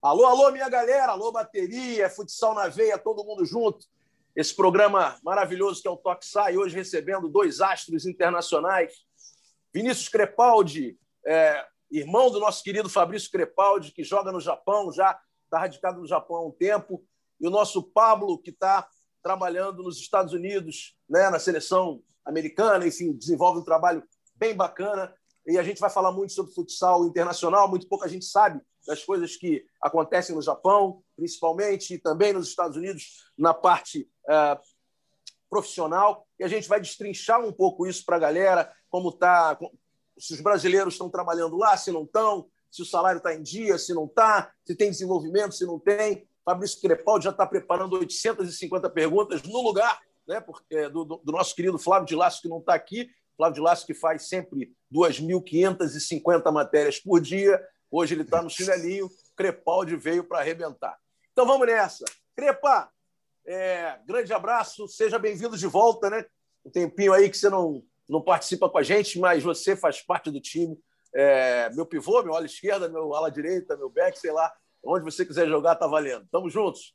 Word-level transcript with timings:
Alô, 0.00 0.26
alô, 0.26 0.52
minha 0.52 0.68
galera, 0.68 1.10
alô, 1.10 1.32
bateria, 1.32 2.08
futsal 2.08 2.54
na 2.54 2.68
veia, 2.68 2.96
todo 2.96 3.24
mundo 3.24 3.44
junto. 3.44 3.84
Esse 4.34 4.54
programa 4.54 5.18
maravilhoso 5.24 5.82
que 5.82 5.88
é 5.88 5.90
o 5.90 5.96
Toque 5.96 6.24
Sai, 6.24 6.56
hoje 6.56 6.76
recebendo 6.76 7.28
dois 7.28 7.60
astros 7.60 8.06
internacionais. 8.06 8.92
Vinícius 9.74 10.08
Crepaldi, 10.08 10.96
é, 11.26 11.66
irmão 11.90 12.30
do 12.30 12.38
nosso 12.38 12.62
querido 12.62 12.88
Fabrício 12.88 13.28
Crepaldi, 13.28 13.90
que 13.90 14.04
joga 14.04 14.30
no 14.30 14.40
Japão, 14.40 14.92
já 14.92 15.18
está 15.42 15.58
radicado 15.58 16.00
no 16.00 16.06
Japão 16.06 16.36
há 16.36 16.46
um 16.46 16.52
tempo, 16.52 17.04
e 17.40 17.48
o 17.48 17.50
nosso 17.50 17.82
Pablo, 17.82 18.38
que 18.38 18.50
está 18.50 18.88
trabalhando 19.20 19.82
nos 19.82 19.98
Estados 19.98 20.32
Unidos, 20.32 20.96
né, 21.08 21.28
na 21.28 21.40
seleção 21.40 22.00
americana, 22.24 22.86
enfim, 22.86 23.12
desenvolve 23.12 23.58
um 23.58 23.64
trabalho 23.64 24.04
bem 24.36 24.54
bacana. 24.54 25.12
E 25.44 25.58
a 25.58 25.62
gente 25.64 25.80
vai 25.80 25.90
falar 25.90 26.12
muito 26.12 26.32
sobre 26.32 26.54
futsal 26.54 27.04
internacional, 27.04 27.68
muito 27.68 27.88
pouco 27.88 28.04
a 28.04 28.08
gente 28.08 28.26
sabe 28.26 28.60
das 28.88 29.04
coisas 29.04 29.36
que 29.36 29.64
acontecem 29.82 30.34
no 30.34 30.40
Japão, 30.40 31.02
principalmente, 31.14 31.94
e 31.94 31.98
também 31.98 32.32
nos 32.32 32.48
Estados 32.48 32.76
Unidos, 32.76 33.30
na 33.36 33.52
parte 33.52 34.10
uh, 34.24 34.58
profissional. 35.50 36.26
E 36.40 36.44
a 36.44 36.48
gente 36.48 36.66
vai 36.66 36.80
destrinchar 36.80 37.44
um 37.44 37.52
pouco 37.52 37.86
isso 37.86 38.02
para 38.04 38.16
a 38.16 38.20
galera, 38.20 38.72
como 38.88 39.10
está, 39.10 39.58
se 40.18 40.32
os 40.32 40.40
brasileiros 40.40 40.94
estão 40.94 41.10
trabalhando 41.10 41.56
lá, 41.56 41.76
se 41.76 41.92
não 41.92 42.04
estão, 42.04 42.48
se 42.70 42.80
o 42.80 42.86
salário 42.86 43.18
está 43.18 43.34
em 43.34 43.42
dia, 43.42 43.76
se 43.78 43.92
não 43.92 44.06
está, 44.06 44.50
se 44.64 44.74
tem 44.74 44.90
desenvolvimento, 44.90 45.54
se 45.54 45.66
não 45.66 45.78
tem. 45.78 46.26
Fabrício 46.42 46.80
Crepaldi 46.80 47.24
já 47.24 47.30
está 47.30 47.46
preparando 47.46 47.98
850 47.98 48.88
perguntas 48.88 49.42
no 49.42 49.60
lugar 49.60 50.00
né, 50.26 50.40
porque, 50.40 50.88
do, 50.88 51.04
do, 51.04 51.32
nosso 51.32 51.54
querido 51.54 51.78
Flávio 51.78 52.06
de 52.06 52.14
Lasso, 52.14 52.40
que 52.40 52.48
não 52.48 52.58
está 52.58 52.74
aqui. 52.74 53.10
Flávio 53.36 53.54
de 53.54 53.60
Lasso, 53.60 53.86
que 53.86 53.94
faz 53.94 54.28
sempre 54.28 54.72
2.550 54.92 56.52
matérias 56.52 57.00
por 57.00 57.20
dia. 57.20 57.60
Hoje 57.90 58.14
ele 58.14 58.22
está 58.22 58.42
no 58.42 58.50
chinelinho, 58.50 59.08
Crepaldi 59.36 59.96
veio 59.96 60.24
para 60.24 60.40
arrebentar. 60.40 60.96
Então 61.32 61.46
vamos 61.46 61.66
nessa. 61.66 62.04
Crepa, 62.36 62.90
é, 63.46 63.98
grande 64.06 64.32
abraço, 64.32 64.86
seja 64.88 65.18
bem-vindo 65.18 65.56
de 65.56 65.66
volta, 65.66 66.10
né? 66.10 66.24
Um 66.64 66.70
tempinho 66.70 67.12
aí 67.12 67.30
que 67.30 67.38
você 67.38 67.48
não, 67.48 67.82
não 68.08 68.20
participa 68.20 68.68
com 68.68 68.78
a 68.78 68.82
gente, 68.82 69.18
mas 69.18 69.42
você 69.42 69.74
faz 69.74 70.02
parte 70.02 70.30
do 70.30 70.40
time. 70.40 70.78
É, 71.14 71.70
meu 71.70 71.86
pivô, 71.86 72.22
meu 72.22 72.34
ala 72.34 72.44
esquerda, 72.44 72.88
meu 72.88 73.14
ala 73.14 73.30
direita, 73.30 73.76
meu 73.76 73.88
back, 73.88 74.18
sei 74.18 74.32
lá, 74.32 74.52
onde 74.84 75.04
você 75.04 75.24
quiser 75.24 75.48
jogar, 75.48 75.76
tá 75.76 75.86
valendo. 75.86 76.26
Tamo 76.30 76.50
juntos. 76.50 76.94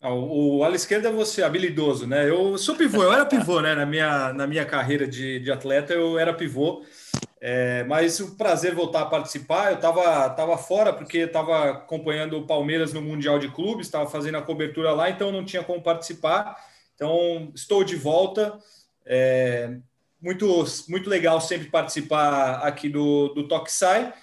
Ah, 0.00 0.12
o, 0.12 0.58
o 0.58 0.64
ala 0.64 0.74
esquerda 0.74 1.08
é 1.08 1.12
você, 1.12 1.42
habilidoso, 1.42 2.06
né? 2.06 2.28
Eu 2.28 2.58
sou 2.58 2.74
pivô, 2.74 3.02
eu 3.02 3.12
era 3.12 3.24
pivô, 3.24 3.60
né? 3.60 3.74
Na 3.74 3.86
minha, 3.86 4.32
na 4.32 4.46
minha 4.46 4.66
carreira 4.66 5.06
de, 5.06 5.38
de 5.40 5.52
atleta, 5.52 5.94
eu 5.94 6.18
era 6.18 6.34
pivô. 6.34 6.84
É, 7.46 7.84
mas 7.84 8.20
o 8.20 8.36
prazer 8.36 8.74
voltar 8.74 9.02
a 9.02 9.06
participar. 9.06 9.68
Eu 9.68 9.74
estava 9.74 10.30
tava 10.30 10.56
fora 10.56 10.94
porque 10.94 11.18
estava 11.18 11.72
acompanhando 11.72 12.38
o 12.38 12.46
Palmeiras 12.46 12.94
no 12.94 13.02
Mundial 13.02 13.38
de 13.38 13.50
Clubes, 13.50 13.86
estava 13.86 14.08
fazendo 14.08 14.38
a 14.38 14.42
cobertura 14.42 14.92
lá, 14.92 15.10
então 15.10 15.30
não 15.30 15.44
tinha 15.44 15.62
como 15.62 15.82
participar. 15.82 16.56
Então 16.94 17.52
estou 17.54 17.84
de 17.84 17.96
volta. 17.96 18.58
É, 19.04 19.76
muito, 20.18 20.64
muito 20.88 21.10
legal 21.10 21.38
sempre 21.38 21.68
participar 21.68 22.66
aqui 22.66 22.88
do, 22.88 23.28
do 23.34 23.46
Toque 23.46 23.70
Sai. 23.70 24.14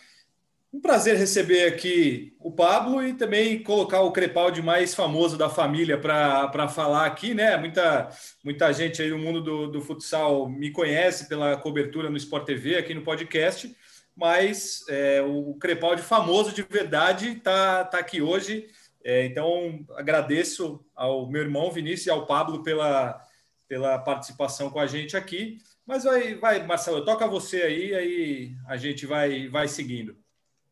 Um 0.74 0.80
prazer 0.80 1.18
receber 1.18 1.66
aqui 1.66 2.34
o 2.40 2.50
Pablo 2.50 3.06
e 3.06 3.14
também 3.14 3.62
colocar 3.62 4.02
o 4.02 4.12
Crepaldi 4.14 4.62
mais 4.62 4.96
famoso 4.96 5.38
da 5.38 5.50
família 5.50 5.98
para 5.98 6.70
falar 6.70 7.06
aqui, 7.06 7.34
né? 7.34 7.58
Muita, 7.58 8.10
muita 8.42 8.72
gente 8.72 9.02
aí 9.02 9.10
no 9.10 9.18
mundo 9.18 9.42
do, 9.42 9.68
do 9.68 9.82
futsal 9.82 10.48
me 10.48 10.72
conhece 10.72 11.28
pela 11.28 11.58
cobertura 11.58 12.10
no 12.10 12.16
Sport 12.16 12.46
TV, 12.46 12.78
aqui 12.78 12.94
no 12.94 13.02
podcast, 13.02 13.76
mas 14.16 14.86
é, 14.88 15.22
o 15.22 15.56
Crepaldi 15.56 16.02
famoso 16.02 16.54
de 16.54 16.64
verdade 16.64 17.34
está 17.34 17.84
tá 17.84 18.00
aqui 18.00 18.22
hoje. 18.22 18.70
É, 19.04 19.26
então, 19.26 19.86
agradeço 19.98 20.86
ao 20.96 21.30
meu 21.30 21.42
irmão 21.42 21.70
Vinícius 21.70 22.08
e 22.08 22.12
ao 22.12 22.26
Pablo 22.26 22.64
pela, 22.64 23.22
pela 23.68 24.00
participação 24.00 24.70
com 24.70 24.80
a 24.80 24.88
gente 24.88 25.18
aqui. 25.18 25.58
Mas 25.86 26.06
vai, 26.06 26.36
vai 26.36 26.66
Marcelo, 26.66 27.04
toca 27.04 27.28
você 27.28 27.64
aí, 27.64 27.94
aí 27.94 28.56
a 28.68 28.78
gente 28.78 29.06
vai, 29.06 29.50
vai 29.50 29.68
seguindo. 29.68 30.21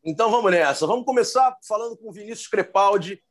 Então 0.04 0.30
vamos 0.30 0.50
nessa. 0.50 0.86
Vamos 0.86 1.04
começar 1.04 1.56
falando 1.66 1.96
com 1.96 2.08
o 2.08 2.12
Vinícius 2.12 2.48
Crepaldi. 2.48 3.22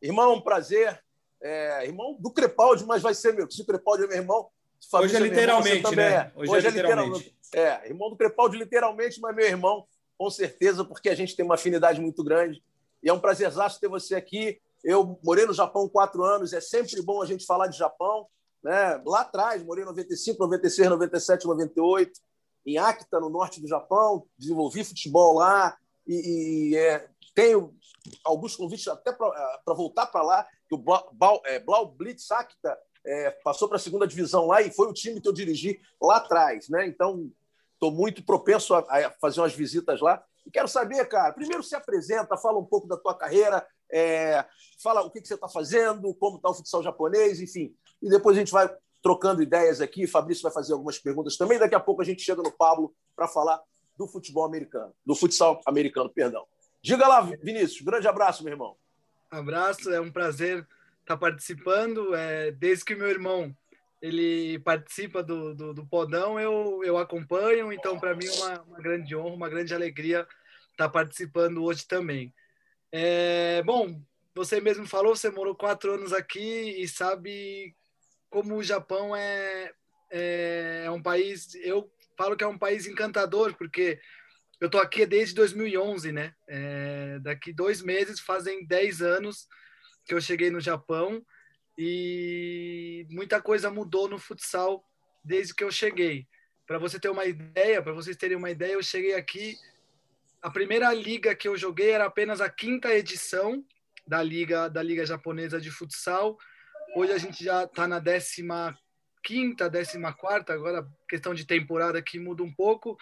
Irmão, 0.00 0.40
prazer. 0.40 1.02
É, 1.42 1.84
irmão 1.84 2.16
do 2.18 2.30
Crepaldi, 2.30 2.86
mas 2.86 3.02
vai 3.02 3.14
ser 3.14 3.34
meu. 3.34 3.50
Se 3.50 3.60
o 3.60 3.66
Crepaldi 3.66 4.04
é 4.04 4.06
meu 4.06 4.16
irmão, 4.16 4.50
Hoje 4.92 5.16
é, 5.16 5.20
literalmente, 5.20 5.76
irmão, 5.76 5.92
né? 5.92 6.32
Hoje, 6.36 6.50
Hoje 6.50 6.66
é, 6.66 6.70
é 6.70 6.72
literalmente. 6.72 7.36
É, 7.54 7.88
irmão 7.88 8.10
do 8.10 8.16
Crepaldi, 8.16 8.56
literalmente, 8.58 9.20
mas 9.20 9.34
meu 9.34 9.46
irmão, 9.46 9.86
com 10.18 10.30
certeza, 10.30 10.84
porque 10.84 11.08
a 11.08 11.14
gente 11.14 11.34
tem 11.34 11.44
uma 11.44 11.54
afinidade 11.54 12.00
muito 12.00 12.22
grande. 12.22 12.62
E 13.02 13.08
é 13.08 13.12
um 13.12 13.20
prazerzaço 13.20 13.80
ter 13.80 13.88
você 13.88 14.14
aqui. 14.14 14.60
Eu 14.82 15.18
morei 15.22 15.46
no 15.46 15.54
Japão 15.54 15.88
quatro 15.88 16.22
anos, 16.22 16.52
é 16.52 16.60
sempre 16.60 17.00
bom 17.02 17.22
a 17.22 17.26
gente 17.26 17.46
falar 17.46 17.66
de 17.66 17.78
Japão. 17.78 18.26
Né? 18.62 19.00
Lá 19.06 19.20
atrás, 19.20 19.62
morei 19.62 19.84
em 19.84 19.86
95, 19.86 20.38
96, 20.38 20.90
97, 20.90 21.46
98, 21.46 22.20
em 22.66 22.78
Akita, 22.78 23.20
no 23.20 23.28
norte 23.28 23.60
do 23.60 23.68
Japão, 23.68 24.26
desenvolvi 24.38 24.84
futebol 24.84 25.34
lá, 25.34 25.76
e, 26.06 26.70
e 26.70 26.76
é, 26.76 27.08
tenho 27.34 27.74
alguns 28.24 28.54
convites 28.54 28.86
até 28.88 29.12
para 29.12 29.74
voltar 29.74 30.06
para 30.06 30.22
lá, 30.22 30.46
que 30.68 30.74
o 30.74 30.78
Blau, 30.78 31.42
é, 31.44 31.58
Blau 31.58 31.86
Blitz 31.86 32.30
Acta 32.30 32.78
é, 33.04 33.30
passou 33.42 33.68
para 33.68 33.76
a 33.76 33.80
segunda 33.80 34.06
divisão 34.06 34.46
lá 34.46 34.62
e 34.62 34.72
foi 34.72 34.88
o 34.88 34.92
time 34.92 35.20
que 35.20 35.28
eu 35.28 35.32
dirigi 35.32 35.80
lá 36.00 36.16
atrás. 36.16 36.68
Né? 36.68 36.86
Então, 36.86 37.30
estou 37.74 37.90
muito 37.90 38.24
propenso 38.24 38.74
a, 38.74 38.78
a, 38.80 39.10
fazer 39.20 39.40
umas 39.40 39.54
visitas 39.54 40.00
lá. 40.00 40.22
E 40.46 40.50
quero 40.50 40.68
saber, 40.68 41.06
cara, 41.08 41.32
primeiro 41.32 41.62
se 41.62 41.74
apresenta, 41.74 42.36
fala 42.36 42.58
um 42.58 42.64
pouco 42.64 42.86
da 42.86 42.96
tua 42.96 43.14
carreira, 43.14 43.66
é, 43.90 44.44
fala 44.82 45.02
o 45.02 45.10
que, 45.10 45.20
que 45.20 45.28
você 45.28 45.34
está 45.34 45.48
fazendo, 45.48 46.14
como 46.14 46.36
está 46.36 46.50
o 46.50 46.54
futsal 46.54 46.82
japonês, 46.82 47.40
enfim. 47.40 47.74
E 48.02 48.08
depois 48.08 48.36
a 48.36 48.40
gente 48.40 48.52
vai 48.52 48.70
trocando 49.02 49.42
ideias 49.42 49.80
aqui. 49.80 50.06
Fabrício 50.06 50.42
vai 50.42 50.52
fazer 50.52 50.72
algumas 50.72 50.98
perguntas 50.98 51.36
também. 51.36 51.58
Daqui 51.58 51.74
a 51.74 51.80
pouco 51.80 52.02
a 52.02 52.04
gente 52.04 52.22
chega 52.22 52.42
no 52.42 52.52
Pablo 52.52 52.94
para 53.16 53.28
falar 53.28 53.60
do 53.96 54.06
futebol 54.06 54.44
americano, 54.44 54.92
do 55.04 55.14
futsal 55.14 55.60
americano, 55.66 56.10
perdão. 56.10 56.46
Diga 56.82 57.06
lá, 57.06 57.20
Vinícius, 57.20 57.80
grande 57.80 58.06
abraço, 58.06 58.42
meu 58.44 58.52
irmão. 58.52 58.76
Abraço, 59.30 59.90
é 59.90 60.00
um 60.00 60.12
prazer 60.12 60.66
estar 61.00 61.16
participando. 61.16 62.14
É, 62.14 62.50
desde 62.52 62.84
que 62.84 62.94
meu 62.94 63.08
irmão 63.08 63.56
ele 64.02 64.58
participa 64.58 65.22
do, 65.22 65.54
do, 65.54 65.72
do 65.72 65.86
Podão, 65.86 66.38
eu, 66.38 66.82
eu 66.84 66.98
acompanho, 66.98 67.72
então 67.72 67.98
para 67.98 68.14
mim 68.14 68.26
é 68.26 68.32
uma, 68.32 68.62
uma 68.62 68.78
grande 68.78 69.16
honra, 69.16 69.34
uma 69.34 69.48
grande 69.48 69.74
alegria 69.74 70.26
estar 70.72 70.90
participando 70.90 71.64
hoje 71.64 71.86
também. 71.86 72.34
É, 72.92 73.62
bom, 73.62 73.98
você 74.34 74.60
mesmo 74.60 74.86
falou, 74.86 75.16
você 75.16 75.30
morou 75.30 75.54
quatro 75.54 75.94
anos 75.94 76.12
aqui 76.12 76.82
e 76.82 76.86
sabe 76.86 77.74
como 78.28 78.56
o 78.56 78.62
Japão 78.62 79.16
é, 79.16 79.72
é, 80.10 80.82
é 80.84 80.90
um 80.90 81.02
país. 81.02 81.54
Eu 81.54 81.90
falo 82.16 82.36
que 82.36 82.44
é 82.44 82.46
um 82.46 82.58
país 82.58 82.86
encantador, 82.86 83.54
porque 83.56 83.98
eu 84.60 84.70
tô 84.70 84.78
aqui 84.78 85.04
desde 85.04 85.34
2011, 85.34 86.12
né? 86.12 86.32
É, 86.48 87.18
daqui 87.20 87.52
dois 87.52 87.82
meses 87.82 88.20
fazem 88.20 88.66
10 88.66 89.02
anos 89.02 89.46
que 90.04 90.14
eu 90.14 90.20
cheguei 90.20 90.50
no 90.50 90.60
Japão 90.60 91.24
e 91.76 93.06
muita 93.10 93.42
coisa 93.42 93.70
mudou 93.70 94.08
no 94.08 94.18
futsal 94.18 94.84
desde 95.24 95.54
que 95.54 95.64
eu 95.64 95.70
cheguei. 95.70 96.26
Para 96.66 96.78
você 96.78 96.98
ter 96.98 97.10
uma 97.10 97.24
ideia, 97.24 97.82
para 97.82 97.92
vocês 97.92 98.16
terem 98.16 98.36
uma 98.36 98.50
ideia, 98.50 98.72
eu 98.72 98.82
cheguei 98.82 99.14
aqui. 99.14 99.56
A 100.40 100.50
primeira 100.50 100.92
liga 100.92 101.34
que 101.34 101.48
eu 101.48 101.56
joguei 101.56 101.90
era 101.90 102.06
apenas 102.06 102.40
a 102.40 102.48
quinta 102.48 102.94
edição 102.94 103.64
da 104.06 104.22
liga 104.22 104.68
da 104.68 104.82
liga 104.82 105.04
japonesa 105.04 105.60
de 105.60 105.70
futsal. 105.70 106.38
Hoje 106.94 107.12
a 107.12 107.18
gente 107.18 107.42
já 107.42 107.64
está 107.64 107.88
na 107.88 107.98
décima 107.98 108.78
quinta, 109.24 109.70
décima 109.70 110.12
quarta, 110.12 110.52
agora 110.52 110.86
questão 111.08 111.32
de 111.34 111.46
temporada 111.46 112.02
que 112.02 112.18
muda 112.18 112.42
um 112.42 112.52
pouco 112.52 112.96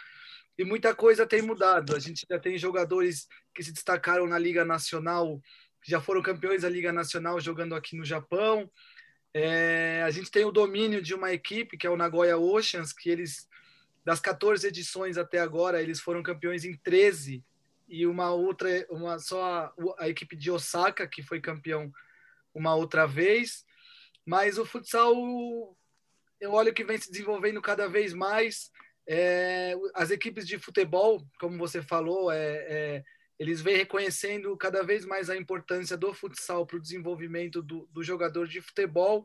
e 0.56 0.64
muita 0.64 0.94
coisa 0.94 1.26
tem 1.26 1.42
mudado. 1.42 1.96
A 1.96 1.98
gente 1.98 2.24
já 2.30 2.38
tem 2.38 2.56
jogadores 2.56 3.26
que 3.52 3.62
se 3.62 3.72
destacaram 3.72 4.26
na 4.26 4.38
Liga 4.38 4.64
Nacional, 4.64 5.42
já 5.84 6.00
foram 6.00 6.22
campeões 6.22 6.62
da 6.62 6.68
Liga 6.68 6.92
Nacional 6.92 7.40
jogando 7.40 7.74
aqui 7.74 7.96
no 7.96 8.04
Japão. 8.04 8.70
É, 9.34 10.02
a 10.06 10.10
gente 10.10 10.30
tem 10.30 10.44
o 10.44 10.52
domínio 10.52 11.02
de 11.02 11.14
uma 11.14 11.32
equipe 11.32 11.76
que 11.76 11.86
é 11.86 11.90
o 11.90 11.96
Nagoya 11.96 12.38
Oceans, 12.38 12.92
que 12.92 13.10
eles 13.10 13.48
das 14.04 14.20
14 14.20 14.66
edições 14.66 15.16
até 15.16 15.38
agora 15.38 15.80
eles 15.80 16.00
foram 16.00 16.22
campeões 16.22 16.64
em 16.64 16.76
13 16.76 17.44
e 17.88 18.06
uma 18.06 18.30
outra, 18.30 18.68
uma 18.90 19.18
só 19.18 19.72
a, 19.98 20.08
equipe 20.08 20.34
de 20.34 20.50
Osaka 20.50 21.06
que 21.06 21.22
foi 21.22 21.40
campeão 21.40 21.92
uma 22.54 22.74
outra 22.74 23.06
vez. 23.06 23.64
Mas 24.24 24.58
o 24.58 24.64
futsal 24.64 25.14
eu 26.42 26.52
olho 26.52 26.74
que 26.74 26.82
vem 26.82 26.98
se 26.98 27.08
desenvolvendo 27.08 27.62
cada 27.62 27.88
vez 27.88 28.12
mais. 28.12 28.68
É, 29.08 29.74
as 29.94 30.10
equipes 30.10 30.44
de 30.44 30.58
futebol, 30.58 31.24
como 31.38 31.56
você 31.56 31.80
falou, 31.80 32.32
é, 32.32 32.66
é, 32.68 33.04
eles 33.38 33.60
vêm 33.60 33.76
reconhecendo 33.76 34.56
cada 34.56 34.82
vez 34.82 35.04
mais 35.04 35.30
a 35.30 35.36
importância 35.36 35.96
do 35.96 36.12
futsal 36.12 36.66
para 36.66 36.78
o 36.78 36.80
desenvolvimento 36.80 37.62
do, 37.62 37.88
do, 37.92 38.02
jogador 38.02 38.48
de 38.48 38.60
futebol. 38.60 39.24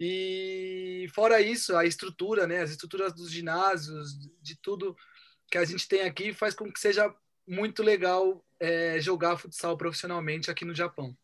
E 0.00 1.06
fora 1.14 1.40
isso, 1.40 1.76
a 1.76 1.86
estrutura, 1.86 2.44
né, 2.44 2.60
as 2.60 2.72
estruturas 2.72 3.14
dos 3.14 3.30
ginásios, 3.30 4.18
de 4.42 4.56
tudo 4.60 4.96
que 5.48 5.58
a 5.58 5.64
gente 5.64 5.86
tem 5.86 6.02
aqui, 6.02 6.34
faz 6.34 6.54
com 6.54 6.72
que 6.72 6.80
seja 6.80 7.14
muito 7.46 7.84
legal 7.84 8.44
é, 8.58 8.98
jogar 9.00 9.36
futsal 9.36 9.76
profissionalmente 9.76 10.50
aqui 10.50 10.64
no 10.64 10.74
Japão. 10.74 11.16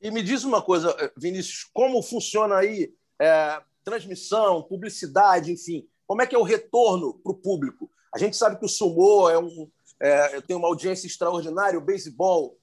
E 0.00 0.10
me 0.10 0.24
diz 0.24 0.42
uma 0.42 0.60
coisa, 0.60 1.12
Vinícius, 1.16 1.70
como 1.72 2.02
funciona 2.02 2.56
aí 2.56 2.92
é, 3.20 3.62
transmissão, 3.88 4.62
publicidade, 4.62 5.50
enfim, 5.50 5.88
como 6.06 6.20
é 6.20 6.26
que 6.26 6.34
é 6.34 6.38
o 6.38 6.42
retorno 6.42 7.14
para 7.14 7.32
o 7.32 7.36
público? 7.36 7.90
A 8.14 8.18
gente 8.18 8.36
sabe 8.36 8.58
que 8.58 8.64
o 8.66 8.68
sumô 8.68 9.30
é 9.30 9.38
um, 9.38 9.70
é, 10.00 10.40
tem 10.42 10.54
uma 10.54 10.68
audiência 10.68 11.06
extraordinária, 11.06 11.78
o 11.78 11.84
beisebol 11.84 12.58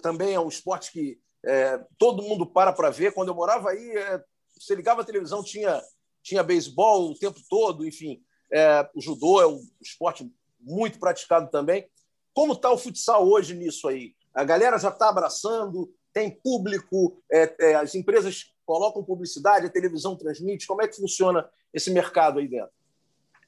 também 0.00 0.34
é 0.34 0.40
um 0.40 0.48
esporte 0.48 0.92
que 0.92 1.20
é, 1.44 1.80
todo 1.98 2.22
mundo 2.22 2.44
para 2.46 2.72
para 2.72 2.90
ver. 2.90 3.12
Quando 3.12 3.28
eu 3.28 3.34
morava 3.34 3.70
aí, 3.70 3.90
é, 3.96 4.22
você 4.58 4.74
ligava 4.74 5.02
a 5.02 5.04
televisão, 5.04 5.42
tinha, 5.42 5.80
tinha 6.22 6.42
beisebol 6.42 7.10
o 7.10 7.18
tempo 7.18 7.40
todo, 7.48 7.86
enfim. 7.86 8.20
É, 8.52 8.88
o 8.94 9.00
judô 9.00 9.40
é 9.40 9.46
um 9.46 9.60
esporte 9.80 10.28
muito 10.60 10.98
praticado 10.98 11.50
também. 11.50 11.88
Como 12.34 12.52
está 12.52 12.70
o 12.70 12.78
futsal 12.78 13.26
hoje 13.28 13.54
nisso 13.54 13.88
aí? 13.88 14.14
A 14.34 14.44
galera 14.44 14.78
já 14.78 14.88
está 14.88 15.08
abraçando, 15.08 15.92
tem 16.12 16.30
público, 16.30 17.20
é, 17.30 17.54
é, 17.58 17.74
as 17.74 17.94
empresas 17.94 18.51
colocam 18.64 19.04
publicidade, 19.04 19.66
a 19.66 19.70
televisão 19.70 20.16
transmite. 20.16 20.66
Como 20.66 20.82
é 20.82 20.88
que 20.88 20.96
funciona 20.96 21.48
esse 21.72 21.90
mercado 21.90 22.38
aí 22.38 22.48
dentro? 22.48 22.70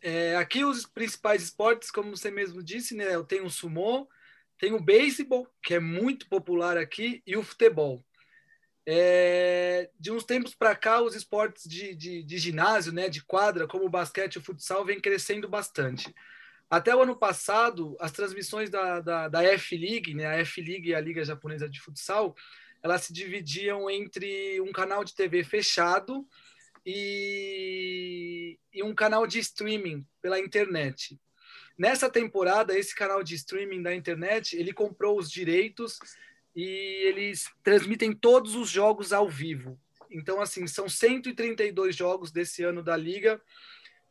É, 0.02 0.36
aqui 0.36 0.64
os 0.64 0.84
principais 0.84 1.42
esportes, 1.42 1.90
como 1.90 2.14
você 2.14 2.30
mesmo 2.30 2.62
disse, 2.62 2.94
né? 2.94 3.14
Eu 3.14 3.24
tenho 3.24 3.46
o 3.46 3.50
sumô, 3.50 4.06
tem 4.58 4.72
o 4.72 4.82
beisebol, 4.82 5.48
que 5.62 5.74
é 5.74 5.80
muito 5.80 6.28
popular 6.28 6.76
aqui, 6.76 7.22
e 7.26 7.36
o 7.36 7.42
futebol. 7.42 8.04
É, 8.86 9.90
de 9.98 10.12
uns 10.12 10.24
tempos 10.24 10.54
para 10.54 10.76
cá, 10.76 11.00
os 11.00 11.14
esportes 11.14 11.66
de, 11.66 11.94
de, 11.94 12.22
de, 12.22 12.38
ginásio, 12.38 12.92
né, 12.92 13.08
de 13.08 13.24
quadra, 13.24 13.66
como 13.66 13.86
o 13.86 13.88
basquete 13.88 14.34
e 14.34 14.38
o 14.38 14.42
futsal, 14.42 14.84
vem 14.84 15.00
crescendo 15.00 15.48
bastante. 15.48 16.14
Até 16.68 16.94
o 16.94 17.00
ano 17.00 17.16
passado, 17.16 17.96
as 17.98 18.12
transmissões 18.12 18.68
da, 18.68 19.00
da, 19.00 19.28
da 19.28 19.42
F-League, 19.42 20.12
né, 20.12 20.26
a 20.26 20.38
F-League 20.40 20.90
e 20.90 20.94
a 20.94 21.00
Liga 21.00 21.24
Japonesa 21.24 21.68
de 21.68 21.80
Futsal, 21.80 22.34
elas 22.84 23.04
se 23.04 23.14
dividiam 23.14 23.88
entre 23.88 24.60
um 24.60 24.70
canal 24.70 25.02
de 25.02 25.14
TV 25.14 25.42
fechado 25.42 26.28
e, 26.84 28.58
e 28.74 28.82
um 28.82 28.94
canal 28.94 29.26
de 29.26 29.38
streaming 29.38 30.06
pela 30.20 30.38
internet. 30.38 31.18
Nessa 31.78 32.10
temporada, 32.10 32.78
esse 32.78 32.94
canal 32.94 33.24
de 33.24 33.36
streaming 33.36 33.82
da 33.82 33.94
internet, 33.94 34.54
ele 34.54 34.70
comprou 34.70 35.18
os 35.18 35.30
direitos 35.30 35.98
e 36.54 36.62
eles 37.06 37.50
transmitem 37.62 38.12
todos 38.12 38.54
os 38.54 38.68
jogos 38.68 39.14
ao 39.14 39.30
vivo. 39.30 39.80
Então, 40.10 40.38
assim, 40.38 40.66
são 40.66 40.86
132 40.86 41.96
jogos 41.96 42.30
desse 42.30 42.62
ano 42.62 42.82
da 42.82 42.98
Liga 42.98 43.40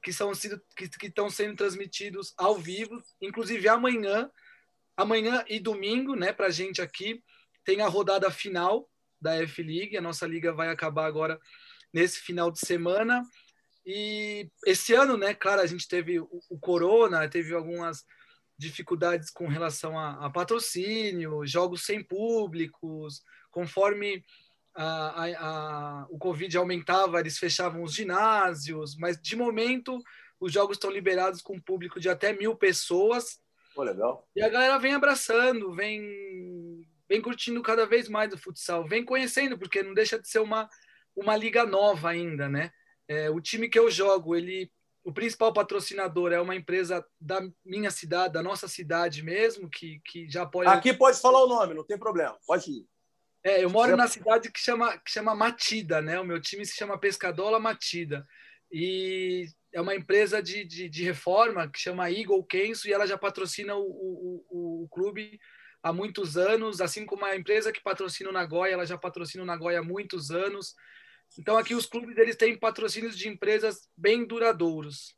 que, 0.01 0.11
são 0.11 0.33
sido, 0.33 0.59
que, 0.75 0.89
que 0.89 1.07
estão 1.07 1.29
sendo 1.29 1.55
transmitidos 1.55 2.33
ao 2.35 2.57
vivo. 2.57 2.99
Inclusive, 3.21 3.67
amanhã, 3.67 4.31
amanhã 4.97 5.45
e 5.47 5.59
domingo, 5.59 6.15
né, 6.15 6.33
para 6.33 6.49
gente 6.49 6.81
aqui, 6.81 7.23
tem 7.63 7.81
a 7.81 7.87
rodada 7.87 8.29
final 8.29 8.89
da 9.19 9.35
F-League. 9.43 9.97
A 9.97 10.01
nossa 10.01 10.27
liga 10.27 10.53
vai 10.53 10.69
acabar 10.69 11.05
agora 11.05 11.39
nesse 11.93 12.19
final 12.19 12.51
de 12.51 12.59
semana. 12.59 13.23
E 13.85 14.49
esse 14.65 14.93
ano, 14.93 15.17
né, 15.17 15.33
claro, 15.33 15.61
a 15.61 15.65
gente 15.65 15.87
teve 15.87 16.19
o, 16.19 16.29
o 16.49 16.59
corona, 16.59 17.27
teve 17.27 17.53
algumas 17.53 18.03
dificuldades 18.57 19.29
com 19.29 19.47
relação 19.47 19.97
a, 19.97 20.25
a, 20.25 20.29
patrocínio, 20.29 21.45
jogos 21.45 21.83
sem 21.83 22.03
públicos, 22.03 23.21
conforme 23.51 24.23
a, 24.75 25.25
a, 25.25 26.07
o 26.09 26.17
Covid 26.17 26.55
aumentava, 26.57 27.19
eles 27.19 27.37
fechavam 27.37 27.83
os 27.83 27.93
ginásios, 27.93 28.95
mas 28.97 29.19
de 29.21 29.35
momento 29.35 30.01
os 30.39 30.51
jogos 30.51 30.77
estão 30.77 30.89
liberados 30.89 31.41
com 31.41 31.59
público 31.59 31.99
de 31.99 32.09
até 32.09 32.33
mil 32.33 32.55
pessoas. 32.55 33.39
Oh, 33.75 33.83
legal. 33.83 34.27
E 34.35 34.41
a 34.41 34.49
galera 34.49 34.77
vem 34.77 34.93
abraçando, 34.93 35.73
vem, 35.73 36.01
vem 37.13 37.21
curtindo 37.21 37.61
cada 37.61 37.85
vez 37.85 38.09
mais 38.09 38.33
o 38.33 38.37
futsal, 38.39 38.87
vem 38.87 39.05
conhecendo, 39.05 39.55
porque 39.55 39.83
não 39.83 39.93
deixa 39.93 40.19
de 40.19 40.27
ser 40.27 40.39
uma, 40.39 40.67
uma 41.15 41.37
liga 41.37 41.63
nova 41.63 42.09
ainda, 42.09 42.49
né? 42.49 42.71
É, 43.07 43.29
o 43.29 43.39
time 43.39 43.69
que 43.69 43.77
eu 43.77 43.91
jogo, 43.91 44.35
ele, 44.35 44.71
o 45.03 45.13
principal 45.13 45.53
patrocinador 45.53 46.31
é 46.31 46.41
uma 46.41 46.55
empresa 46.55 47.05
da 47.21 47.39
minha 47.63 47.91
cidade, 47.91 48.33
da 48.33 48.41
nossa 48.41 48.67
cidade 48.67 49.21
mesmo, 49.21 49.69
que, 49.69 50.01
que 50.05 50.27
já 50.27 50.41
apoia. 50.41 50.71
Aqui 50.71 50.91
pode 50.91 51.21
falar 51.21 51.43
o 51.43 51.47
nome, 51.47 51.75
não 51.75 51.83
tem 51.85 51.99
problema, 51.99 52.35
pode 52.47 52.71
ir. 52.71 52.87
É, 53.43 53.63
eu 53.63 53.69
moro 53.69 53.95
na 53.95 54.07
cidade 54.07 54.51
que 54.51 54.59
chama, 54.59 54.97
que 54.97 55.11
chama 55.11 55.35
Matida, 55.35 56.01
né? 56.01 56.19
O 56.19 56.25
meu 56.25 56.41
time 56.41 56.65
se 56.65 56.75
chama 56.75 56.97
Pescadola 56.97 57.59
Matida. 57.59 58.25
E 58.71 59.45
é 59.71 59.79
uma 59.79 59.93
empresa 59.93 60.41
de, 60.41 60.65
de, 60.65 60.89
de 60.89 61.03
reforma 61.03 61.69
que 61.69 61.77
chama 61.77 62.09
Eagle 62.09 62.43
Kenso 62.45 62.87
e 62.87 62.93
ela 62.93 63.05
já 63.05 63.17
patrocina 63.17 63.75
o, 63.75 63.83
o, 63.83 64.45
o, 64.49 64.83
o, 64.83 64.87
clube 64.89 65.39
há 65.83 65.91
muitos 65.91 66.37
anos, 66.37 66.79
assim 66.79 67.05
como 67.05 67.25
a 67.25 67.35
empresa 67.35 67.71
que 67.71 67.83
patrocina 67.83 68.29
o 68.29 68.33
Nagoya, 68.33 68.73
ela 68.73 68.85
já 68.85 68.97
patrocina 68.97 69.43
o 69.43 69.45
Nagoya 69.45 69.79
há 69.79 69.83
muitos 69.83 70.31
anos. 70.31 70.73
Então 71.37 71.57
aqui 71.57 71.75
os 71.75 71.85
clubes 71.85 72.17
eles 72.17 72.37
têm 72.37 72.57
patrocínios 72.57 73.17
de 73.17 73.27
empresas 73.27 73.89
bem 73.97 74.25
duradouros. 74.25 75.15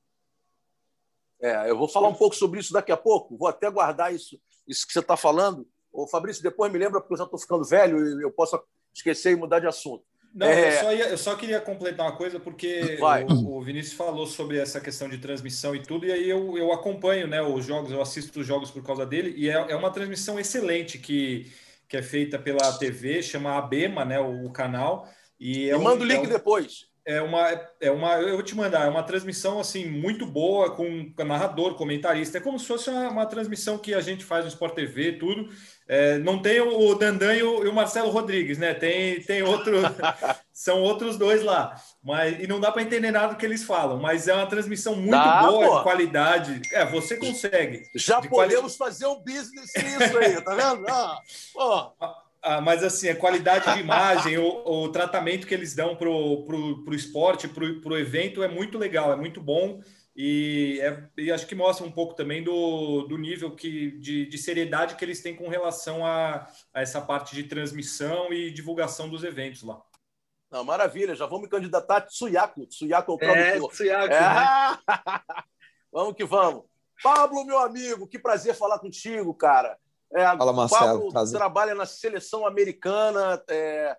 É, 1.40 1.70
eu 1.70 1.78
vou 1.78 1.88
falar 1.88 2.08
um 2.08 2.16
pouco 2.16 2.36
sobre 2.36 2.60
isso 2.60 2.74
daqui 2.74 2.92
a 2.92 2.98
pouco. 2.98 3.38
Vou 3.38 3.48
até 3.48 3.70
guardar 3.70 4.14
isso, 4.14 4.42
isso 4.68 4.88
que 4.88 4.94
você 4.94 5.00
está 5.00 5.16
falando. 5.16 5.68
O 5.92 6.08
Fabrício, 6.08 6.42
depois 6.42 6.72
me 6.72 6.80
lembra 6.80 7.00
porque 7.00 7.14
eu 7.14 7.18
já 7.18 7.26
estou 7.26 7.40
ficando 7.40 7.64
velho 7.64 8.20
e 8.20 8.24
eu 8.24 8.32
posso 8.32 8.60
esquecer 8.94 9.34
e 9.34 9.36
mudar 9.36 9.60
de 9.60 9.68
assunto. 9.68 10.04
Não, 10.36 10.48
é... 10.48 10.68
eu, 10.68 10.80
só 10.82 10.94
ia, 10.94 11.08
eu, 11.08 11.18
só 11.18 11.36
queria 11.36 11.62
completar 11.62 12.06
uma 12.06 12.18
coisa, 12.18 12.38
porque 12.42 13.00
o, 13.30 13.58
o, 13.58 13.62
Vinícius 13.62 13.94
falou 13.94 14.28
sobre 14.28 14.58
essa 14.58 14.82
questão 14.82 15.08
de 15.08 15.18
transmissão 15.18 15.74
e 15.74 15.82
tudo, 15.82 16.06
e 16.06 16.12
aí 16.12 16.30
eu, 16.30 16.58
eu 16.58 16.74
acompanho 16.74 17.26
né, 17.26 17.42
os 17.42 17.66
jogos, 17.66 17.90
eu 17.90 18.02
assisto 18.02 18.42
os 18.42 18.46
jogos 18.46 18.70
por 18.70 18.84
causa 18.84 19.06
dele, 19.06 19.34
e 19.38 19.50
é, 19.50 19.54
é 19.54 19.76
uma 19.78 19.90
transmissão 19.90 20.38
excelente 20.38 20.98
que, 20.98 21.50
que 21.88 21.96
é 21.96 22.02
feita 22.02 22.38
pela 22.38 22.74
TV, 22.74 23.24
chama 23.24 23.58
Abema, 23.58 24.04
né, 24.04 24.20
o, 24.20 24.46
o 24.46 24.52
canal. 24.52 25.08
E 25.40 25.70
é 25.70 25.78
um, 25.78 25.84
manda 25.84 26.04
o 26.04 26.06
link 26.06 26.26
é 26.26 26.28
um, 26.28 26.30
depois. 26.30 26.86
É 27.06 27.22
uma, 27.22 27.48
é 27.80 27.92
uma, 27.92 28.14
eu 28.16 28.34
vou 28.34 28.42
te 28.42 28.56
mandar, 28.56 28.88
é 28.88 28.90
uma 28.90 29.04
transmissão 29.04 29.60
assim 29.60 29.86
muito 29.86 30.26
boa 30.26 30.76
com 30.76 31.14
narrador, 31.24 31.76
comentarista. 31.76 32.40
É 32.40 32.42
como 32.42 32.58
se 32.58 32.66
fosse 32.66 32.90
uma, 32.90 33.10
uma 33.10 33.26
transmissão 33.28 33.78
que 33.78 33.94
a 33.94 34.02
gente 34.02 34.26
faz 34.26 34.44
no 34.44 34.50
Sport 34.50 34.74
TV, 34.74 35.14
tudo. 35.14 35.48
É, 35.88 36.18
não 36.18 36.42
tem 36.42 36.60
o 36.60 36.96
Dandan 36.96 37.36
e 37.36 37.44
o, 37.44 37.64
e 37.64 37.68
o, 37.68 37.74
Marcelo 37.74 38.10
Rodrigues, 38.10 38.58
né? 38.58 38.74
Tem, 38.74 39.22
tem 39.22 39.44
outro, 39.44 39.74
são 40.52 40.82
outros 40.82 41.16
dois 41.16 41.44
lá. 41.44 41.76
Mas 42.04 42.40
e 42.40 42.48
não 42.48 42.60
dá 42.60 42.72
para 42.72 42.82
entender 42.82 43.12
nada 43.12 43.34
do 43.34 43.36
que 43.36 43.46
eles 43.46 43.64
falam. 43.64 44.00
Mas 44.00 44.28
é 44.28 44.34
uma 44.34 44.48
transmissão 44.48 44.96
muito 44.96 45.12
dá, 45.12 45.44
boa, 45.44 45.68
pô. 45.68 45.78
de 45.78 45.84
qualidade. 45.84 46.62
É, 46.72 46.84
você 46.86 47.18
consegue. 47.18 47.84
Já 47.96 48.20
podemos 48.20 48.76
quali... 48.76 48.92
fazer 48.92 49.06
o 49.06 49.18
business 49.18 49.72
nisso 49.76 50.18
aí, 50.18 50.42
tá 50.42 50.56
vendo? 50.56 50.86
Ah, 50.90 51.20
pô. 51.54 52.25
Ah, 52.48 52.62
mas 52.62 52.84
assim, 52.84 53.10
a 53.10 53.16
qualidade 53.16 53.74
de 53.74 53.80
imagem, 53.80 54.38
o, 54.38 54.84
o, 54.84 54.90
tratamento 54.90 55.48
que 55.48 55.54
eles 55.54 55.74
dão 55.74 55.96
para 55.96 56.08
o 56.08 56.94
esporte, 56.94 57.48
para 57.48 57.64
o 57.64 57.98
evento 57.98 58.44
é 58.44 58.48
muito 58.48 58.78
legal, 58.78 59.12
é 59.12 59.16
muito 59.16 59.42
bom 59.42 59.82
e, 60.16 60.80
é, 60.80 61.10
e, 61.18 61.32
acho 61.32 61.48
que 61.48 61.56
mostra 61.56 61.86
um 61.86 61.92
pouco 61.92 62.14
também 62.14 62.44
do, 62.44 63.02
do 63.08 63.18
nível 63.18 63.56
que, 63.56 63.98
de, 64.00 64.28
de 64.28 64.38
seriedade 64.38 64.96
que 64.96 65.04
eles 65.04 65.24
têm 65.24 65.36
com 65.36 65.50
relação 65.50 66.06
a, 66.06 66.48
a, 66.72 66.82
essa 66.82 67.02
parte 67.02 67.36
de 67.36 67.46
transmissão 67.46 68.32
e 68.32 68.52
divulgação 68.52 69.10
dos 69.10 69.24
eventos 69.24 69.64
lá. 69.64 69.82
Não, 70.52 70.64
maravilha, 70.64 71.16
já 71.16 71.26
vamos 71.26 71.46
me 71.46 71.50
candidatar 71.50 71.98
a 71.98 72.02
Tsuyaku. 72.02 72.68
Tsuyaku 72.68 73.18
é 73.20 73.60
o 73.60 73.66
é, 73.68 73.70
Tsuyaku, 73.70 74.14
é. 74.14 74.20
Né? 74.20 74.80
vamos 75.92 76.14
que 76.14 76.24
vamos. 76.24 76.64
Pablo, 77.02 77.44
meu 77.44 77.58
amigo, 77.58 78.08
que 78.08 78.20
prazer 78.20 78.54
falar 78.54 78.78
contigo, 78.78 79.34
cara. 79.34 79.78
É, 80.16 80.24
Fala, 80.38 80.54
Marcelo. 80.54 81.12
Pablo 81.12 81.32
trabalha 81.32 81.76
na 81.76 81.86
seleção 81.86 82.48
americana, 82.48 83.44
é, 83.50 83.98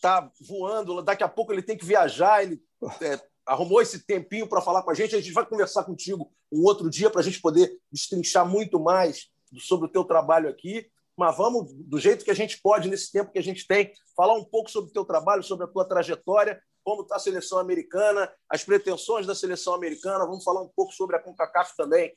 tá 0.00 0.30
voando. 0.40 1.02
Daqui 1.02 1.24
a 1.24 1.28
pouco 1.28 1.52
ele 1.52 1.62
tem 1.62 1.76
que 1.76 1.84
viajar. 1.84 2.44
Ele 2.44 2.62
é, 3.00 3.20
arrumou 3.44 3.82
esse 3.82 4.06
tempinho 4.06 4.46
para 4.46 4.60
falar 4.60 4.82
com 4.82 4.90
a 4.92 4.94
gente. 4.94 5.16
A 5.16 5.20
gente 5.20 5.32
vai 5.32 5.44
conversar 5.44 5.82
contigo 5.82 6.32
um 6.50 6.62
outro 6.62 6.88
dia 6.88 7.10
para 7.10 7.20
a 7.20 7.24
gente 7.24 7.40
poder 7.40 7.76
destrinchar 7.90 8.46
muito 8.48 8.78
mais 8.78 9.30
sobre 9.58 9.88
o 9.88 9.90
teu 9.90 10.04
trabalho 10.04 10.48
aqui. 10.48 10.86
Mas 11.16 11.36
vamos, 11.36 11.72
do 11.74 11.98
jeito 11.98 12.24
que 12.24 12.30
a 12.30 12.34
gente 12.34 12.60
pode, 12.62 12.88
nesse 12.88 13.10
tempo 13.10 13.32
que 13.32 13.38
a 13.38 13.42
gente 13.42 13.66
tem, 13.66 13.92
falar 14.16 14.34
um 14.34 14.44
pouco 14.44 14.70
sobre 14.70 14.90
o 14.90 14.92
teu 14.92 15.04
trabalho, 15.04 15.42
sobre 15.42 15.64
a 15.64 15.68
tua 15.68 15.84
trajetória, 15.84 16.62
como 16.84 17.02
está 17.02 17.16
a 17.16 17.20
seleção 17.20 17.58
americana, 17.58 18.32
as 18.48 18.64
pretensões 18.64 19.26
da 19.26 19.34
seleção 19.34 19.74
americana. 19.74 20.24
Vamos 20.24 20.44
falar 20.44 20.62
um 20.62 20.70
pouco 20.74 20.92
sobre 20.92 21.16
a 21.16 21.18
CONCACAF 21.18 21.76
também, 21.76 22.12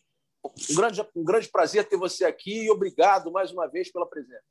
um 0.72 0.76
grande, 0.76 1.08
um 1.16 1.24
grande 1.24 1.48
prazer 1.50 1.88
ter 1.88 1.98
você 1.98 2.26
aqui 2.26 2.66
e 2.66 2.72
obrigado 2.72 3.32
mais 3.32 3.52
uma 3.52 3.68
vez 3.68 3.92
pela 3.92 4.08
presença. 4.08 4.44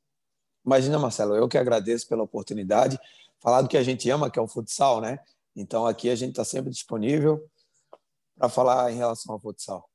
Imagina, 0.65 0.97
Marcelo, 0.97 1.35
eu 1.35 1.47
que 1.47 1.57
agradeço 1.57 2.07
pela 2.07 2.23
oportunidade. 2.23 2.99
Falar 3.39 3.61
do 3.61 3.69
que 3.69 3.77
a 3.77 3.83
gente 3.83 4.09
ama, 4.09 4.31
que 4.31 4.39
é 4.39 4.41
o 4.41 4.47
futsal, 4.47 4.99
né? 4.99 5.19
Então 5.55 5.85
aqui 5.85 6.09
a 6.09 6.15
gente 6.15 6.31
está 6.31 6.43
sempre 6.43 6.71
disponível 6.71 7.47
para 8.37 8.49
falar 8.49 8.91
em 8.91 8.95
relação 8.95 9.33
ao 9.33 9.39
futsal. 9.39 9.89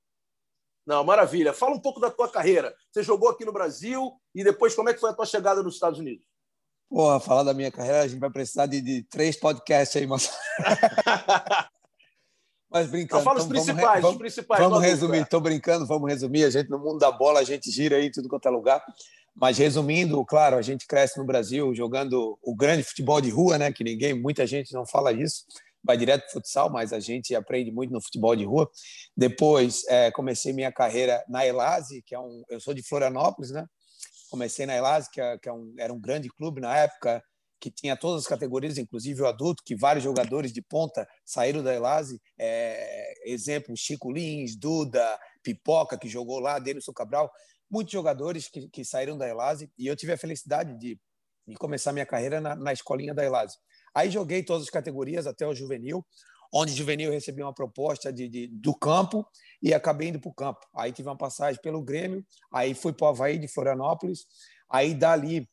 Não, 0.87 1.05
maravilha. 1.05 1.53
Fala 1.53 1.75
um 1.75 1.81
pouco 1.81 2.01
da 2.01 2.11
tua 2.11 2.29
carreira. 2.29 2.75
Você 2.91 3.03
jogou 3.03 3.29
aqui 3.29 3.45
no 3.45 3.53
Brasil 3.53 4.13
e 4.35 4.43
depois 4.43 4.75
como 4.75 4.89
é 4.89 4.95
que 4.95 5.01
foi 5.01 5.11
a 5.11 5.15
tua 5.15 5.27
chegada 5.27 5.63
nos 5.63 5.75
Estados 5.75 5.99
Unidos? 5.99 6.25
Porra, 6.89 7.21
falar 7.21 7.45
da 7.45 7.55
minha 7.55 7.71
carreira, 7.71 8.03
a 8.03 8.09
gente 8.09 8.19
vai 8.19 8.31
precisar 8.31 8.67
de, 8.67 8.81
de 8.81 9.03
três 9.05 9.37
podcasts 9.37 9.97
aí, 9.97 10.07
Marcelo. 10.07 10.37
Mas 12.71 12.89
brincando. 12.89 13.19
Não, 13.19 13.25
fala 13.25 13.39
os 13.41 13.47
então, 13.47 13.57
principais, 13.57 14.01
vamos, 14.01 14.17
os 14.17 14.19
principais. 14.19 14.63
Vamos 14.63 14.81
resumir, 14.81 15.23
estou 15.23 15.41
brincando, 15.41 15.87
vamos 15.87 16.09
resumir. 16.09 16.45
A 16.45 16.51
gente, 16.51 16.71
no 16.71 16.79
mundo 16.79 16.99
da 16.99 17.11
bola, 17.11 17.41
a 17.41 17.45
gente 17.45 17.71
gira 17.71 17.97
aí 17.97 18.11
tudo 18.11 18.29
quanto 18.29 18.47
é 18.47 18.51
lugar. 18.51 18.83
Mas 19.35 19.59
resumindo, 19.59 20.25
claro, 20.25 20.57
a 20.57 20.63
gente 20.63 20.87
cresce 20.87 21.19
no 21.19 21.25
Brasil 21.25 21.75
jogando 21.75 22.39
o 22.43 22.55
grande 22.55 22.83
futebol 22.85 23.21
de 23.21 23.31
rua, 23.31 23.59
né? 23.59 23.73
Que 23.73 23.83
ninguém, 23.83 24.15
muita 24.15 24.47
gente 24.47 24.73
não 24.73 24.87
fala 24.87 25.13
isso. 25.13 25.45
Vai 25.83 25.97
direto 25.97 26.23
para 26.23 26.33
futsal, 26.33 26.71
mas 26.71 26.93
a 26.93 27.01
gente 27.01 27.35
aprende 27.35 27.73
muito 27.73 27.93
no 27.93 28.01
futebol 28.01 28.37
de 28.37 28.45
rua. 28.45 28.71
Depois 29.17 29.83
é, 29.89 30.11
comecei 30.11 30.53
minha 30.53 30.71
carreira 30.71 31.25
na 31.29 31.45
Elase, 31.45 32.03
que 32.07 32.15
é 32.15 32.21
um, 32.21 32.43
eu 32.49 32.61
sou 32.61 32.75
de 32.75 32.83
Florianópolis, 32.83 33.51
né? 33.51 33.67
Comecei 34.31 34.67
na 34.67 34.77
Elase, 34.77 35.11
que, 35.11 35.21
é, 35.21 35.39
que 35.39 35.49
é 35.49 35.53
um, 35.53 35.75
era 35.79 35.93
um 35.93 35.99
grande 35.99 36.29
clube 36.29 36.61
na 36.61 36.77
época, 36.77 37.23
que 37.61 37.71
tinha 37.71 37.97
todas 37.97 38.23
as 38.23 38.27
categorias, 38.27 38.79
inclusive 38.79 39.23
o 39.23 39.27
adulto, 39.27 39.63
que 39.65 39.77
vários 39.77 40.03
jogadores 40.03 40.53
de 40.53 40.63
ponta 40.63 41.07
saíram 41.25 41.63
da 41.63 41.75
Elase. 41.75 42.21
É, 42.39 43.31
exemplo, 43.31 43.77
Chico 43.77 44.11
Lins, 44.11 44.57
Duda, 44.57 45.19
Pipoca, 45.43 45.99
que 45.99 46.09
jogou 46.09 46.41
lá, 46.41 46.59
Denilson 46.59 46.93
Cabral 46.93 47.31
muitos 47.71 47.93
jogadores 47.93 48.49
que, 48.49 48.69
que 48.69 48.85
saíram 48.85 49.17
da 49.17 49.29
Elase 49.29 49.71
e 49.79 49.87
eu 49.87 49.95
tive 49.95 50.13
a 50.13 50.19
felicidade 50.19 50.77
de, 50.77 50.99
de 51.47 51.55
começar 51.57 51.93
minha 51.93 52.05
carreira 52.05 52.41
na, 52.41 52.57
na 52.57 52.73
escolinha 52.73 53.15
da 53.15 53.25
Elase. 53.25 53.57
Aí 53.95 54.11
joguei 54.11 54.43
todas 54.43 54.65
as 54.65 54.71
categorias 54.71 55.27
até 55.27 55.47
o 55.47 55.55
juvenil, 55.55 56.05
onde 56.53 56.75
juvenil 56.75 57.13
recebi 57.13 57.43
uma 57.43 57.55
proposta 57.55 58.13
de, 58.13 58.29
de 58.29 58.49
do 58.49 58.75
campo 58.75 59.25
e 59.63 59.73
acabei 59.73 60.09
indo 60.09 60.21
para 60.21 60.31
o 60.31 60.35
campo. 60.35 60.61
Aí 60.75 60.93
tive 60.93 61.09
uma 61.09 61.17
passagem 61.17 61.61
pelo 61.63 61.83
Grêmio, 61.83 62.27
aí 62.53 62.75
fui 62.75 62.93
para 62.93 63.07
o 63.07 63.09
Havaí 63.09 63.39
de 63.39 63.47
Florianópolis, 63.47 64.27
aí 64.69 64.93
dali 64.93 65.49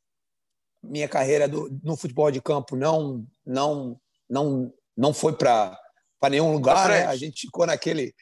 minha 0.84 1.08
carreira 1.08 1.48
do, 1.48 1.70
no 1.84 1.98
futebol 1.98 2.32
de 2.32 2.42
campo 2.42 2.76
não 2.76 3.26
não 3.46 4.00
não 4.30 4.74
não 4.96 5.14
foi 5.14 5.34
para 5.34 5.80
nenhum 6.30 6.52
lugar, 6.52 6.90
né? 6.90 7.06
A 7.06 7.16
gente 7.16 7.42
ficou 7.42 7.66
naquele 7.66 8.14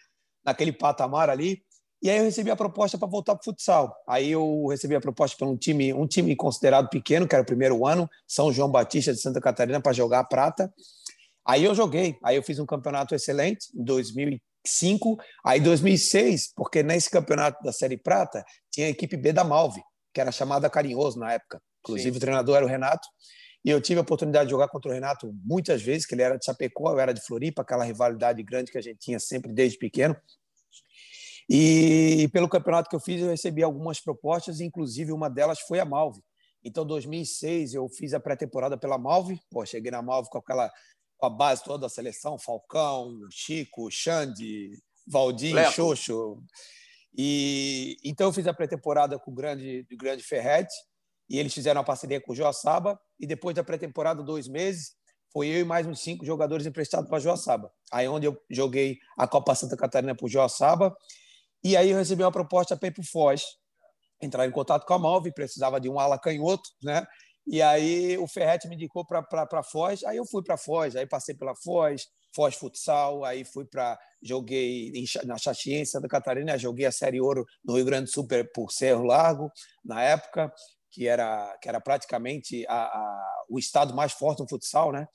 naquele 0.44 0.72
patamar 0.72 1.30
ali. 1.30 1.64
E 2.02 2.10
aí 2.10 2.20
eu 2.20 2.24
recebi 2.24 2.52
a 2.52 2.56
proposta 2.56 2.98
para 2.98 3.08
voltar 3.08 3.34
para 3.34 3.42
o 3.42 3.46
futsal. 3.46 3.96
Aí 4.08 4.32
eu 4.32 4.68
recebi 4.68 4.96
a 4.96 5.02
proposta 5.02 5.36
para 5.36 5.48
um 5.48 5.58
time, 5.58 5.92
um 5.92 6.06
time 6.06 6.36
considerado 6.36 6.88
pequeno, 6.88 7.28
que 7.28 7.34
era 7.34 7.42
o 7.42 7.46
primeiro 7.46 7.86
ano, 7.86 8.08
São 8.28 8.52
João 8.52 8.70
Batista 8.70 9.12
de 9.12 9.20
Santa 9.20 9.42
Catarina, 9.42 9.82
para 9.82 9.92
jogar 9.92 10.20
a 10.20 10.24
prata. 10.24 10.72
Aí 11.44 11.64
eu 11.64 11.74
joguei. 11.74 12.18
Aí 12.24 12.36
eu 12.36 12.44
fiz 12.44 12.60
um 12.60 12.66
campeonato 12.66 13.16
excelente 13.16 13.70
em 13.74 13.84
2005. 13.84 15.18
Aí 15.44 15.60
2006, 15.60 16.54
porque 16.56 16.84
nesse 16.84 17.10
campeonato 17.10 17.64
da 17.64 17.72
Série 17.72 17.98
Prata 17.98 18.44
tinha 18.72 18.88
a 18.88 18.90
equipe 18.90 19.18
B 19.18 19.34
da 19.34 19.44
Malve, 19.44 19.82
que 20.14 20.22
era 20.22 20.32
chamada 20.32 20.70
Carinhoso 20.70 21.18
na 21.18 21.34
época. 21.34 21.60
Inclusive 21.86 22.12
Sim. 22.12 22.18
o 22.18 22.20
treinador 22.20 22.58
era 22.58 22.66
o 22.66 22.70
Renato. 22.70 23.08
E 23.64 23.70
eu 23.70 23.82
tive 23.82 24.00
a 24.00 24.04
oportunidade 24.04 24.46
de 24.46 24.52
jogar 24.52 24.68
contra 24.68 24.92
o 24.92 24.94
Renato 24.94 25.34
muitas 25.44 25.82
vezes, 25.82 26.06
que 26.06 26.14
ele 26.14 26.22
era 26.22 26.38
de 26.38 26.46
Chapecó, 26.46 26.92
eu 26.92 27.00
era 27.00 27.14
de 27.14 27.22
Floripa, 27.22 27.62
aquela 27.64 27.84
rivalidade 27.84 28.44
grande 28.44 28.72
que 28.72 28.78
a 28.78 28.82
gente 28.82 29.00
tinha 29.00 29.20
sempre 29.20 29.52
desde 29.52 29.78
pequeno. 29.78 30.16
E 31.50 32.30
pelo 32.32 32.50
campeonato 32.50 32.90
que 32.90 32.96
eu 32.96 33.00
fiz, 33.00 33.22
eu 33.22 33.30
recebi 33.30 33.64
algumas 33.64 34.00
propostas, 34.00 34.60
inclusive 34.60 35.12
uma 35.12 35.30
delas 35.30 35.60
foi 35.62 35.80
a 35.80 35.86
Malve. 35.86 36.22
Então, 36.64 36.86
2006, 36.86 37.76
eu 37.76 37.88
fiz 37.90 38.14
a 38.14 38.20
pré-temporada 38.20 38.78
pela 38.78 38.98
Malve. 38.98 39.40
Pô, 39.52 39.66
cheguei 39.66 39.92
na 39.92 40.02
Malve 40.02 40.30
com 40.30 40.40
aquela 40.40 40.72
com 41.18 41.28
a 41.28 41.30
base 41.30 41.64
toda 41.64 41.82
da 41.82 41.90
seleção, 41.90 42.38
Falcão, 42.38 43.18
Chico, 43.32 43.90
Xande, 43.90 44.78
Valdir, 45.08 45.56
Xoxo. 45.72 46.44
E 47.18 47.98
então 48.04 48.28
eu 48.28 48.34
fiz 48.34 48.46
a 48.48 48.54
pré-temporada 48.54 49.18
com 49.18 49.32
o 49.32 49.34
grande, 49.34 49.88
o 49.92 49.98
grande 49.98 50.22
Ferretti 50.22 50.76
e 51.30 51.40
eles 51.40 51.54
fizeram 51.54 51.80
uma 51.80 51.86
parceria 51.86 52.22
com 52.22 52.32
o 52.32 52.36
Joaçaba 52.36 53.00
e 53.20 53.26
depois 53.26 53.56
da 53.56 53.64
pré-temporada, 53.64 54.24
dois 54.24 54.48
meses, 54.48 54.94
foi 55.32 55.48
eu 55.48 55.60
e 55.60 55.64
mais 55.64 55.86
uns 55.86 56.00
cinco 56.00 56.26
jogadores 56.26 56.66
emprestados 56.66 57.10
para 57.10 57.20
Joaçaba. 57.20 57.72
Aí 57.92 58.08
onde 58.08 58.26
eu 58.28 58.38
joguei 58.50 59.00
a 59.18 59.28
Copa 59.28 59.54
Santa 59.54 59.76
Catarina 59.76 60.16
para 60.16 60.28
Joaçaba 60.28 60.96
e 61.64 61.76
aí 61.76 61.90
eu 61.90 61.98
recebi 61.98 62.24
uma 62.24 62.32
proposta 62.32 62.78
para 62.78 62.88
ir 62.88 62.92
para 62.92 63.04
Foz, 63.04 63.44
entrar 64.22 64.46
em 64.48 64.52
contato 64.52 64.86
com 64.86 64.94
a 64.94 65.00
Malve, 65.00 65.34
precisava 65.34 65.80
de 65.80 65.90
um 65.90 66.00
ala 66.00 66.18
canhoto, 66.18 66.70
né? 66.82 67.06
E 67.48 67.62
aí 67.62 68.18
o 68.18 68.28
Ferretti 68.28 68.68
me 68.68 68.76
indicou 68.76 69.06
para 69.06 69.64
Foz, 69.64 70.04
aí 70.04 70.18
eu 70.18 70.26
fui 70.26 70.44
para 70.44 70.58
Foz, 70.58 70.96
aí 70.96 71.06
passei 71.06 71.36
pela 71.36 71.56
Foz, 71.56 72.08
Foz 72.36 72.56
Futsal, 72.56 73.24
aí 73.24 73.46
fui 73.46 73.66
para 73.66 73.98
joguei 74.22 74.92
em, 74.96 75.06
na 75.26 75.38
Xaxiense, 75.38 75.92
Santa 75.92 76.08
Catarina, 76.08 76.58
joguei 76.58 76.86
a 76.86 76.92
Série 76.92 77.22
Ouro 77.22 77.46
no 77.64 77.76
Rio 77.76 77.86
Grande 77.86 78.06
do 78.06 78.12
Sul 78.12 78.28
por 78.54 78.72
Cerro 78.72 79.04
Largo, 79.04 79.52
na 79.84 80.02
época, 80.02 80.52
que 80.96 81.10
era 81.10 81.58
que 81.62 81.68
era 81.68 81.82
praticamente 81.82 82.66
a, 82.70 82.84
a, 82.86 83.44
o 83.50 83.60
estado 83.60 83.94
mais 83.94 84.14
forte 84.14 84.40
no 84.40 84.48
futsal, 84.48 84.94
né? 84.94 85.06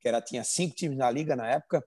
Que 0.00 0.08
era 0.08 0.22
tinha 0.22 0.42
cinco 0.42 0.74
times 0.74 0.96
na 0.96 1.10
liga 1.10 1.36
na 1.36 1.46
época. 1.46 1.84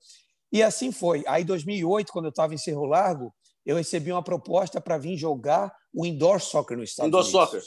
E 0.51 0.61
assim 0.61 0.91
foi. 0.91 1.23
Aí, 1.27 1.41
em 1.41 1.45
2008, 1.45 2.11
quando 2.13 2.25
eu 2.25 2.29
estava 2.29 2.53
em 2.53 2.57
Cerro 2.57 2.85
Largo, 2.85 3.33
eu 3.65 3.77
recebi 3.77 4.11
uma 4.11 4.23
proposta 4.23 4.79
para 4.79 4.99
vir 4.99 5.17
jogar 5.17 5.73
o 5.91 6.05
indoor 6.05 6.39
soccer 6.39 6.77
no 6.77 6.83
Estados 6.83 7.07
indoor 7.07 7.23
Unidos. 7.23 7.33
Indoor 7.33 7.47
soccer. 7.47 7.63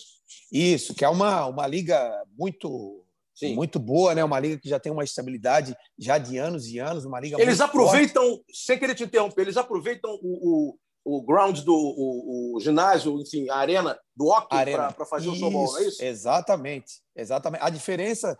Isso, 0.52 0.94
que 0.94 1.04
é 1.04 1.08
uma, 1.08 1.46
uma 1.46 1.66
liga 1.66 2.24
muito 2.38 3.04
Sim. 3.34 3.56
muito 3.56 3.80
boa, 3.80 4.14
né? 4.14 4.22
Uma 4.22 4.38
liga 4.38 4.60
que 4.60 4.68
já 4.68 4.78
tem 4.78 4.92
uma 4.92 5.02
estabilidade 5.02 5.76
já 5.98 6.18
de 6.18 6.38
anos 6.38 6.68
e 6.68 6.78
anos, 6.78 7.04
uma 7.04 7.18
liga 7.18 7.40
Eles 7.40 7.60
aproveitam, 7.60 8.22
forte. 8.22 8.44
sem 8.52 8.78
querer 8.78 8.94
te 8.94 9.02
interromper, 9.02 9.42
eles 9.42 9.56
aproveitam 9.56 10.12
o, 10.22 10.70
o, 10.70 10.78
o 11.04 11.22
ground 11.22 11.60
do 11.60 11.74
o, 11.74 12.56
o, 12.56 12.60
ginásio, 12.60 13.20
enfim, 13.20 13.48
a 13.50 13.56
arena 13.56 13.98
do 14.16 14.26
hockey 14.26 14.56
para 14.94 15.06
fazer 15.06 15.26
isso, 15.26 15.32
o 15.32 15.34
snowball, 15.34 15.78
é 15.78 15.82
isso? 15.84 16.02
Exatamente, 16.02 16.94
exatamente. 17.14 17.62
A 17.62 17.70
diferença, 17.70 18.36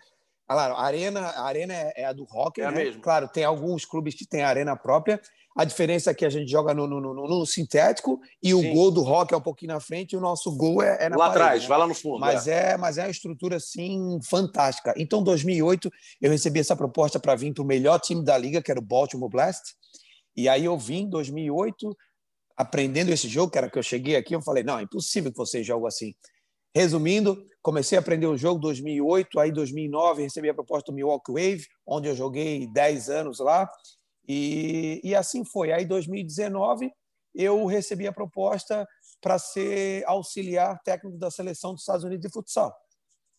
claro, 0.49 0.75
a 0.75 0.83
arena, 0.83 1.21
a 1.21 1.45
arena 1.45 1.75
é, 1.75 1.93
é 1.97 2.05
a 2.07 2.13
do 2.13 2.25
hockey, 2.25 2.63
é 2.63 2.71
né? 2.71 2.85
mesmo. 2.85 3.03
Claro, 3.03 3.29
tem 3.29 3.45
alguns 3.45 3.85
clubes 3.85 4.15
que 4.15 4.27
têm 4.27 4.43
a 4.43 4.49
arena 4.49 4.75
própria, 4.77 5.21
a 5.57 5.65
diferença 5.65 6.11
é 6.11 6.15
que 6.15 6.25
a 6.25 6.31
gente 6.31 6.51
joga 6.51 6.75
no, 6.75 6.87
no, 6.87 7.01
no, 7.01 7.15
no 7.15 7.47
sintético 7.47 8.21
e 8.43 8.49
Sim. 8.49 8.55
o 8.55 8.75
gol 8.75 8.91
do 8.91 9.03
rock 9.03 9.33
é 9.33 9.37
um 9.37 9.41
pouquinho 9.41 9.73
na 9.73 9.79
frente 9.79 10.13
e 10.13 10.17
o 10.17 10.21
nosso 10.21 10.51
gol 10.57 10.83
é, 10.83 11.05
é 11.05 11.09
na 11.09 11.17
Lá 11.17 11.27
atrás, 11.27 11.63
né? 11.63 11.69
vai 11.69 11.79
lá 11.79 11.87
no 11.87 11.95
fundo. 11.95 12.19
Mas 12.19 12.49
é. 12.49 12.73
é. 12.73 12.77
mas 12.77 12.99
é 12.99 13.03
uma 13.05 13.11
estrutura 13.11 13.57
assim 13.57 14.19
fantástica. 14.29 14.93
Então, 14.97 15.21
em 15.21 15.25
2008, 15.25 15.89
eu 16.21 16.31
recebi 16.31 16.59
essa 16.59 16.75
proposta 16.75 17.21
para 17.21 17.37
vir 17.37 17.55
para 17.55 17.63
o 17.63 17.67
melhor 17.67 18.01
time 18.01 18.25
da 18.25 18.37
liga, 18.37 18.61
que 18.61 18.71
era 18.71 18.81
o 18.81 18.85
Baltimore 18.85 19.31
Blast. 19.31 19.63
E 20.37 20.49
aí 20.49 20.65
eu 20.65 20.77
vim 20.77 21.03
em 21.03 21.09
2008 21.09 21.97
aprendendo 22.57 23.11
esse 23.11 23.29
jogo, 23.29 23.51
que 23.51 23.59
era 23.59 23.71
que 23.71 23.79
eu 23.79 23.83
cheguei 23.83 24.17
aqui, 24.17 24.35
eu 24.35 24.43
falei, 24.43 24.63
não, 24.63 24.79
é 24.79 24.83
impossível 24.83 25.31
que 25.31 25.37
vocês 25.39 25.67
jogam 25.67 25.87
assim. 25.87 26.15
Resumindo, 26.75 27.47
comecei 27.63 27.97
a 27.97 28.01
aprender 28.01 28.27
o 28.27 28.37
jogo 28.37 28.59
em 28.59 28.63
2008, 28.63 29.39
aí 29.39 29.51
em 29.51 29.53
2009 29.53 30.23
recebi 30.23 30.49
a 30.49 30.55
proposta 30.55 30.91
do 30.91 30.95
Milwaukee 30.95 31.33
Wave, 31.33 31.67
onde 31.87 32.09
eu 32.09 32.15
joguei 32.15 32.67
10 32.67 33.09
anos 33.11 33.39
lá, 33.39 33.69
e, 34.27 35.01
e 35.05 35.15
assim 35.15 35.45
foi. 35.45 35.73
Aí, 35.73 35.85
em 35.85 35.89
2019, 35.89 36.91
eu 37.35 37.65
recebi 37.67 38.07
a 38.07 38.13
proposta 38.13 38.87
para 39.21 39.39
ser 39.39 40.05
auxiliar 40.07 40.81
técnico 40.83 41.19
da 41.19 41.31
seleção 41.31 41.73
dos 41.73 41.83
Estados 41.83 42.05
Unidos 42.05 42.27
de 42.27 42.33
futsal. 42.33 42.75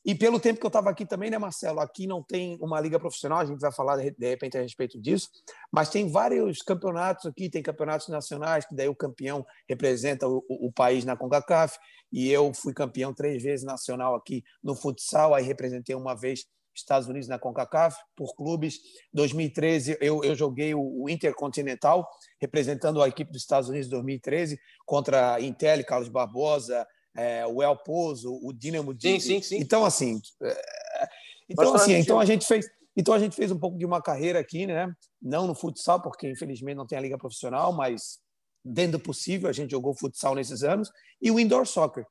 E 0.06 0.14
pelo 0.14 0.40
tempo 0.40 0.60
que 0.60 0.66
eu 0.66 0.70
estava 0.70 0.92
aqui 0.92 1.04
também, 1.04 1.32
né, 1.32 1.40
Marcelo? 1.40 1.80
Aqui 1.80 2.06
não 2.06 2.22
tem 2.22 2.60
uma 2.62 2.80
liga 2.80 3.00
profissional, 3.00 3.40
a 3.40 3.46
gente 3.46 3.60
vai 3.60 3.72
falar 3.72 3.98
de 3.98 4.28
repente 4.28 4.56
a 4.56 4.62
respeito 4.62 5.02
disso, 5.02 5.30
mas 5.72 5.90
tem 5.90 6.08
vários 6.08 6.62
campeonatos 6.62 7.26
aqui, 7.26 7.50
tem 7.50 7.64
campeonatos 7.64 8.08
nacionais, 8.08 8.66
que 8.66 8.76
daí 8.76 8.88
o 8.88 8.96
campeão 8.96 9.44
representa 9.68 10.28
o, 10.28 10.46
o, 10.48 10.72
país 10.72 11.04
na 11.06 11.18
CONCACAF, 11.18 11.80
e 12.12 12.30
eu 12.30 12.54
fui 12.54 12.72
campeão 12.72 13.16
três 13.16 13.42
vezes 13.42 13.66
nacional 13.66 14.14
aqui 14.14 14.44
no 14.64 14.76
futsal, 14.76 15.34
aí 15.34 15.44
representei 15.44 15.96
uma 15.96 16.14
vez 16.14 16.46
Estados 16.76 17.08
Unidos 17.08 17.28
na 17.28 17.40
CONCACAF, 17.40 17.98
por 18.16 18.36
clubes. 18.36 18.80
2013, 19.14 19.98
eu, 20.02 20.24
eu 20.24 20.36
joguei 20.36 20.76
o, 20.76 21.04
o 21.04 21.10
Intercontinental, 21.10 22.08
representando 22.40 23.02
a 23.02 23.08
equipe 23.08 23.32
dos 23.32 23.42
Estados 23.42 23.70
Unidos 23.70 23.88
em 23.88 23.92
2013, 23.92 24.60
contra 24.86 25.40
Intel, 25.40 25.84
Carlos 25.86 26.10
Barbosa, 26.10 26.86
é, 27.16 27.46
o 27.46 27.62
El 27.62 27.76
Pozo, 27.78 28.40
o 28.44 28.52
Dinamo 28.52 28.94
de... 28.94 29.20
Sim, 29.20 29.20
sim, 29.20 29.42
sim. 29.42 29.58
Então, 29.58 29.86
assim... 29.86 30.22
É, 30.42 31.08
então, 31.50 31.74
assim, 31.74 31.94
então 31.94 32.20
a 32.20 32.26
gente 32.26 32.46
fez... 32.46 32.66
Então 32.98 33.14
a 33.14 33.20
gente 33.20 33.36
fez 33.36 33.52
um 33.52 33.60
pouco 33.60 33.78
de 33.78 33.86
uma 33.86 34.02
carreira 34.02 34.40
aqui, 34.40 34.66
né? 34.66 34.90
Não 35.22 35.46
no 35.46 35.54
futsal, 35.54 36.02
porque 36.02 36.30
infelizmente 36.30 36.78
não 36.78 36.88
tem 36.88 36.98
a 36.98 37.02
liga 37.02 37.18
profissional, 37.18 37.74
mas 37.74 38.20
dentro 38.64 38.94
do 38.94 39.00
possível 39.02 39.50
a 39.50 39.54
gente 39.54 39.72
jogou 39.72 39.94
futsal 39.94 40.34
nesses 40.34 40.64
anos 40.64 40.90
e 41.22 41.30
o 41.30 41.38
indoor 41.38 41.68
soccer. 41.68 42.06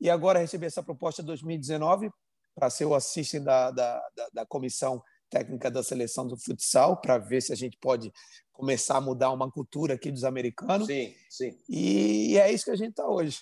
E 0.00 0.08
agora 0.08 0.38
recebi 0.38 0.64
essa 0.64 0.82
proposta 0.82 1.22
em 1.22 1.24
2019 1.24 2.08
para 2.54 2.70
ser 2.70 2.84
o 2.84 2.94
assistente 2.94 3.40
da, 3.40 3.72
da, 3.72 4.00
da, 4.16 4.28
da 4.32 4.46
comissão 4.46 5.02
técnica 5.28 5.70
da 5.70 5.82
seleção 5.82 6.26
do 6.26 6.36
futsal, 6.36 7.00
para 7.00 7.18
ver 7.18 7.42
se 7.42 7.52
a 7.52 7.56
gente 7.56 7.76
pode 7.78 8.10
começar 8.52 8.96
a 8.96 9.00
mudar 9.00 9.30
uma 9.30 9.50
cultura 9.50 9.94
aqui 9.94 10.10
dos 10.10 10.24
americanos. 10.24 10.86
Sim, 10.86 11.14
sim. 11.28 11.58
E 11.68 12.38
é 12.38 12.50
isso 12.50 12.64
que 12.64 12.70
a 12.70 12.76
gente 12.76 12.90
está 12.90 13.06
hoje. 13.06 13.40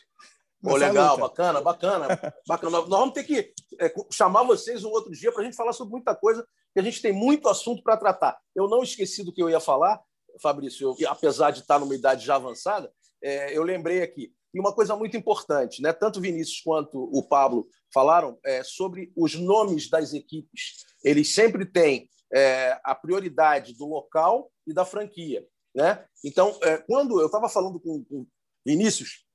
Pô, 0.62 0.76
legal, 0.76 1.16
luta. 1.16 1.28
bacana, 1.28 1.60
bacana, 1.60 2.34
bacana. 2.46 2.78
Nós 2.78 2.88
vamos 2.88 3.14
ter 3.14 3.24
que 3.24 3.52
é, 3.80 3.92
chamar 4.10 4.42
vocês 4.42 4.84
um 4.84 4.90
outro 4.90 5.12
dia 5.12 5.30
para 5.30 5.42
a 5.42 5.44
gente 5.44 5.56
falar 5.56 5.72
sobre 5.72 5.92
muita 5.92 6.14
coisa, 6.14 6.46
que 6.72 6.80
a 6.80 6.82
gente 6.82 7.00
tem 7.00 7.12
muito 7.12 7.48
assunto 7.48 7.82
para 7.82 7.96
tratar. 7.96 8.38
Eu 8.54 8.68
não 8.68 8.82
esqueci 8.82 9.24
do 9.24 9.32
que 9.32 9.42
eu 9.42 9.50
ia 9.50 9.60
falar, 9.60 10.00
Fabrício, 10.42 10.94
eu, 10.98 11.08
apesar 11.10 11.50
de 11.50 11.60
estar 11.60 11.78
numa 11.78 11.94
idade 11.94 12.24
já 12.24 12.36
avançada, 12.36 12.92
é, 13.22 13.56
eu 13.56 13.62
lembrei 13.62 14.02
aqui. 14.02 14.32
E 14.54 14.60
uma 14.60 14.74
coisa 14.74 14.96
muito 14.96 15.16
importante, 15.16 15.82
né? 15.82 15.92
tanto 15.92 16.18
o 16.18 16.22
Vinícius 16.22 16.62
quanto 16.62 16.98
o 17.12 17.22
Pablo 17.22 17.68
falaram 17.92 18.38
é, 18.44 18.62
sobre 18.64 19.12
os 19.14 19.34
nomes 19.34 19.90
das 19.90 20.14
equipes. 20.14 20.84
Eles 21.04 21.34
sempre 21.34 21.66
têm 21.66 22.08
é, 22.32 22.78
a 22.82 22.94
prioridade 22.94 23.74
do 23.74 23.86
local 23.86 24.50
e 24.66 24.72
da 24.72 24.84
franquia. 24.84 25.46
Né? 25.74 26.02
Então, 26.24 26.58
é, 26.62 26.78
quando 26.78 27.20
eu 27.20 27.26
estava 27.26 27.50
falando 27.50 27.78
com, 27.78 28.02
com 28.04 28.26
Vinícius, 28.64 29.25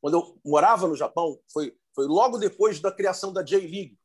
quando 0.00 0.14
eu 0.14 0.38
morava 0.44 0.88
no 0.88 0.96
Japão, 0.96 1.38
foi, 1.52 1.74
foi 1.94 2.06
logo 2.06 2.38
depois 2.38 2.80
da 2.80 2.90
criação 2.90 3.32
da 3.32 3.42
J-League. 3.42 3.98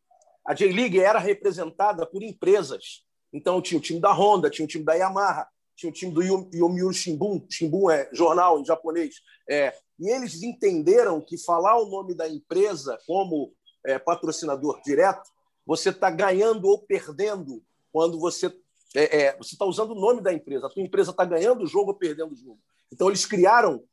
A 0.45 0.53
J-League 0.53 0.99
era 0.99 1.19
representada 1.19 2.05
por 2.05 2.21
empresas. 2.21 3.03
Então, 3.33 3.61
tinha 3.61 3.77
o 3.77 3.81
time 3.81 3.99
da 3.99 4.13
Honda, 4.13 4.49
tinha 4.49 4.65
o 4.65 4.67
time 4.67 4.83
da 4.83 4.93
Yamaha, 4.93 5.47
tinha 5.75 5.89
o 5.89 5.93
time 5.93 6.11
do 6.13 6.21
Yomiuri 6.21 6.95
Shimbun, 6.95 7.45
Shimbun 7.49 7.89
é 7.89 8.09
jornal 8.13 8.59
em 8.59 8.65
japonês, 8.65 9.15
é, 9.49 9.75
e 9.99 10.09
eles 10.09 10.41
entenderam 10.41 11.21
que 11.21 11.37
falar 11.37 11.77
o 11.77 11.89
nome 11.89 12.13
da 12.13 12.27
empresa 12.27 12.97
como 13.05 13.53
é, 13.85 13.99
patrocinador 13.99 14.81
direto, 14.83 15.29
você 15.65 15.89
está 15.89 16.09
ganhando 16.09 16.67
ou 16.67 16.79
perdendo 16.79 17.63
quando 17.91 18.19
você 18.19 18.47
é, 18.95 19.23
é 19.23 19.37
você 19.37 19.55
está 19.55 19.65
usando 19.65 19.91
o 19.91 19.99
nome 19.99 20.21
da 20.21 20.33
empresa. 20.33 20.67
A 20.67 20.69
tua 20.69 20.83
empresa 20.83 21.11
está 21.11 21.25
ganhando 21.25 21.63
o 21.63 21.67
jogo 21.67 21.91
ou 21.91 21.97
perdendo 21.97 22.33
o 22.33 22.37
jogo. 22.37 22.59
Então 22.91 23.07
eles 23.07 23.25
criaram 23.25 23.83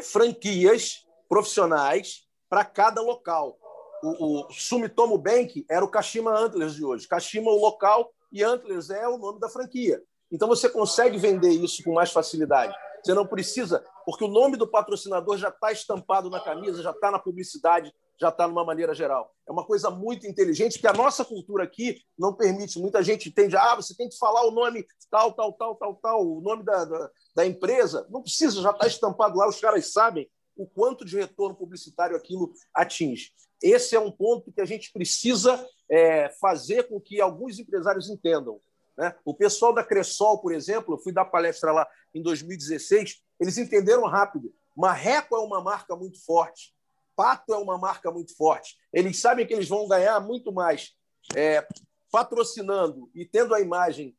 franquias 0.00 1.04
profissionais 1.28 2.26
para 2.48 2.64
cada 2.64 3.00
local. 3.02 3.58
O, 4.02 4.46
o 4.46 4.52
Sumitomo 4.52 5.18
Bank 5.18 5.64
era 5.68 5.84
o 5.84 5.88
Kashima 5.88 6.36
Antlers 6.36 6.74
de 6.74 6.84
hoje. 6.84 7.08
Kashima 7.08 7.50
o 7.50 7.60
local 7.60 8.12
e 8.32 8.42
Antlers 8.42 8.90
é 8.90 9.06
o 9.06 9.18
nome 9.18 9.40
da 9.40 9.48
franquia. 9.48 10.02
Então 10.30 10.48
você 10.48 10.68
consegue 10.68 11.18
vender 11.18 11.50
isso 11.50 11.82
com 11.82 11.92
mais 11.92 12.10
facilidade. 12.10 12.74
Você 13.02 13.14
não 13.14 13.26
precisa, 13.26 13.84
porque 14.06 14.24
o 14.24 14.28
nome 14.28 14.56
do 14.56 14.66
patrocinador 14.66 15.36
já 15.36 15.48
está 15.48 15.72
estampado 15.72 16.30
na 16.30 16.40
camisa, 16.40 16.82
já 16.82 16.92
está 16.92 17.10
na 17.10 17.18
publicidade, 17.18 17.92
já 18.20 18.28
está 18.28 18.46
numa 18.46 18.64
maneira 18.64 18.94
geral. 18.94 19.34
É 19.48 19.52
uma 19.52 19.66
coisa 19.66 19.90
muito 19.90 20.26
inteligente 20.26 20.78
que 20.78 20.86
a 20.86 20.92
nossa 20.92 21.24
cultura 21.24 21.64
aqui 21.64 22.00
não 22.18 22.34
permite. 22.34 22.78
Muita 22.78 23.02
gente 23.02 23.28
entende, 23.28 23.56
ah, 23.56 23.74
você 23.74 23.96
tem 23.96 24.08
que 24.08 24.16
falar 24.16 24.46
o 24.46 24.50
nome 24.50 24.86
tal, 25.10 25.32
tal, 25.32 25.52
tal, 25.54 25.74
tal, 25.76 25.94
tal, 25.96 26.26
o 26.26 26.40
nome 26.40 26.64
da, 26.64 26.84
da, 26.84 27.10
da 27.34 27.46
empresa. 27.46 28.06
Não 28.10 28.22
precisa, 28.22 28.62
já 28.62 28.70
está 28.70 28.86
estampado 28.86 29.36
lá, 29.36 29.48
os 29.48 29.60
caras 29.60 29.92
sabem 29.92 30.28
o 30.56 30.66
quanto 30.66 31.04
de 31.04 31.16
retorno 31.16 31.56
publicitário 31.56 32.16
aquilo 32.16 32.52
atinge. 32.74 33.32
Esse 33.62 33.94
é 33.94 34.00
um 34.00 34.10
ponto 34.10 34.52
que 34.52 34.60
a 34.60 34.64
gente 34.64 34.92
precisa 34.92 35.64
é, 35.88 36.28
fazer 36.40 36.88
com 36.88 37.00
que 37.00 37.20
alguns 37.20 37.58
empresários 37.58 38.08
entendam. 38.08 38.60
Né? 38.96 39.14
O 39.24 39.34
pessoal 39.34 39.72
da 39.72 39.84
Cressol, 39.84 40.40
por 40.40 40.52
exemplo, 40.52 40.94
eu 40.94 40.98
fui 40.98 41.12
dar 41.12 41.24
palestra 41.24 41.72
lá 41.72 41.86
em 42.14 42.22
2016, 42.22 43.22
eles 43.40 43.56
entenderam 43.58 44.04
rápido. 44.04 44.52
Marreco 44.76 45.36
é 45.36 45.38
uma 45.38 45.62
marca 45.62 45.94
muito 45.94 46.22
forte, 46.24 46.74
Pato 47.14 47.52
é 47.52 47.56
uma 47.56 47.78
marca 47.78 48.10
muito 48.10 48.36
forte. 48.36 48.76
Eles 48.92 49.20
sabem 49.20 49.46
que 49.46 49.52
eles 49.52 49.68
vão 49.68 49.86
ganhar 49.88 50.20
muito 50.20 50.52
mais 50.52 50.92
é, 51.34 51.66
patrocinando 52.10 53.10
e 53.14 53.24
tendo 53.24 53.54
a 53.54 53.60
imagem 53.60 54.16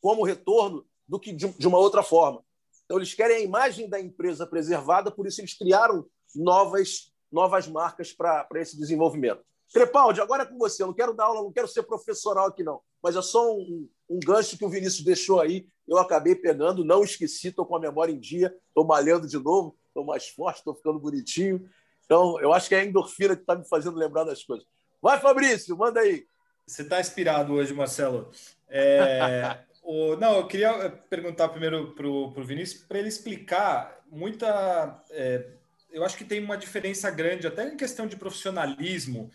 como 0.00 0.24
retorno 0.24 0.86
do 1.06 1.18
que 1.18 1.32
de, 1.32 1.48
de 1.48 1.68
uma 1.68 1.78
outra 1.78 2.02
forma. 2.02 2.44
Então, 2.84 2.98
eles 2.98 3.14
querem 3.14 3.36
a 3.36 3.40
imagem 3.40 3.88
da 3.88 4.00
empresa 4.00 4.46
preservada, 4.46 5.10
por 5.10 5.26
isso 5.26 5.40
eles 5.40 5.56
criaram 5.56 6.06
novas, 6.34 7.12
novas 7.30 7.66
marcas 7.66 8.12
para 8.12 8.46
esse 8.56 8.76
desenvolvimento. 8.76 9.42
Crepaldi, 9.72 10.20
agora 10.20 10.42
é 10.42 10.46
com 10.46 10.58
você. 10.58 10.82
Eu 10.82 10.88
não 10.88 10.94
quero 10.94 11.14
dar 11.14 11.24
aula, 11.24 11.42
não 11.42 11.52
quero 11.52 11.66
ser 11.66 11.82
professoral 11.84 12.48
aqui, 12.48 12.62
não. 12.62 12.80
Mas 13.02 13.16
é 13.16 13.22
só 13.22 13.50
um, 13.50 13.88
um 14.10 14.20
gancho 14.20 14.58
que 14.58 14.64
o 14.64 14.68
Vinícius 14.68 15.04
deixou 15.04 15.40
aí. 15.40 15.66
Eu 15.88 15.96
acabei 15.98 16.34
pegando, 16.34 16.84
não 16.84 17.02
esqueci, 17.02 17.48
estou 17.48 17.64
com 17.64 17.76
a 17.76 17.80
memória 17.80 18.12
em 18.12 18.20
dia, 18.20 18.54
estou 18.68 18.86
malhando 18.86 19.26
de 19.26 19.38
novo, 19.38 19.76
estou 19.86 20.04
mais 20.04 20.28
forte, 20.28 20.58
estou 20.58 20.74
ficando 20.74 20.98
bonitinho. 20.98 21.66
Então, 22.12 22.38
eu 22.40 22.52
acho 22.52 22.68
que 22.68 22.74
é 22.74 22.80
a 22.80 22.84
endorfina 22.84 23.34
que 23.34 23.40
está 23.40 23.56
me 23.56 23.66
fazendo 23.66 23.96
lembrar 23.96 24.24
das 24.24 24.44
coisas. 24.44 24.66
Vai, 25.00 25.18
Fabrício, 25.18 25.74
manda 25.74 26.00
aí. 26.00 26.26
Você 26.66 26.82
está 26.82 27.00
inspirado 27.00 27.54
hoje, 27.54 27.72
Marcelo. 27.72 28.30
É, 28.68 29.58
o, 29.82 30.14
não, 30.16 30.36
eu 30.36 30.46
queria 30.46 30.90
perguntar 31.08 31.48
primeiro 31.48 31.94
para 31.94 32.06
o 32.06 32.44
Vinícius 32.44 32.82
para 32.82 32.98
ele 32.98 33.08
explicar 33.08 33.98
muita. 34.10 35.02
É, 35.10 35.52
eu 35.90 36.04
acho 36.04 36.18
que 36.18 36.24
tem 36.24 36.44
uma 36.44 36.58
diferença 36.58 37.10
grande, 37.10 37.46
até 37.46 37.66
em 37.66 37.78
questão 37.78 38.06
de 38.06 38.16
profissionalismo 38.16 39.30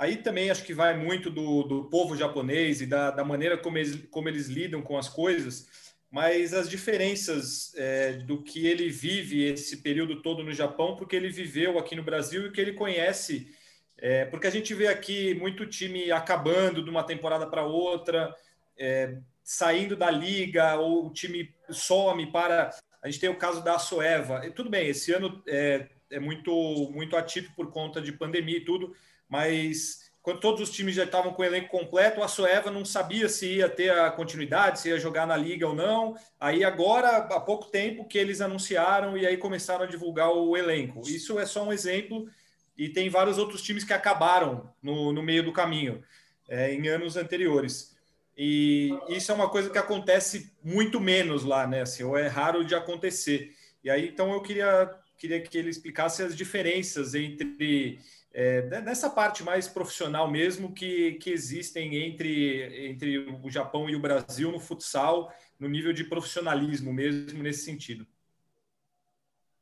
Aí 0.00 0.16
também 0.16 0.50
acho 0.50 0.64
que 0.64 0.72
vai 0.72 0.96
muito 0.96 1.28
do, 1.28 1.62
do 1.62 1.84
povo 1.90 2.16
japonês 2.16 2.80
e 2.80 2.86
da, 2.86 3.10
da 3.10 3.22
maneira 3.22 3.58
como 3.58 3.76
eles, 3.76 4.02
como 4.10 4.30
eles 4.30 4.46
lidam 4.46 4.80
com 4.80 4.96
as 4.96 5.10
coisas, 5.10 5.89
mas 6.10 6.52
as 6.52 6.68
diferenças 6.68 7.72
é, 7.76 8.14
do 8.14 8.42
que 8.42 8.66
ele 8.66 8.88
vive 8.90 9.44
esse 9.44 9.76
período 9.76 10.20
todo 10.20 10.42
no 10.42 10.52
Japão, 10.52 10.96
porque 10.96 11.14
ele 11.14 11.30
viveu 11.30 11.78
aqui 11.78 11.94
no 11.94 12.02
Brasil 12.02 12.46
e 12.46 12.50
que 12.50 12.60
ele 12.60 12.72
conhece. 12.72 13.54
É, 13.96 14.24
porque 14.24 14.46
a 14.46 14.50
gente 14.50 14.74
vê 14.74 14.88
aqui 14.88 15.34
muito 15.34 15.66
time 15.66 16.10
acabando 16.10 16.82
de 16.82 16.90
uma 16.90 17.04
temporada 17.04 17.46
para 17.46 17.62
outra, 17.62 18.34
é, 18.76 19.18
saindo 19.44 19.94
da 19.94 20.10
liga, 20.10 20.76
ou 20.76 21.06
o 21.06 21.12
time 21.12 21.54
some 21.68 22.32
para. 22.32 22.70
A 23.02 23.08
gente 23.08 23.20
tem 23.20 23.30
o 23.30 23.38
caso 23.38 23.62
da 23.62 23.78
Soeva. 23.78 24.40
Tudo 24.50 24.68
bem, 24.68 24.88
esse 24.88 25.12
ano 25.12 25.40
é, 25.46 25.86
é 26.10 26.18
muito, 26.18 26.52
muito 26.92 27.16
atípico 27.16 27.54
por 27.54 27.70
conta 27.70 28.00
de 28.00 28.10
pandemia 28.10 28.56
e 28.56 28.64
tudo, 28.64 28.96
mas 29.28 30.09
quando 30.22 30.40
todos 30.40 30.60
os 30.60 30.70
times 30.70 30.94
já 30.94 31.04
estavam 31.04 31.32
com 31.32 31.40
o 31.40 31.44
elenco 31.44 31.68
completo, 31.68 32.22
a 32.22 32.28
Soeva 32.28 32.70
não 32.70 32.84
sabia 32.84 33.28
se 33.28 33.54
ia 33.54 33.68
ter 33.68 33.90
a 33.90 34.10
continuidade, 34.10 34.80
se 34.80 34.90
ia 34.90 34.98
jogar 34.98 35.26
na 35.26 35.36
liga 35.36 35.66
ou 35.66 35.74
não. 35.74 36.14
Aí 36.38 36.62
agora, 36.62 37.16
há 37.16 37.40
pouco 37.40 37.70
tempo 37.70 38.06
que 38.06 38.18
eles 38.18 38.40
anunciaram 38.40 39.16
e 39.16 39.26
aí 39.26 39.38
começaram 39.38 39.84
a 39.84 39.88
divulgar 39.88 40.30
o 40.30 40.56
elenco. 40.56 41.00
Isso 41.08 41.38
é 41.38 41.46
só 41.46 41.64
um 41.64 41.72
exemplo 41.72 42.28
e 42.76 42.88
tem 42.88 43.08
vários 43.08 43.38
outros 43.38 43.62
times 43.62 43.82
que 43.82 43.94
acabaram 43.94 44.70
no, 44.82 45.12
no 45.12 45.22
meio 45.22 45.42
do 45.42 45.52
caminho 45.52 46.02
é, 46.48 46.74
em 46.74 46.88
anos 46.88 47.16
anteriores. 47.16 47.96
E 48.36 48.90
isso 49.08 49.30
é 49.32 49.34
uma 49.34 49.48
coisa 49.48 49.70
que 49.70 49.78
acontece 49.78 50.52
muito 50.62 51.00
menos 51.00 51.44
lá, 51.44 51.66
né? 51.66 51.82
Assim, 51.82 52.02
ou 52.02 52.16
é 52.16 52.26
raro 52.26 52.64
de 52.64 52.74
acontecer. 52.74 53.54
E 53.82 53.90
aí, 53.90 54.08
então, 54.08 54.32
eu 54.32 54.42
queria, 54.42 54.90
queria 55.18 55.40
que 55.40 55.56
ele 55.56 55.70
explicasse 55.70 56.22
as 56.22 56.36
diferenças 56.36 57.14
entre 57.14 57.98
é, 58.32 58.80
nessa 58.80 59.10
parte 59.10 59.42
mais 59.42 59.66
profissional 59.66 60.30
mesmo 60.30 60.72
que, 60.72 61.14
que 61.14 61.30
existem 61.30 61.96
entre, 61.96 62.88
entre 62.88 63.18
o 63.18 63.50
Japão 63.50 63.90
e 63.90 63.96
o 63.96 64.00
Brasil 64.00 64.52
no 64.52 64.60
futsal, 64.60 65.32
no 65.58 65.68
nível 65.68 65.92
de 65.92 66.04
profissionalismo 66.04 66.92
mesmo 66.92 67.42
nesse 67.42 67.64
sentido. 67.64 68.06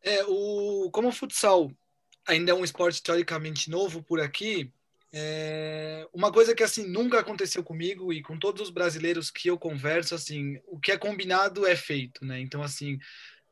É, 0.03 0.23
o, 0.25 0.91
como 0.93 1.09
o 1.09 1.13
futsal 1.13 1.71
ainda 2.27 2.53
é 2.53 2.55
um 2.55 2.65
esporte 2.65 3.03
teoricamente 3.03 3.71
novo 3.71 4.03
por 4.03 4.21
aqui, 4.21 4.71
é, 5.11 6.07
uma 6.13 6.31
coisa 6.31 6.55
que 6.55 6.63
assim 6.63 6.87
nunca 6.87 7.19
aconteceu 7.19 7.65
comigo 7.65 8.13
e 8.13 8.23
com 8.23 8.39
todos 8.39 8.61
os 8.61 8.71
brasileiros 8.71 9.31
que 9.31 9.49
eu 9.49 9.59
converso, 9.59 10.15
assim, 10.15 10.61
o 10.67 10.79
que 10.79 10.93
é 10.93 10.99
combinado 10.99 11.67
é 11.67 11.75
feito, 11.75 12.25
né? 12.25 12.39
Então 12.39 12.63
assim, 12.63 12.99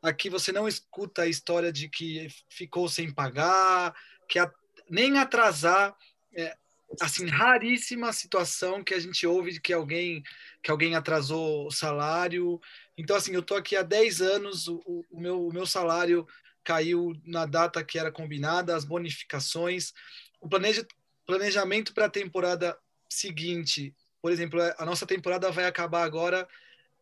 aqui 0.02 0.29
você 0.29 0.52
não 0.52 0.68
escuta 0.68 1.22
a 1.22 1.26
história 1.26 1.72
de 1.72 1.88
que 1.88 2.29
ficou 2.50 2.87
sem 2.88 3.11
pagar, 3.11 3.94
que 4.29 4.38
a, 4.38 4.52
nem 4.88 5.18
atrasar. 5.18 5.96
É, 6.35 6.57
assim, 7.01 7.27
raríssima 7.27 8.12
situação 8.12 8.83
que 8.83 8.94
a 8.94 8.99
gente 8.99 9.27
ouve 9.27 9.53
de 9.53 9.61
que 9.61 9.72
alguém 9.72 10.22
que 10.62 10.70
alguém 10.70 10.94
atrasou 10.94 11.66
o 11.66 11.70
salário. 11.70 12.61
Então, 12.99 13.16
assim, 13.16 13.33
eu 13.33 13.42
tô 13.42 13.55
aqui 13.55 13.77
há 13.77 13.83
10 13.83 14.20
anos, 14.20 14.66
o, 14.68 15.05
o 15.11 15.20
meu, 15.20 15.46
o 15.46 15.53
meu 15.53 15.64
salário 15.66 16.27
caiu 16.64 17.14
na 17.25 17.46
data 17.46 17.85
que 17.85 17.99
era 17.99 18.11
combinada, 18.11 18.75
as 18.75 18.85
bonificações, 18.85 19.92
o 20.40 20.49
planeja, 20.49 20.85
planejamento 21.25 21.94
para 21.94 22.07
a 22.07 22.11
temporada 22.11 22.77
seguinte. 23.09 23.94
Por 24.20 24.33
exemplo, 24.33 24.61
a 24.77 24.85
nossa 24.85 25.07
temporada 25.07 25.53
vai 25.53 25.66
acabar 25.66 26.03
agora, 26.03 26.49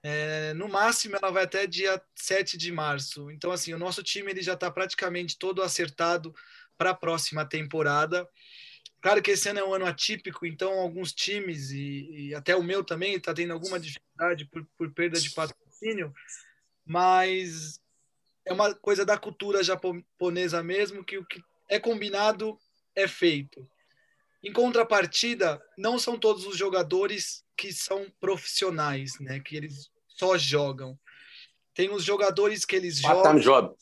é, 0.02 0.52
no 0.52 0.68
máximo 0.68 1.16
ela 1.16 1.30
vai 1.30 1.44
até 1.44 1.66
dia 1.66 2.00
7 2.14 2.58
de 2.58 2.70
março. 2.70 3.30
Então, 3.30 3.50
assim, 3.50 3.72
o 3.72 3.78
nosso 3.78 4.02
time 4.02 4.30
ele 4.30 4.42
já 4.42 4.52
está 4.52 4.70
praticamente 4.70 5.38
todo 5.38 5.62
acertado 5.62 6.34
para 6.76 6.90
a 6.90 6.94
próxima 6.94 7.44
temporada. 7.44 8.28
Claro 9.00 9.22
que 9.22 9.32
esse 9.32 9.48
ano 9.48 9.60
é 9.60 9.64
um 9.64 9.74
ano 9.74 9.86
atípico, 9.86 10.46
então 10.46 10.72
alguns 10.80 11.12
times, 11.12 11.70
e, 11.70 12.28
e 12.28 12.34
até 12.34 12.56
o 12.56 12.62
meu 12.62 12.82
também, 12.82 13.14
está 13.14 13.34
tendo 13.34 13.52
alguma 13.52 13.78
dificuldade 13.78 14.46
por, 14.46 14.66
por 14.78 14.90
perda 14.92 15.20
de 15.20 15.30
patrocínio, 15.30 16.14
mas 16.86 17.80
é 18.44 18.52
uma 18.52 18.74
coisa 18.74 19.04
da 19.04 19.18
cultura 19.18 19.62
japonesa 19.62 20.62
mesmo, 20.62 21.04
que 21.04 21.18
o 21.18 21.24
que 21.24 21.42
é 21.68 21.78
combinado 21.78 22.58
é 22.94 23.08
feito. 23.08 23.68
Em 24.42 24.52
contrapartida, 24.52 25.62
não 25.76 25.98
são 25.98 26.18
todos 26.18 26.46
os 26.46 26.56
jogadores 26.56 27.44
que 27.56 27.72
são 27.72 28.12
profissionais, 28.20 29.18
né? 29.18 29.40
Que 29.40 29.56
eles 29.56 29.90
só 30.08 30.36
jogam. 30.36 30.98
Tem 31.72 31.90
os 31.90 32.04
jogadores 32.04 32.64
que 32.64 32.76
eles 32.76 32.98
jogam. 32.98 33.38
Job. 33.38 33.74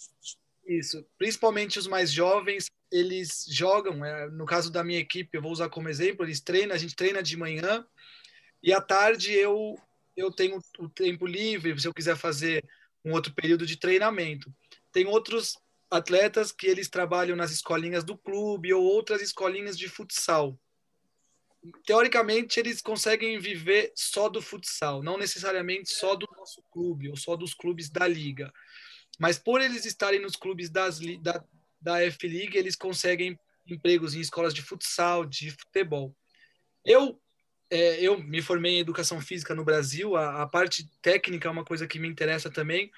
Isso, 0.67 1.05
principalmente 1.19 1.79
os 1.79 1.89
mais 1.89 2.13
jovens, 2.13 2.67
eles 2.93 3.47
jogam, 3.49 4.05
é, 4.05 4.29
no 4.31 4.45
caso 4.45 4.71
da 4.71 4.85
minha 4.85 5.01
equipe, 5.01 5.31
eu 5.33 5.43
vou 5.43 5.51
usar 5.51 5.69
como 5.71 5.89
exemplo, 5.89 6.25
eles 6.25 6.41
treinam, 6.41 6.77
a 6.77 6.79
gente 6.79 6.95
treina 6.95 7.23
de 7.23 7.37
manhã 7.37 7.85
e 8.63 8.73
à 8.73 8.81
tarde 8.81 9.33
eu 9.33 9.77
eu 10.15 10.31
tenho 10.31 10.59
o 10.79 10.89
tempo 10.91 11.27
livre, 11.27 11.79
se 11.81 11.89
eu 11.89 11.95
quiser 11.95 12.17
fazer 12.17 12.63
um 13.05 13.13
outro 13.13 13.33
período 13.33 13.67
de 13.67 13.79
treinamento. 13.79 14.55
Tem 14.93 15.07
outros 15.07 15.57
atletas 15.91 16.53
que 16.53 16.67
eles 16.67 16.89
trabalham 16.89 17.37
nas 17.37 17.51
escolinhas 17.51 18.05
do 18.05 18.17
clube 18.17 18.73
ou 18.73 18.83
outras 18.83 19.21
escolinhas 19.21 19.77
de 19.77 19.89
futsal. 19.89 20.59
teoricamente, 21.87 22.59
eles 22.59 22.83
conseguem 22.83 23.39
viver 23.39 23.93
só 23.95 24.29
do 24.29 24.43
futsal, 24.43 25.03
não 25.03 25.17
necessariamente 25.17 25.91
só 25.91 26.17
do 26.17 26.29
nosso 26.37 26.63
clube 26.71 27.09
ou 27.09 27.17
só 27.17 27.37
dos 27.37 27.55
clubes 27.55 27.89
da 27.89 28.07
liga. 28.07 28.53
Mas 29.19 29.39
por 29.39 29.61
eles 29.61 29.85
estarem 29.85 30.21
nos 30.21 30.35
clubes 30.35 30.69
das, 30.71 30.99
da, 31.21 31.45
da 31.83 32.03
F-League, 32.03 32.57
eles 32.57 32.77
conseguem 32.77 33.39
empregos 33.67 34.15
em 34.15 34.21
escolas 34.21 34.55
de 34.55 34.63
futsal, 34.63 35.25
de 35.25 35.51
futebol. 35.51 36.15
Eu 36.85 37.21
é, 37.71 38.03
eu 38.03 38.23
me 38.23 38.43
formei 38.43 38.75
em 38.75 38.81
educação 38.81 39.19
física 39.19 39.55
no 39.55 39.65
Brasil, 39.65 40.15
a, 40.15 40.43
a, 40.43 40.47
parte 40.47 40.87
técnica 41.01 41.49
é 41.49 41.51
uma 41.51 41.65
coisa 41.65 41.87
que 41.87 41.99
me 41.99 42.07
interessa 42.07 42.51
também. 42.51 42.91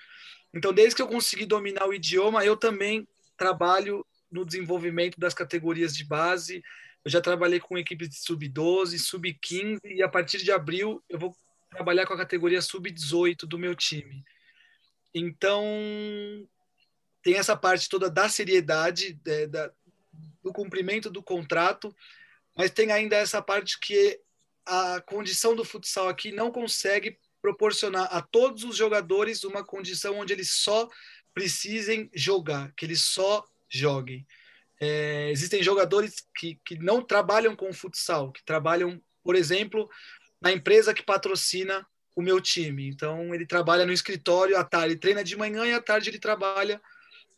Então, 0.53 0.73
desde 0.73 0.97
que 0.97 1.03
eu 1.03 1.07
consegui 1.07 1.47
dominar 1.47 1.87
o 1.87 1.95
idioma, 1.95 2.45
eu 2.45 2.57
também 2.57 3.07
trabalho 3.37 4.05
no 4.29 4.45
desenvolvimento 4.45 5.19
das 5.21 5.33
categorias 5.33 5.97
de 5.97 6.05
base. 6.05 6.61
Eu 7.05 7.11
já 7.11 7.21
trabalhei 7.21 7.61
com 7.61 7.79
equipes 7.79 8.09
de 8.09 8.17
sub-12, 8.17 8.99
sub-15 8.99 9.79
e 9.85 10.03
a 10.03 10.09
partir 10.09 10.39
de 10.39 10.51
abril 10.51 11.01
eu 11.09 11.21
vou 11.21 11.37
trabalhar 11.71 12.05
com 12.05 12.15
a 12.15 12.19
categoria 12.19 12.61
sub-18 12.61 13.47
do 13.47 13.57
meu 13.57 13.77
time. 13.77 14.25
Então, 15.15 15.65
tem 17.25 17.37
essa 17.37 17.57
parte 17.57 17.89
toda 17.89 18.11
da 18.11 18.29
seriedade, 18.29 19.19
é, 19.27 19.47
da, 19.47 19.73
do 20.43 20.53
cumprimento 20.53 21.11
do 21.11 21.23
contrato, 21.23 21.97
mas 22.55 22.71
tem 22.71 22.93
ainda 22.93 23.17
essa 23.17 23.41
parte 23.41 23.81
que 23.81 24.21
a 24.67 25.01
condição 25.01 25.57
do 25.57 25.65
futsal 25.65 26.09
aqui 26.09 26.31
não 26.31 26.53
consegue 26.53 27.19
proporcionar 27.41 28.09
a 28.15 28.21
todos 28.21 28.63
os 28.63 28.77
jogadores 28.77 29.43
uma 29.43 29.65
condição 29.65 30.19
onde 30.19 30.35
eles 30.35 30.51
só 30.51 30.89
precisem 31.33 32.11
jogar, 32.15 32.73
que 32.77 32.85
eles 32.85 33.01
só 33.01 33.45
joguem. 33.69 34.27
É, 34.79 35.31
existem 35.31 35.63
jogadores 35.63 36.27
que, 36.37 36.61
que 36.65 36.79
não 36.79 37.03
trabalham 37.03 37.57
com 37.57 37.73
futsal, 37.73 38.33
que 38.33 38.45
trabalham, 38.45 39.01
por 39.23 39.35
exemplo, 39.35 39.89
na 40.41 40.53
empresa 40.53 40.93
que 40.93 41.03
patrocina 41.03 41.87
o 42.15 42.21
meu 42.21 42.41
time. 42.41 42.87
Então, 42.89 43.35
ele 43.35 43.47
trabalha 43.47 43.87
no 43.87 43.93
escritório 43.93 44.59
à 44.59 44.65
tarde, 44.65 44.97
treina 44.97 45.25
de 45.25 45.37
manhã 45.37 45.67
e 45.67 45.73
à 45.73 45.81
tarde 45.81 46.11
ele 46.11 46.19
trabalha 46.19 46.81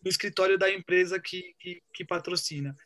no 0.06 0.10
escritório 0.10 0.56
da 0.56 0.72
empresa 0.72 1.18
que, 1.18 1.52
que, 1.58 1.82
que 1.92 2.04
patrocina. 2.04 2.76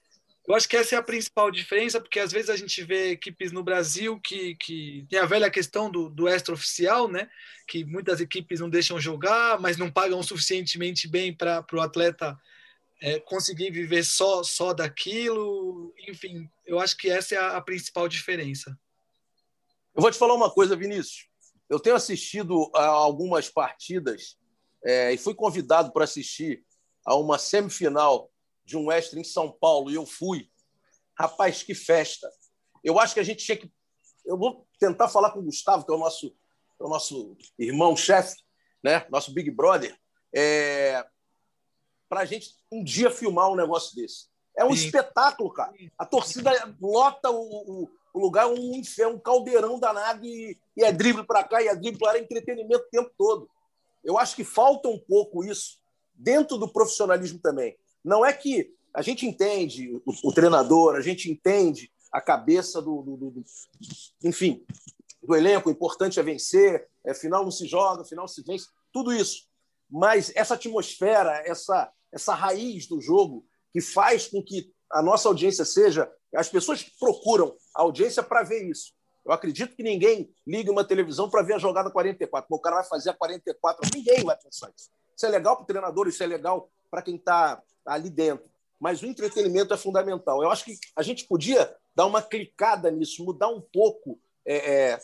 Eu 0.49 0.55
acho 0.55 0.67
que 0.67 0.75
essa 0.75 0.95
é 0.95 0.99
a 0.99 1.03
principal 1.03 1.51
diferença, 1.51 2.01
porque 2.01 2.19
às 2.19 2.33
vezes 2.33 2.49
a 2.49 2.57
gente 2.57 2.83
vê 2.83 3.11
equipes 3.11 3.53
no 3.53 3.63
Brasil 3.63 4.19
que, 4.21 4.55
que 4.55 5.07
tem 5.07 5.19
a 5.19 5.27
velha 5.27 5.51
questão 5.51 5.91
do, 5.91 6.09
do 6.09 6.27
extra-oficial, 6.27 7.09
né? 7.09 7.29
Que 7.69 7.85
muitas 7.85 8.23
equipes 8.23 8.59
não 8.59 8.71
deixam 8.71 8.99
jogar, 8.99 9.61
mas 9.61 9.77
não 9.77 9.93
pagam 9.93 10.23
suficientemente 10.23 11.07
bem 11.07 11.37
para 11.37 11.63
o 11.75 11.81
atleta 11.83 12.41
é, 13.03 13.21
conseguir 13.21 13.71
viver 13.71 14.03
só, 14.03 14.43
só 14.43 14.73
daquilo. 14.73 15.93
Enfim, 16.09 16.49
eu 16.65 16.81
acho 16.81 16.97
que 16.97 17.11
essa 17.11 17.35
é 17.35 17.39
a, 17.39 17.59
a 17.59 17.61
principal 17.61 18.09
diferença. 18.09 18.71
Eu 19.95 20.01
vou 20.01 20.11
te 20.11 20.17
falar 20.17 20.33
uma 20.33 20.51
coisa, 20.51 20.75
Vinícius. 20.75 21.29
Eu 21.69 21.79
tenho 21.79 21.97
assistido 21.97 22.71
a 22.75 22.87
algumas 22.87 23.51
partidas 23.51 24.39
é, 24.83 25.13
e 25.13 25.19
fui 25.19 25.35
convidado 25.35 25.93
para 25.93 26.05
assistir 26.05 26.65
a 27.05 27.15
uma 27.17 27.39
semifinal 27.39 28.31
de 28.65 28.77
um 28.77 28.91
extra 28.91 29.19
em 29.19 29.25
São 29.25 29.51
Paulo 29.51 29.91
e 29.91 29.95
eu 29.95 30.07
fui. 30.07 30.49
Rapaz, 31.19 31.63
que 31.63 31.75
festa! 31.75 32.31
Eu 32.83 32.99
acho 32.99 33.15
que 33.15 33.21
a 33.21 33.25
gente 33.25 33.45
tinha 33.45 33.57
que. 33.57 33.71
Eu 34.25 34.39
vou 34.39 34.67
tentar 34.79 35.09
falar 35.09 35.31
com 35.31 35.41
o 35.41 35.45
Gustavo, 35.45 35.85
que 35.85 35.93
é 35.93 35.95
o 35.95 35.99
nosso, 35.99 36.35
é 36.81 36.85
o 36.85 36.89
nosso 36.89 37.37
irmão-chefe, 37.59 38.37
né? 38.83 39.07
nosso 39.11 39.33
Big 39.33 39.51
Brother, 39.51 39.99
é... 40.35 41.05
para 42.09 42.21
a 42.21 42.25
gente 42.25 42.55
um 42.71 42.83
dia 42.83 43.11
filmar 43.11 43.51
um 43.51 43.57
negócio 43.57 43.95
desse. 43.95 44.29
É 44.57 44.65
um 44.65 44.75
Sim. 44.75 44.87
espetáculo, 44.87 45.53
cara. 45.53 45.73
A 45.99 46.05
torcida 46.05 46.53
lota 46.81 47.31
o, 47.31 47.43
o, 47.43 47.91
o 48.13 48.21
lugar, 48.21 48.45
é 48.45 48.47
um 48.47 48.75
inferno, 48.75 49.17
um 49.17 49.21
caldeirão 49.21 49.79
danado 49.79 50.25
e, 50.25 50.57
e 50.77 50.85
é 50.85 50.93
drible 50.93 51.25
para 51.25 51.45
cá 51.45 51.63
e 51.63 51.69
é 51.69 51.75
drible 51.75 51.99
para 51.99 52.13
lá, 52.13 52.19
é 52.19 52.21
entretenimento 52.21 52.85
o 52.85 52.91
tempo 52.91 53.11
todo. 53.17 53.49
Eu 54.03 54.19
acho 54.19 54.35
que 54.35 54.45
falta 54.45 54.89
um 54.89 54.99
pouco 54.99 55.45
isso 55.45 55.80
dentro 56.21 56.59
do 56.59 56.69
profissionalismo 56.69 57.39
também. 57.39 57.77
Não 58.05 58.25
é 58.25 58.33
que 58.33 58.75
a 58.93 59.03
gente 59.03 59.27
entende 59.27 59.91
o, 60.05 60.29
o 60.29 60.33
treinador, 60.33 60.95
a 60.95 61.01
gente 61.01 61.31
entende 61.31 61.91
a 62.13 62.21
cabeça 62.21 62.83
do, 62.83 63.03
do, 63.03 63.17
do, 63.17 63.31
do, 63.31 63.45
enfim, 64.25 64.65
do 65.23 65.35
elenco. 65.35 65.69
O 65.69 65.73
importante 65.73 66.21
é 66.21 66.23
vencer, 66.23 66.89
é, 67.05 67.15
final 67.15 67.45
não 67.45 67.51
se 67.51 67.67
joga, 67.67 68.05
final 68.05 68.29
se 68.29 68.43
vence, 68.43 68.67
tudo 68.93 69.13
isso. 69.13 69.49
Mas 69.89 70.33
essa 70.35 70.55
atmosfera, 70.55 71.43
essa, 71.47 71.91
essa 72.13 72.35
raiz 72.35 72.87
do 72.87 73.01
jogo 73.01 73.47
que 73.73 73.81
faz 73.81 74.29
com 74.29 74.43
que 74.43 74.73
a 74.91 75.01
nossa 75.01 75.29
audiência 75.29 75.65
seja. 75.65 76.11
As 76.35 76.49
pessoas 76.49 76.83
procuram 76.83 77.57
a 77.75 77.83
audiência 77.83 78.23
para 78.23 78.43
ver 78.43 78.69
isso. 78.69 78.93
Eu 79.25 79.33
acredito 79.33 79.77
que 79.77 79.83
ninguém 79.83 80.33
liga 80.47 80.73
uma 80.73 80.85
televisão 80.85 81.31
para 81.31 81.43
ver 81.43 81.55
a 81.55 81.59
jogada 81.59 81.91
44. 81.91 82.49
Pô, 82.49 82.57
o 82.57 82.61
cara 82.61 82.77
vai 82.77 82.85
fazer 82.85 83.11
a 83.11 83.15
44. 83.15 83.89
Ninguém 83.95 84.25
vai 84.25 84.37
pensar 84.37 84.73
isso. 84.77 84.91
Isso 85.21 85.27
é 85.27 85.29
legal 85.29 85.55
para 85.55 85.65
o 85.65 85.67
treinador, 85.67 86.09
isso 86.09 86.23
é 86.23 86.27
legal 86.27 86.71
para 86.91 87.03
quem 87.03 87.17
está 87.17 87.63
ali 87.85 88.09
dentro. 88.09 88.49
Mas 88.81 89.03
o 89.03 89.07
entretenimento 89.07 89.75
é 89.75 89.77
fundamental. 89.77 90.43
Eu 90.43 90.51
acho 90.51 90.65
que 90.65 90.79
a 90.97 91.03
gente 91.03 91.27
podia 91.27 91.77
dar 91.95 92.07
uma 92.07 92.23
clicada 92.23 92.91
nisso, 92.91 93.23
mudar 93.23 93.49
um 93.49 93.61
pouco 93.61 94.19
é, 94.47 94.93
é, 94.93 95.01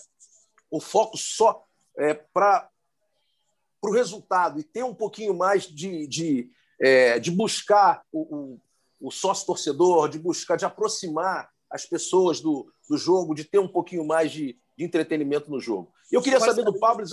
o 0.70 0.81
foco 0.81 1.18
só 1.18 1.62
é, 1.98 2.14
para 2.14 2.66
o 3.83 3.90
resultado 3.90 4.59
e 4.59 4.64
ter 4.64 4.83
um 4.83 4.94
pouquinho 4.94 5.35
mais 5.35 5.64
de, 5.64 6.07
de, 6.07 6.50
é, 6.81 7.18
de 7.18 7.31
buscar 7.31 8.02
o, 8.11 8.20
o, 8.20 8.61
o 8.98 9.11
sócio-torcedor, 9.11 10.09
de 10.09 10.18
buscar, 10.18 10.57
de 10.57 10.64
aproximar 10.64 11.50
as 11.68 11.85
pessoas 11.85 12.40
do, 12.40 12.72
do 12.88 12.96
jogo, 12.96 13.35
de 13.35 13.44
ter 13.44 13.59
um 13.59 13.68
pouquinho 13.68 14.07
mais 14.07 14.33
de, 14.33 14.59
de 14.76 14.84
entretenimento 14.84 15.50
no 15.50 15.58
jogo. 15.60 15.92
E 16.10 16.14
eu 16.14 16.22
queria 16.22 16.38
saber 16.38 16.64
do 16.64 16.78
Pablo. 16.78 17.04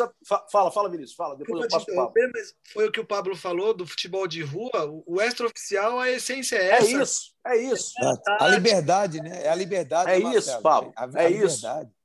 Fala, 0.52 0.70
fala, 0.72 0.90
Vinícius, 0.90 1.16
fala, 1.16 1.36
depois 1.36 1.64
eu 1.64 1.70
passo 1.70 1.90
o 1.90 1.96
Pablo. 1.96 2.14
Mas 2.34 2.54
foi 2.72 2.88
o 2.88 2.92
que 2.92 3.00
o 3.00 3.06
Pablo 3.06 3.36
falou 3.36 3.74
do 3.74 3.88
futebol 3.88 4.28
de 4.28 4.44
rua. 4.44 5.04
O 5.06 5.22
extraoficial, 5.22 6.00
a 6.00 6.12
essência 6.12 6.58
é, 6.58 6.70
essa. 6.72 6.86
É 6.86 7.02
isso, 7.02 7.32
é 7.48 7.58
isso. 7.58 7.94
É 8.00 8.44
a 8.44 8.48
liberdade, 8.48 9.22
né? 9.22 9.44
É 9.44 9.50
a 9.50 9.56
liberdade. 9.56 10.12
É 10.12 10.20
isso, 10.20 10.62
Pablo. 10.62 10.92
A, 10.96 11.06
a 11.06 11.24
é 11.24 11.30
liberdade. 11.30 11.46
isso. 11.46 12.04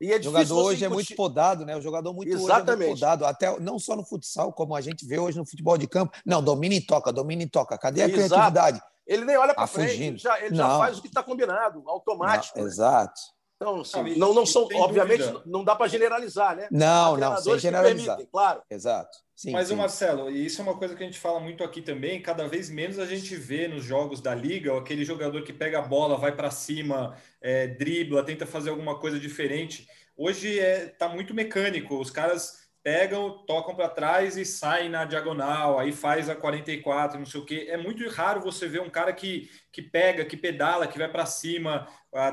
E 0.00 0.12
é 0.12 0.16
o 0.16 0.22
jogador 0.22 0.62
hoje 0.62 0.84
é 0.84 0.88
muito 0.88 1.14
podado, 1.16 1.64
né? 1.64 1.76
O 1.76 1.80
jogador 1.80 2.12
muito 2.12 2.28
Exatamente. 2.28 2.62
hoje 2.62 2.70
é 2.70 2.76
muito 2.76 3.00
podado, 3.00 3.26
até 3.26 3.58
não 3.58 3.80
só 3.80 3.96
no 3.96 4.04
futsal, 4.04 4.52
como 4.52 4.76
a 4.76 4.80
gente 4.80 5.04
vê 5.04 5.18
hoje 5.18 5.36
no 5.36 5.44
futebol 5.44 5.76
de 5.76 5.88
campo. 5.88 6.16
Não, 6.24 6.42
domina 6.42 6.74
e 6.74 6.80
toca, 6.80 7.12
domina 7.12 7.42
e 7.42 7.48
toca. 7.48 7.76
Cadê 7.76 8.02
a 8.02 8.04
Exato. 8.04 8.28
criatividade? 8.28 8.80
Ele 9.04 9.24
nem 9.24 9.36
olha 9.36 9.54
para 9.54 9.66
frente, 9.66 10.02
ele 10.02 10.18
já, 10.18 10.38
ele 10.40 10.54
já 10.54 10.78
faz 10.78 10.98
o 10.98 11.02
que 11.02 11.08
está 11.08 11.22
combinado, 11.22 11.82
automático. 11.88 12.58
Não, 12.58 12.64
né? 12.64 12.70
Exato. 12.70 13.20
Então, 13.60 13.80
assim, 13.80 14.16
não, 14.16 14.32
não 14.32 14.46
são, 14.46 14.68
obviamente, 14.74 15.24
dúvida. 15.24 15.42
não 15.44 15.64
dá 15.64 15.74
para 15.74 15.88
generalizar, 15.88 16.54
né? 16.54 16.68
Não, 16.70 17.16
não, 17.16 17.36
sem 17.38 17.58
generalizar. 17.58 18.16
Permitem, 18.16 18.30
claro. 18.30 18.62
Exato. 18.70 19.18
Sim, 19.34 19.50
Mas, 19.50 19.68
sim. 19.68 19.74
Marcelo, 19.74 20.30
e 20.30 20.46
isso 20.46 20.60
é 20.60 20.64
uma 20.64 20.76
coisa 20.76 20.94
que 20.94 21.02
a 21.02 21.06
gente 21.06 21.18
fala 21.18 21.40
muito 21.40 21.64
aqui 21.64 21.82
também, 21.82 22.22
cada 22.22 22.46
vez 22.46 22.70
menos 22.70 23.00
a 23.00 23.06
gente 23.06 23.34
vê 23.34 23.66
nos 23.66 23.84
jogos 23.84 24.20
da 24.20 24.32
liga 24.32 24.76
aquele 24.78 25.04
jogador 25.04 25.42
que 25.42 25.52
pega 25.52 25.80
a 25.80 25.82
bola, 25.82 26.16
vai 26.16 26.34
para 26.34 26.52
cima, 26.52 27.16
é, 27.40 27.66
dribla, 27.66 28.24
tenta 28.24 28.46
fazer 28.46 28.70
alguma 28.70 28.98
coisa 28.98 29.18
diferente. 29.18 29.88
Hoje 30.16 30.58
está 30.58 30.64
é, 30.64 30.86
tá 30.86 31.08
muito 31.08 31.34
mecânico, 31.34 32.00
os 32.00 32.10
caras 32.10 32.67
pegam, 32.82 33.44
tocam 33.46 33.74
para 33.74 33.88
trás 33.88 34.36
e 34.36 34.44
saem 34.44 34.88
na 34.88 35.04
diagonal, 35.04 35.78
aí 35.78 35.92
faz 35.92 36.28
a 36.28 36.36
44, 36.36 37.18
não 37.18 37.26
sei 37.26 37.40
o 37.40 37.44
quê. 37.44 37.66
É 37.68 37.76
muito 37.76 38.08
raro 38.08 38.40
você 38.40 38.66
ver 38.66 38.80
um 38.80 38.90
cara 38.90 39.12
que, 39.12 39.50
que 39.72 39.82
pega, 39.82 40.24
que 40.24 40.36
pedala, 40.36 40.86
que 40.86 40.98
vai 40.98 41.10
para 41.10 41.26
cima, 41.26 41.86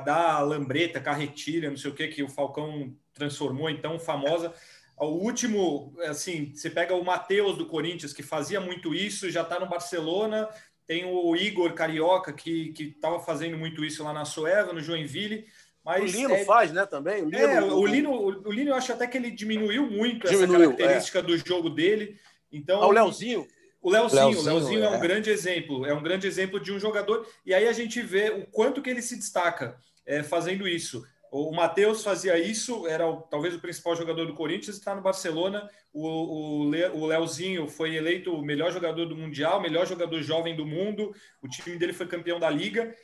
dá 0.06 0.40
lambreta, 0.40 1.02
carretilha, 1.02 1.70
não 1.70 1.78
sei 1.78 1.92
o 1.92 1.96
quê, 1.96 2.08
que 2.08 2.24
o 2.24 2.30
Falcão 2.30 2.96
transformou 3.14 3.70
então 3.70 4.00
famosa. 4.00 4.54
O 4.98 5.08
último, 5.08 5.94
assim, 6.04 6.54
você 6.56 6.70
pega 6.70 6.96
o 6.96 7.04
Matheus 7.04 7.58
do 7.58 7.68
Corinthians, 7.68 8.14
que 8.14 8.24
fazia 8.24 8.62
muito 8.62 8.94
isso, 8.94 9.30
já 9.30 9.42
está 9.42 9.60
no 9.60 9.68
Barcelona. 9.68 10.48
Tem 10.88 11.04
o 11.04 11.36
Igor 11.36 11.74
Carioca, 11.74 12.32
que 12.32 12.74
estava 12.80 13.20
fazendo 13.20 13.58
muito 13.58 13.84
isso 13.84 14.04
lá 14.04 14.14
na 14.14 14.24
Sueva, 14.24 14.72
no 14.72 14.80
Joinville. 14.80 15.46
Mas 15.86 16.02
o 16.02 16.18
Lino 16.18 16.34
é... 16.34 16.44
faz, 16.44 16.72
né, 16.74 16.84
também? 16.88 17.22
O 17.22 17.30
Lino, 17.30 17.38
é, 17.38 17.62
o, 17.62 17.86
Lino, 17.86 18.12
o 18.12 18.52
Lino, 18.52 18.72
eu 18.72 18.76
acho 18.76 18.92
até 18.92 19.06
que 19.06 19.16
ele 19.16 19.30
diminuiu 19.30 19.86
muito 19.86 20.28
diminuiu, 20.28 20.72
essa 20.72 20.78
característica 20.78 21.20
é. 21.20 21.22
do 21.22 21.38
jogo 21.38 21.70
dele. 21.70 22.18
Então, 22.52 22.82
ah, 22.82 22.88
o 22.88 22.92
Leozinho? 22.92 23.48
O 23.80 23.92
Leozinho, 23.92 24.24
Leozinho, 24.24 24.46
Leozinho 24.46 24.84
é. 24.84 24.88
é. 24.88 24.90
um 24.90 25.00
grande 25.00 25.30
exemplo, 25.30 25.86
é 25.86 25.94
um 25.94 26.02
grande 26.02 26.26
exemplo 26.26 26.60
de 26.60 26.72
um 26.72 26.80
jogador. 26.80 27.28
E 27.46 27.54
aí 27.54 27.68
a 27.68 27.72
gente 27.74 28.02
vê 28.02 28.32
o 28.32 28.48
quanto 28.48 28.82
que 28.82 28.90
ele 28.90 29.02
se 29.04 29.16
destaca 29.16 29.78
é, 30.08 30.24
fazendo 30.24 30.68
isso. 30.68 31.06
O 31.32 31.52
Matheus 31.52 32.02
fazia 32.02 32.38
isso, 32.40 32.88
era 32.88 33.08
o, 33.08 33.22
talvez 33.22 33.54
o 33.54 33.60
principal 33.60 33.96
jogador 33.96 34.26
do 34.26 34.34
Corinthians, 34.34 34.78
está 34.78 34.96
no 34.96 35.02
Barcelona. 35.02 35.70
O, 35.94 36.08
o, 36.08 36.72
o 36.96 37.06
Leozinho 37.06 37.68
foi 37.68 37.96
eleito 37.96 38.34
o 38.34 38.42
melhor 38.42 38.72
jogador 38.72 39.06
do 39.06 39.16
Mundial, 39.16 39.62
melhor 39.62 39.86
jogador 39.86 40.20
jovem 40.24 40.56
do 40.56 40.66
mundo. 40.66 41.14
O 41.44 41.48
time 41.48 41.78
dele 41.78 41.94
foi 41.94 42.08
campeão 42.08 42.40
da 42.40 42.50
Liga 42.50 42.96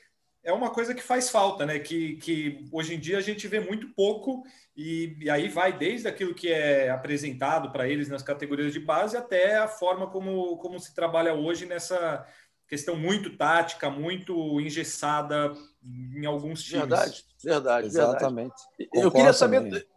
é 0.43 0.51
uma 0.51 0.69
coisa 0.69 0.93
que 0.93 1.01
faz 1.01 1.30
falta, 1.30 1.65
né? 1.65 1.80
Que, 1.80 2.15
que 2.17 2.65
hoje 2.71 2.95
em 2.95 2.99
dia 2.99 3.17
a 3.17 3.21
gente 3.21 3.47
vê 3.47 3.60
muito 3.60 3.88
pouco, 3.93 4.43
e, 4.75 5.17
e 5.19 5.30
aí 5.30 5.47
vai 5.49 5.77
desde 5.77 6.08
aquilo 6.08 6.34
que 6.34 6.49
é 6.49 6.89
apresentado 6.89 7.71
para 7.71 7.88
eles 7.88 8.10
nas 8.10 8.23
categorias 8.23 8.73
de 8.73 8.80
base 8.80 9.15
até 9.17 9.58
a 9.58 9.67
forma 9.67 10.10
como, 10.10 10.58
como 10.58 10.80
se 10.80 10.95
trabalha 10.95 11.34
hoje 11.34 11.65
nessa 11.65 12.25
questão 12.67 12.95
muito 12.95 13.36
tática, 13.36 13.89
muito 13.89 14.60
engessada 14.62 15.54
em 16.15 16.25
alguns 16.25 16.63
times. 16.63 16.88
Verdade, 16.88 17.25
verdade. 17.43 17.88
Exatamente. 17.88 18.56
Verdade. 18.80 19.06
Eu 19.06 19.12
queria 19.12 19.34
saber, 19.34 19.88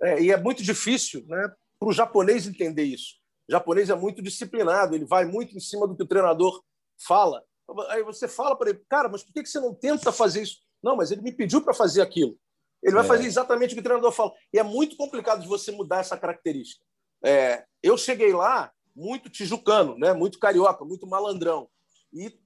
é, 0.00 0.22
e 0.22 0.30
é 0.30 0.36
muito 0.36 0.62
difícil 0.62 1.24
né, 1.26 1.52
para 1.78 1.88
o 1.88 1.92
japonês 1.92 2.46
entender 2.46 2.84
isso. 2.84 3.16
O 3.48 3.52
japonês 3.52 3.90
é 3.90 3.96
muito 3.96 4.22
disciplinado, 4.22 4.94
ele 4.94 5.04
vai 5.04 5.24
muito 5.24 5.56
em 5.56 5.60
cima 5.60 5.88
do 5.88 5.96
que 5.96 6.04
o 6.04 6.06
treinador 6.06 6.62
fala. 6.96 7.42
Aí 7.88 8.02
você 8.02 8.26
fala 8.26 8.56
para 8.56 8.70
ele, 8.70 8.84
cara, 8.88 9.08
mas 9.08 9.22
por 9.22 9.32
que 9.32 9.44
você 9.44 9.60
não 9.60 9.74
tenta 9.74 10.12
fazer 10.12 10.42
isso? 10.42 10.58
Não, 10.82 10.96
mas 10.96 11.10
ele 11.10 11.22
me 11.22 11.32
pediu 11.32 11.62
para 11.62 11.74
fazer 11.74 12.00
aquilo. 12.02 12.38
Ele 12.82 12.94
vai 12.94 13.04
é. 13.04 13.08
fazer 13.08 13.26
exatamente 13.26 13.72
o 13.72 13.74
que 13.74 13.80
o 13.80 13.84
treinador 13.84 14.12
fala. 14.12 14.32
E 14.52 14.58
é 14.58 14.62
muito 14.62 14.96
complicado 14.96 15.42
de 15.42 15.48
você 15.48 15.70
mudar 15.70 16.00
essa 16.00 16.16
característica. 16.16 16.84
É, 17.22 17.64
eu 17.82 17.96
cheguei 17.98 18.32
lá 18.32 18.72
muito 18.96 19.28
tijucano, 19.28 19.98
né? 19.98 20.12
muito 20.12 20.38
carioca, 20.38 20.84
muito 20.84 21.06
malandrão. 21.06 21.68
E 22.12 22.38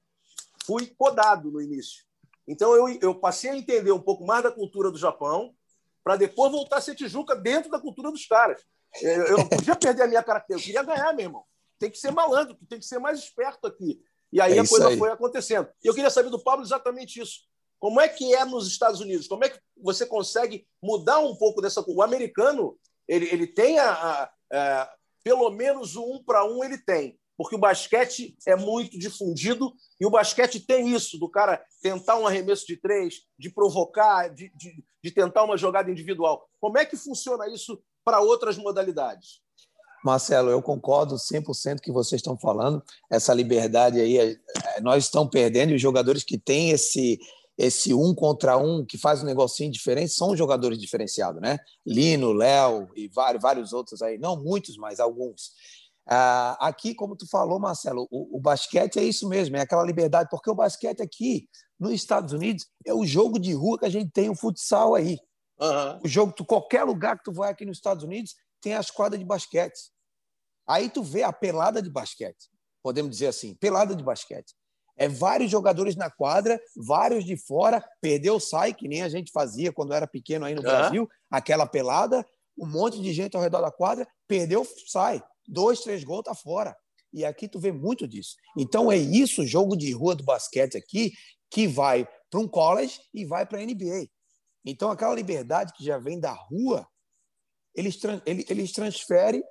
fui 0.66 0.86
podado 0.86 1.50
no 1.50 1.60
início. 1.60 2.04
Então 2.46 2.74
eu, 2.74 2.98
eu 3.00 3.14
passei 3.14 3.50
a 3.50 3.56
entender 3.56 3.92
um 3.92 4.00
pouco 4.00 4.26
mais 4.26 4.42
da 4.42 4.50
cultura 4.50 4.90
do 4.90 4.98
Japão, 4.98 5.54
para 6.02 6.16
depois 6.16 6.52
voltar 6.52 6.76
a 6.76 6.80
ser 6.80 6.94
Tijuca 6.94 7.34
dentro 7.34 7.70
da 7.70 7.80
cultura 7.80 8.10
dos 8.10 8.26
caras. 8.26 8.62
Eu 9.00 9.38
não 9.38 9.48
podia 9.48 9.74
perder 9.74 10.02
a 10.02 10.06
minha 10.06 10.22
característica, 10.22 10.78
eu 10.78 10.84
queria 10.84 10.94
ganhar, 10.94 11.12
meu 11.14 11.24
irmão. 11.24 11.44
Tem 11.78 11.90
que 11.90 11.98
ser 11.98 12.12
malandro, 12.12 12.56
tem 12.68 12.78
que 12.78 12.84
ser 12.84 12.98
mais 12.98 13.18
esperto 13.18 13.66
aqui. 13.66 14.00
E 14.34 14.40
aí 14.40 14.58
é 14.58 14.60
a 14.60 14.68
coisa 14.68 14.88
aí. 14.88 14.98
foi 14.98 15.10
acontecendo. 15.10 15.68
E 15.82 15.86
eu 15.86 15.94
queria 15.94 16.10
saber 16.10 16.28
do 16.28 16.42
Pablo 16.42 16.64
exatamente 16.64 17.20
isso. 17.20 17.42
Como 17.78 18.00
é 18.00 18.08
que 18.08 18.34
é 18.34 18.44
nos 18.44 18.66
Estados 18.66 19.00
Unidos? 19.00 19.28
Como 19.28 19.44
é 19.44 19.48
que 19.48 19.60
você 19.80 20.04
consegue 20.04 20.66
mudar 20.82 21.20
um 21.20 21.36
pouco 21.36 21.62
dessa 21.62 21.84
O 21.86 22.02
americano, 22.02 22.76
ele, 23.06 23.26
ele 23.26 23.46
tem 23.46 23.78
a, 23.78 23.92
a, 23.92 24.30
a 24.52 24.94
pelo 25.22 25.48
menos 25.50 25.94
o 25.94 26.14
um 26.14 26.24
para 26.24 26.44
um 26.44 26.64
ele 26.64 26.78
tem, 26.78 27.16
porque 27.36 27.54
o 27.54 27.58
basquete 27.58 28.36
é 28.44 28.56
muito 28.56 28.98
difundido 28.98 29.72
e 30.00 30.04
o 30.04 30.10
basquete 30.10 30.58
tem 30.58 30.92
isso 30.92 31.16
do 31.16 31.30
cara 31.30 31.64
tentar 31.80 32.16
um 32.16 32.26
arremesso 32.26 32.66
de 32.66 32.76
três, 32.76 33.22
de 33.38 33.50
provocar, 33.50 34.28
de, 34.34 34.50
de, 34.56 34.84
de 35.00 35.10
tentar 35.12 35.44
uma 35.44 35.56
jogada 35.56 35.90
individual. 35.90 36.48
Como 36.60 36.76
é 36.76 36.84
que 36.84 36.96
funciona 36.96 37.48
isso 37.48 37.80
para 38.04 38.20
outras 38.20 38.58
modalidades? 38.58 39.43
Marcelo, 40.04 40.50
eu 40.50 40.60
concordo 40.60 41.16
100% 41.16 41.80
que 41.80 41.90
vocês 41.90 42.18
estão 42.18 42.36
falando. 42.36 42.82
Essa 43.10 43.32
liberdade 43.32 43.98
aí, 43.98 44.18
é, 44.18 44.32
é, 44.76 44.80
nós 44.82 45.04
estamos 45.04 45.30
perdendo 45.30 45.70
e 45.70 45.76
os 45.76 45.80
jogadores 45.80 46.22
que 46.22 46.38
têm 46.38 46.70
esse 46.70 47.18
esse 47.56 47.94
um 47.94 48.12
contra 48.12 48.56
um 48.56 48.84
que 48.84 48.98
faz 48.98 49.22
um 49.22 49.26
negocinho 49.26 49.70
diferente 49.70 50.12
são 50.12 50.36
jogadores 50.36 50.76
diferenciados, 50.76 51.40
né? 51.40 51.56
Lino, 51.86 52.32
Léo 52.32 52.88
e 52.96 53.06
vários, 53.06 53.40
vários 53.40 53.72
outros 53.72 54.02
aí, 54.02 54.18
não 54.18 54.42
muitos, 54.42 54.76
mas 54.76 54.98
alguns. 54.98 55.52
Ah, 56.04 56.58
aqui, 56.60 56.96
como 56.96 57.14
tu 57.14 57.28
falou, 57.28 57.60
Marcelo, 57.60 58.08
o, 58.10 58.36
o, 58.36 58.40
basquete 58.40 58.98
é 58.98 59.04
isso 59.04 59.28
mesmo, 59.28 59.56
é 59.56 59.60
aquela 59.60 59.84
liberdade, 59.84 60.28
porque 60.30 60.50
o 60.50 60.54
basquete 60.54 61.00
aqui 61.00 61.48
nos 61.78 61.92
Estados 61.92 62.32
Unidos 62.32 62.66
é 62.84 62.92
o 62.92 63.06
jogo 63.06 63.38
de 63.38 63.52
rua 63.52 63.78
que 63.78 63.86
a 63.86 63.90
gente 63.90 64.10
tem 64.10 64.28
o 64.28 64.34
futsal 64.34 64.96
aí. 64.96 65.16
Uhum. 65.60 66.00
O 66.04 66.08
jogo, 66.08 66.32
tu, 66.32 66.44
qualquer 66.44 66.82
lugar 66.82 67.16
que 67.16 67.24
tu 67.24 67.32
vai 67.32 67.52
aqui 67.52 67.64
nos 67.64 67.78
Estados 67.78 68.02
Unidos 68.02 68.34
tem 68.60 68.74
as 68.74 68.90
quadras 68.90 69.20
de 69.20 69.24
basquete. 69.24 69.93
Aí 70.66 70.88
tu 70.88 71.02
vê 71.02 71.22
a 71.22 71.32
pelada 71.32 71.82
de 71.82 71.90
basquete, 71.90 72.48
podemos 72.82 73.10
dizer 73.10 73.28
assim, 73.28 73.54
pelada 73.54 73.94
de 73.94 74.02
basquete. 74.02 74.54
É 74.96 75.08
vários 75.08 75.50
jogadores 75.50 75.96
na 75.96 76.08
quadra, 76.08 76.60
vários 76.76 77.24
de 77.24 77.36
fora, 77.36 77.84
perdeu, 78.00 78.38
sai, 78.38 78.72
que 78.72 78.86
nem 78.86 79.02
a 79.02 79.08
gente 79.08 79.32
fazia 79.32 79.72
quando 79.72 79.92
era 79.92 80.06
pequeno 80.06 80.44
aí 80.44 80.54
no 80.54 80.62
Brasil, 80.62 81.08
aquela 81.30 81.66
pelada, 81.66 82.24
um 82.56 82.66
monte 82.66 83.02
de 83.02 83.12
gente 83.12 83.36
ao 83.36 83.42
redor 83.42 83.60
da 83.60 83.72
quadra, 83.72 84.06
perdeu, 84.28 84.66
sai. 84.86 85.22
Dois, 85.46 85.80
três 85.80 86.04
gols, 86.04 86.22
tá 86.22 86.34
fora. 86.34 86.76
E 87.12 87.24
aqui 87.24 87.48
tu 87.48 87.58
vê 87.58 87.70
muito 87.70 88.08
disso. 88.08 88.36
Então 88.56 88.90
é 88.90 88.96
isso, 88.96 89.42
o 89.42 89.46
jogo 89.46 89.76
de 89.76 89.92
rua 89.92 90.14
do 90.14 90.24
basquete 90.24 90.76
aqui, 90.76 91.12
que 91.50 91.66
vai 91.66 92.08
para 92.30 92.40
um 92.40 92.48
college 92.48 93.00
e 93.12 93.24
vai 93.24 93.44
para 93.44 93.58
a 93.58 93.64
NBA. 93.64 94.08
Então 94.64 94.90
aquela 94.90 95.14
liberdade 95.14 95.72
que 95.76 95.84
já 95.84 95.98
vem 95.98 96.18
da 96.18 96.32
rua, 96.32 96.86
eles, 97.74 97.98
eles 98.24 98.72
transferem 98.72 99.42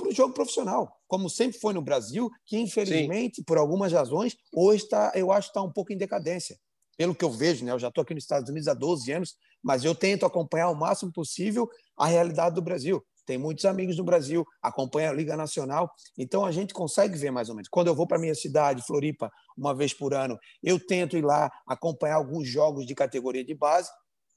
para 0.00 0.08
o 0.08 0.14
jogo 0.14 0.34
profissional, 0.34 0.96
como 1.06 1.28
sempre 1.28 1.58
foi 1.58 1.72
no 1.72 1.82
Brasil, 1.82 2.30
que 2.46 2.58
infelizmente, 2.58 3.36
Sim. 3.36 3.44
por 3.44 3.58
algumas 3.58 3.92
razões, 3.92 4.36
hoje 4.52 4.88
tá, 4.88 5.12
eu 5.14 5.30
acho 5.30 5.48
que 5.48 5.50
está 5.50 5.62
um 5.62 5.72
pouco 5.72 5.92
em 5.92 5.98
decadência. 5.98 6.58
Pelo 6.96 7.14
que 7.14 7.24
eu 7.24 7.30
vejo, 7.30 7.64
né? 7.64 7.72
eu 7.72 7.78
já 7.78 7.88
estou 7.88 8.02
aqui 8.02 8.14
nos 8.14 8.24
Estados 8.24 8.50
Unidos 8.50 8.68
há 8.68 8.74
12 8.74 9.10
anos, 9.12 9.36
mas 9.62 9.84
eu 9.84 9.94
tento 9.94 10.26
acompanhar 10.26 10.70
o 10.70 10.74
máximo 10.74 11.12
possível 11.12 11.68
a 11.96 12.06
realidade 12.06 12.54
do 12.54 12.62
Brasil. 12.62 13.02
Tem 13.26 13.38
muitos 13.38 13.64
amigos 13.64 13.96
no 13.96 14.04
Brasil, 14.04 14.44
acompanha 14.60 15.10
a 15.10 15.12
Liga 15.12 15.36
Nacional, 15.36 15.90
então 16.18 16.44
a 16.44 16.50
gente 16.50 16.74
consegue 16.74 17.16
ver 17.16 17.30
mais 17.30 17.48
ou 17.48 17.54
menos. 17.54 17.68
Quando 17.68 17.86
eu 17.86 17.94
vou 17.94 18.06
para 18.06 18.18
minha 18.18 18.34
cidade, 18.34 18.82
Floripa, 18.82 19.30
uma 19.56 19.74
vez 19.74 19.94
por 19.94 20.12
ano, 20.14 20.38
eu 20.62 20.84
tento 20.84 21.16
ir 21.16 21.24
lá 21.24 21.50
acompanhar 21.66 22.16
alguns 22.16 22.48
jogos 22.48 22.84
de 22.84 22.94
categoria 22.94 23.44
de 23.44 23.54
base, 23.54 23.88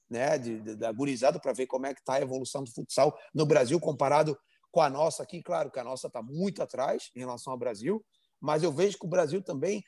né, 0.08 0.38
de, 0.38 0.60
de, 0.60 0.76
da 0.76 0.92
gurizada, 0.92 1.40
para 1.40 1.52
ver 1.52 1.66
como 1.66 1.86
é 1.86 1.94
que 1.94 2.00
está 2.00 2.14
a 2.14 2.20
evolução 2.20 2.62
do 2.62 2.70
futsal 2.70 3.16
no 3.34 3.44
Brasil 3.44 3.80
comparado 3.80 4.38
com 4.74 4.80
a 4.80 4.90
nossa 4.90 5.22
aqui. 5.22 5.40
Claro 5.40 5.70
que 5.70 5.78
a 5.78 5.84
nossa 5.84 6.08
está 6.08 6.20
muito 6.20 6.60
atrás 6.60 7.08
em 7.14 7.20
relação 7.20 7.52
ao 7.52 7.58
Brasil, 7.58 8.04
mas 8.40 8.64
eu 8.64 8.72
vejo 8.72 8.98
que 8.98 9.06
o 9.06 9.08
Brasil 9.08 9.40
também 9.40 9.84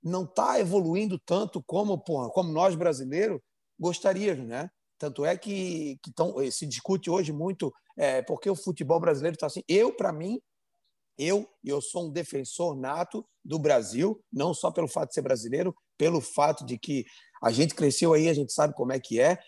não 0.00 0.22
está 0.22 0.60
evoluindo 0.60 1.18
tanto 1.18 1.60
como, 1.64 1.98
porra, 1.98 2.30
como 2.30 2.52
nós 2.52 2.76
brasileiros 2.76 3.40
gostaríamos, 3.76 4.46
né? 4.46 4.70
Tanto 4.96 5.24
é 5.24 5.36
que, 5.36 5.98
que 6.00 6.12
tão, 6.12 6.40
eh, 6.40 6.48
se 6.48 6.64
discute 6.64 7.10
hoje 7.10 7.32
muito 7.32 7.72
é, 7.98 8.22
porque 8.22 8.48
o 8.48 8.54
futebol 8.54 9.00
brasileiro 9.00 9.34
está 9.34 9.46
assim. 9.46 9.64
Eu, 9.66 9.92
para 9.92 10.12
mim, 10.12 10.40
eu, 11.18 11.48
eu 11.64 11.80
sou 11.80 12.06
um 12.06 12.12
defensor 12.12 12.76
nato 12.76 13.26
do 13.44 13.58
Brasil, 13.58 14.22
não 14.32 14.54
só 14.54 14.70
pelo 14.70 14.86
fato 14.86 15.08
de 15.08 15.14
ser 15.14 15.22
brasileiro, 15.22 15.74
pelo 15.98 16.20
fato 16.20 16.64
de 16.64 16.78
que 16.78 17.04
a 17.42 17.50
gente 17.50 17.74
cresceu 17.74 18.14
aí, 18.14 18.28
a 18.28 18.34
gente 18.34 18.52
sabe 18.52 18.74
como 18.74 18.92
é 18.92 19.00
que 19.00 19.18
é, 19.18 19.38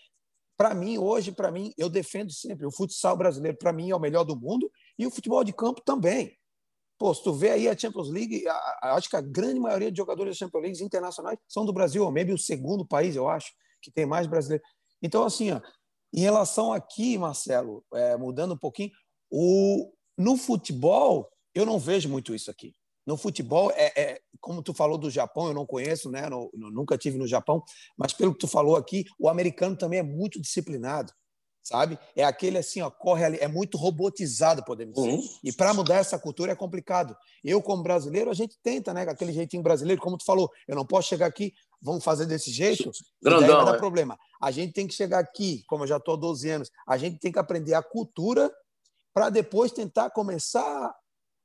para 0.63 0.73
mim, 0.73 0.97
hoje, 0.97 1.33
para 1.33 1.51
mim, 1.51 1.73
eu 1.77 1.89
defendo 1.89 2.31
sempre 2.31 2.65
o 2.65 2.71
futsal 2.71 3.17
brasileiro, 3.17 3.57
para 3.57 3.73
mim, 3.73 3.89
é 3.89 3.95
o 3.97 3.99
melhor 3.99 4.23
do 4.23 4.33
mundo 4.33 4.71
e 4.97 5.05
o 5.05 5.11
futebol 5.11 5.43
de 5.43 5.51
campo 5.51 5.81
também. 5.81 6.39
Pô, 6.97 7.13
se 7.13 7.21
tu 7.21 7.33
vê 7.33 7.49
aí 7.49 7.67
a 7.67 7.77
Champions 7.77 8.09
League, 8.09 8.47
a, 8.47 8.53
a, 8.81 8.93
acho 8.95 9.09
que 9.09 9.17
a 9.17 9.21
grande 9.21 9.59
maioria 9.59 9.91
de 9.91 9.97
jogadores 9.97 10.33
da 10.33 10.45
Champions 10.45 10.63
League 10.63 10.81
internacionais 10.81 11.37
são 11.49 11.65
do 11.65 11.73
Brasil, 11.73 12.05
ou 12.05 12.13
maybe 12.13 12.31
o 12.31 12.37
segundo 12.37 12.87
país, 12.87 13.17
eu 13.17 13.27
acho, 13.27 13.51
que 13.81 13.91
tem 13.91 14.05
mais 14.05 14.25
brasileiros. 14.25 14.65
Então, 15.01 15.25
assim, 15.25 15.51
ó, 15.51 15.59
em 16.13 16.21
relação 16.21 16.71
aqui, 16.71 17.17
Marcelo, 17.17 17.83
é, 17.93 18.15
mudando 18.15 18.53
um 18.53 18.57
pouquinho, 18.57 18.91
o, 19.29 19.91
no 20.17 20.37
futebol, 20.37 21.29
eu 21.53 21.65
não 21.65 21.77
vejo 21.77 22.07
muito 22.07 22.33
isso 22.33 22.49
aqui. 22.49 22.73
No 23.05 23.17
futebol, 23.17 23.69
é, 23.71 23.91
é, 24.01 24.21
como 24.43 24.61
tu 24.61 24.73
falou 24.73 24.97
do 24.97 25.09
Japão, 25.09 25.47
eu 25.47 25.53
não 25.53 25.65
conheço, 25.65 26.11
né? 26.11 26.23
Nunca 26.53 26.97
tive 26.97 27.17
no 27.17 27.25
Japão, 27.25 27.63
mas 27.97 28.11
pelo 28.11 28.33
que 28.33 28.39
tu 28.39 28.47
falou 28.47 28.75
aqui, 28.75 29.05
o 29.17 29.29
americano 29.29 29.77
também 29.77 29.99
é 29.99 30.03
muito 30.03 30.39
disciplinado, 30.39 31.13
sabe? 31.63 31.97
É 32.13 32.25
aquele 32.25 32.57
assim, 32.57 32.81
ó, 32.81 32.91
corre 32.91 33.23
ali, 33.23 33.37
é 33.39 33.47
muito 33.47 33.77
robotizado, 33.77 34.61
podemos 34.65 34.95
dizer. 34.95 35.13
Uhum. 35.13 35.29
E 35.45 35.53
para 35.53 35.73
mudar 35.73 35.95
essa 35.95 36.19
cultura 36.19 36.51
é 36.51 36.55
complicado. 36.55 37.15
Eu, 37.41 37.61
como 37.61 37.81
brasileiro, 37.81 38.29
a 38.29 38.33
gente 38.33 38.59
tenta, 38.61 38.93
né? 38.93 39.03
Aquele 39.03 39.31
jeitinho 39.31 39.63
brasileiro, 39.63 40.01
como 40.01 40.17
tu 40.17 40.25
falou, 40.25 40.51
eu 40.67 40.75
não 40.75 40.85
posso 40.85 41.07
chegar 41.07 41.27
aqui, 41.27 41.53
vamos 41.81 42.03
fazer 42.03 42.25
desse 42.25 42.51
jeito, 42.51 42.91
Grandão, 43.23 43.47
daí 43.47 43.55
vai 43.55 43.65
dar 43.65 43.75
é. 43.75 43.79
problema. 43.79 44.19
A 44.41 44.51
gente 44.51 44.73
tem 44.73 44.85
que 44.85 44.93
chegar 44.93 45.19
aqui, 45.19 45.63
como 45.67 45.85
eu 45.85 45.87
já 45.87 45.97
estou 45.97 46.15
há 46.15 46.17
12 46.17 46.49
anos, 46.49 46.69
a 46.85 46.97
gente 46.97 47.17
tem 47.17 47.31
que 47.31 47.39
aprender 47.39 47.75
a 47.75 47.81
cultura 47.81 48.51
para 49.13 49.29
depois 49.29 49.71
tentar 49.71 50.09
começar 50.09 50.93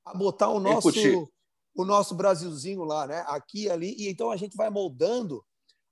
a 0.04 0.14
botar 0.16 0.48
o 0.48 0.58
nosso 0.58 0.90
o 1.82 1.84
nosso 1.84 2.14
Brasilzinho 2.14 2.82
lá, 2.82 3.06
né? 3.06 3.24
Aqui 3.28 3.64
e 3.64 3.70
ali. 3.70 3.94
E 3.96 4.08
então 4.08 4.30
a 4.30 4.36
gente 4.36 4.56
vai 4.56 4.68
moldando 4.68 5.44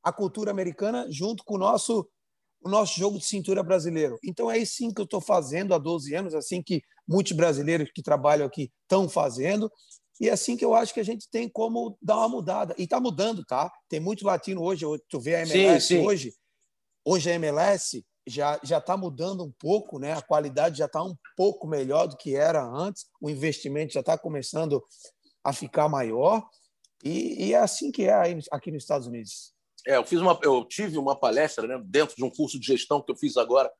a 0.02 0.12
cultura 0.12 0.50
americana 0.50 1.06
junto 1.10 1.44
com 1.44 1.54
o 1.54 1.58
nosso 1.58 2.08
o 2.60 2.68
nosso 2.68 2.98
jogo 2.98 3.18
de 3.18 3.24
cintura 3.24 3.62
brasileiro. 3.62 4.18
Então 4.24 4.50
é 4.50 4.58
isso 4.58 4.76
sim 4.76 4.92
que 4.92 5.00
eu 5.00 5.04
estou 5.04 5.20
fazendo 5.20 5.72
há 5.72 5.78
12 5.78 6.12
anos, 6.14 6.34
assim 6.34 6.60
que 6.60 6.82
muitos 7.06 7.32
brasileiros 7.32 7.88
que 7.94 8.02
trabalham 8.02 8.46
aqui 8.46 8.72
estão 8.82 9.08
fazendo. 9.08 9.70
E 10.20 10.28
é 10.28 10.32
assim 10.32 10.56
que 10.56 10.64
eu 10.64 10.74
acho 10.74 10.92
que 10.92 10.98
a 10.98 11.04
gente 11.04 11.28
tem 11.30 11.48
como 11.48 11.96
dar 12.02 12.16
uma 12.16 12.28
mudada. 12.28 12.74
E 12.76 12.82
está 12.82 12.98
mudando, 12.98 13.44
tá? 13.44 13.70
Tem 13.88 14.00
muito 14.00 14.26
latino 14.26 14.62
hoje. 14.62 14.84
Tu 15.08 15.20
vê 15.20 15.36
a 15.36 15.42
MLS 15.42 15.86
sim, 15.86 15.98
sim. 15.98 16.04
hoje. 16.04 16.32
Hoje 17.04 17.30
a 17.30 17.34
MLS 17.34 18.04
já 18.26 18.58
já 18.64 18.78
está 18.78 18.96
mudando 18.96 19.44
um 19.44 19.52
pouco, 19.60 20.00
né? 20.00 20.14
A 20.14 20.22
qualidade 20.22 20.78
já 20.78 20.86
está 20.86 21.00
um 21.04 21.14
pouco 21.36 21.68
melhor 21.68 22.08
do 22.08 22.16
que 22.16 22.34
era 22.34 22.64
antes. 22.64 23.04
O 23.20 23.30
investimento 23.30 23.92
já 23.92 24.00
está 24.00 24.18
começando 24.18 24.82
a 25.46 25.52
ficar 25.52 25.88
maior. 25.88 26.44
E, 27.04 27.46
e 27.46 27.54
é 27.54 27.58
assim 27.58 27.92
que 27.92 28.04
é 28.04 28.36
aqui 28.50 28.72
nos 28.72 28.82
Estados 28.82 29.06
Unidos. 29.06 29.54
É, 29.86 29.96
eu 29.96 30.04
fiz 30.04 30.20
uma, 30.20 30.36
eu 30.42 30.64
tive 30.64 30.98
uma 30.98 31.18
palestra 31.18 31.68
né, 31.68 31.80
dentro 31.86 32.16
de 32.16 32.24
um 32.24 32.30
curso 32.30 32.58
de 32.58 32.66
gestão 32.66 33.00
que 33.00 33.12
eu 33.12 33.16
fiz 33.16 33.36
agora 33.36 33.72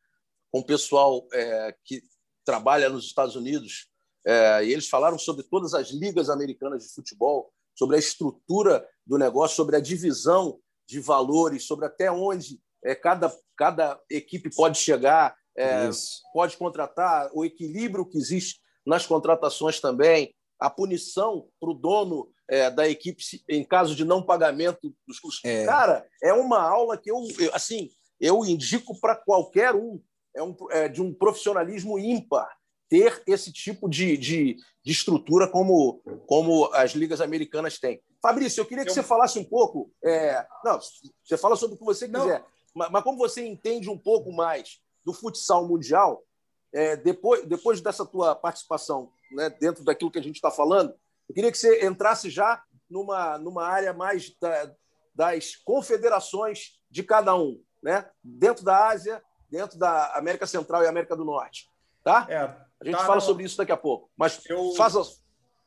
com 0.53 0.61
o 0.61 0.65
pessoal 0.65 1.27
é, 1.33 1.75
que 1.85 2.01
trabalha 2.45 2.89
nos 2.89 3.07
Estados 3.07 3.35
Unidos 3.35 3.89
é, 4.25 4.65
e 4.65 4.73
eles 4.73 4.89
falaram 4.89 5.19
sobre 5.19 5.43
todas 5.43 5.75
as 5.75 5.91
ligas 5.91 6.31
americanas 6.31 6.85
de 6.85 6.95
futebol, 6.95 7.53
sobre 7.77 7.97
a 7.97 7.99
estrutura 7.99 8.87
do 9.05 9.19
negócio, 9.19 9.57
sobre 9.57 9.75
a 9.75 9.81
divisão 9.81 10.61
de 10.89 11.01
valores, 11.01 11.67
sobre 11.67 11.87
até 11.87 12.11
onde 12.11 12.61
é, 12.85 12.95
cada, 12.95 13.37
cada 13.57 14.01
equipe 14.09 14.55
pode 14.55 14.79
chegar, 14.79 15.37
é, 15.59 15.91
pode 16.33 16.57
contratar, 16.57 17.29
o 17.35 17.45
equilíbrio 17.45 18.07
que 18.07 18.19
existe 18.19 18.61
nas 18.87 19.05
contratações 19.05 19.81
também. 19.81 20.33
A 20.59 20.71
punição 20.71 21.49
para 21.61 21.71
o 21.71 21.75
dono 21.75 22.31
é, 22.49 22.71
da 22.71 22.89
equipe 22.89 23.23
em 23.49 23.65
caso 23.65 23.95
de 23.95 24.05
não 24.05 24.23
pagamento 24.23 24.95
dos 25.07 25.19
custos. 25.19 25.45
É. 25.45 25.65
Cara, 25.65 26.07
é 26.23 26.33
uma 26.33 26.61
aula 26.61 26.97
que 26.97 27.11
eu, 27.11 27.17
eu 27.39 27.55
assim, 27.55 27.91
eu 28.21 28.45
indico 28.45 28.99
para 29.01 29.15
qualquer 29.15 29.75
um. 29.75 30.01
É, 30.35 30.43
um, 30.43 30.55
é 30.71 30.87
de 30.87 31.01
um 31.01 31.15
profissionalismo 31.15 31.99
ímpar 31.99 32.47
ter 32.91 33.23
esse 33.27 33.51
tipo 33.51 33.89
de, 33.89 34.17
de, 34.19 34.57
de, 34.85 34.93
estrutura 34.93 35.49
como, 35.49 36.03
como 36.27 36.67
as 36.75 36.93
ligas 36.93 37.23
americanas 37.23 37.79
têm. 37.79 38.03
Fabrício, 38.23 38.61
eu 38.61 38.67
queria 38.67 38.85
que 38.85 38.91
eu... 38.91 38.95
você 38.95 39.03
falasse 39.03 39.39
um 39.39 39.45
pouco. 39.45 39.91
É, 40.05 40.47
não, 40.63 40.79
você 41.25 41.37
fala 41.37 41.57
sobre 41.57 41.77
o 41.77 41.79
que 41.79 41.85
você 41.85 42.07
quiser, 42.07 42.45
mas, 42.75 42.91
mas, 42.91 43.03
como 43.03 43.19
você 43.19 43.47
entende 43.47 43.89
um 43.89 43.99
pouco 43.99 44.31
mais 44.31 44.79
do 45.03 45.13
futsal 45.13 45.67
mundial, 45.67 46.23
é, 46.73 46.97
depois, 46.97 47.47
depois 47.47 47.81
dessa 47.81 48.05
tua 48.05 48.35
participação 48.35 49.11
né, 49.33 49.51
dentro 49.51 49.85
daquilo 49.85 50.11
que 50.11 50.19
a 50.19 50.23
gente 50.23 50.37
está 50.37 50.51
falando, 50.51 50.95
eu 51.29 51.35
queria 51.35 51.51
que 51.51 51.59
você 51.59 51.85
entrasse 51.85 52.31
já 52.31 52.63
numa, 52.89 53.39
numa 53.39 53.67
área 53.67 53.93
mais 53.93 54.35
da, 54.41 54.73
das 55.15 55.57
confederações 55.57 56.79
de 56.91 57.03
cada 57.03 57.35
um, 57.35 57.61
né? 57.83 58.09
dentro 58.23 58.65
da 58.65 58.89
Ásia, 58.89 59.23
dentro 59.51 59.79
da 59.79 60.15
América 60.17 60.47
Central 60.47 60.83
e 60.83 60.87
América 60.87 61.17
do 61.17 61.25
Norte. 61.25 61.69
Tá? 62.05 62.27
É, 62.29 62.37
a 62.37 62.85
gente 62.85 62.97
tá 62.97 63.07
fala 63.07 63.21
sobre 63.21 63.45
isso 63.45 63.57
daqui 63.57 63.73
a 63.73 63.77
pouco. 63.77 64.11
Mas 64.17 64.45
eu... 64.49 64.73
faça. 64.75 65.01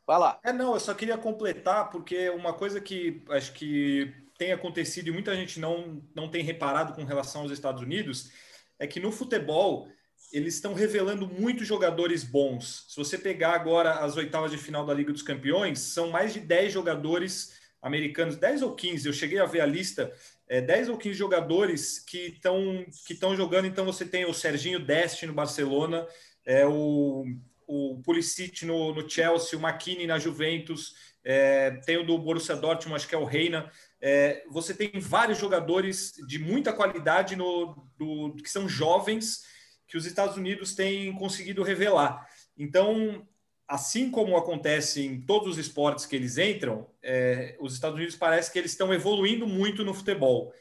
Vai 0.08 0.18
lá. 0.18 0.40
É, 0.44 0.52
não, 0.52 0.74
eu 0.74 0.80
só 0.80 0.94
queria 0.94 1.18
completar, 1.18 1.90
porque 1.90 2.30
uma 2.30 2.54
coisa 2.54 2.82
que 2.82 3.24
acho 3.30 3.54
que 3.54 4.12
tem 4.40 4.52
acontecido 4.52 5.10
e 5.10 5.12
muita 5.12 5.36
gente 5.36 5.60
não, 5.60 6.02
não 6.16 6.30
tem 6.30 6.42
reparado 6.42 6.94
com 6.94 7.04
relação 7.04 7.42
aos 7.42 7.52
Estados 7.52 7.82
Unidos 7.82 8.32
é 8.80 8.88
que 8.88 9.00
no 9.00 9.12
futebol 9.12 9.88
eles 10.32 10.56
estão 10.56 10.74
revelando 10.74 11.28
muitos 11.28 11.68
jogadores 11.68 12.24
bons. 12.24 12.86
Se 12.88 12.96
você 12.96 13.18
pegar 13.18 13.54
agora 13.54 14.00
as 14.00 14.16
oitavas 14.16 14.52
de 14.52 14.58
final 14.58 14.86
da 14.86 14.94
Liga 14.94 15.12
dos 15.12 15.22
Campeões, 15.22 15.80
são 15.80 16.10
mais 16.10 16.34
de 16.34 16.40
10 16.40 16.72
jogadores 16.72 17.58
americanos, 17.82 18.36
10 18.36 18.62
ou 18.62 18.76
15, 18.76 19.08
eu 19.08 19.14
cheguei 19.14 19.40
a 19.40 19.46
ver 19.46 19.62
a 19.62 19.66
lista, 19.66 20.14
é, 20.48 20.62
10 20.62 20.90
ou 20.90 20.98
15 20.98 21.18
jogadores 21.18 22.00
que 22.00 22.36
estão 22.36 22.86
que 23.06 23.18
jogando. 23.36 23.66
Então 23.66 23.86
você 23.86 24.06
tem 24.06 24.26
o 24.26 24.34
Serginho 24.34 24.80
Deste 24.80 25.26
no 25.26 25.34
Barcelona, 25.34 26.06
é, 26.46 26.66
o, 26.66 27.26
o 27.68 28.02
Pulisic 28.04 28.66
no, 28.66 28.94
no 28.94 29.10
Chelsea, 29.10 29.58
o 29.58 29.62
McKinney 29.62 30.08
na 30.08 30.20
Juventus, 30.20 30.94
é, 31.24 31.72
tem 31.86 31.98
o 31.98 32.06
do 32.06 32.18
Borussia 32.18 32.56
Dortmund, 32.56 32.96
acho 32.96 33.08
que 33.08 33.16
é 33.16 33.18
o 33.18 33.26
Reina. 33.26 33.72
É, 34.02 34.44
você 34.50 34.74
tem 34.74 34.92
vários 35.00 35.38
jogadores 35.38 36.14
de 36.28 36.40
muita 36.40 36.74
qualidade 36.74 37.36
no, 37.36 37.88
do, 37.98 38.36
que 38.36 38.50
são 38.50 38.68
jovens 38.68 39.44
que 39.90 39.98
os 39.98 40.06
Estados 40.06 40.38
Unidos 40.38 40.76
têm 40.76 41.12
conseguido 41.14 41.64
revelar. 41.64 42.26
Então, 42.56 43.28
assim 43.68 44.12
como 44.12 44.38
acontece 44.38 45.04
em 45.04 45.20
todos 45.20 45.50
os 45.50 45.58
esportes 45.58 46.06
que 46.06 46.16
eles 46.16 46.38
entram, 46.38 46.88
é, 47.02 47.58
os 47.60 47.74
Estados 47.74 47.98
Unidos 47.98 48.16
parece 48.16 48.54
que 48.54 48.60
eles 48.60 48.72
estão 48.72 48.94
evoluindo 48.94 49.48
muito 49.48 49.84
no 49.84 49.94
futebol, 49.94 50.54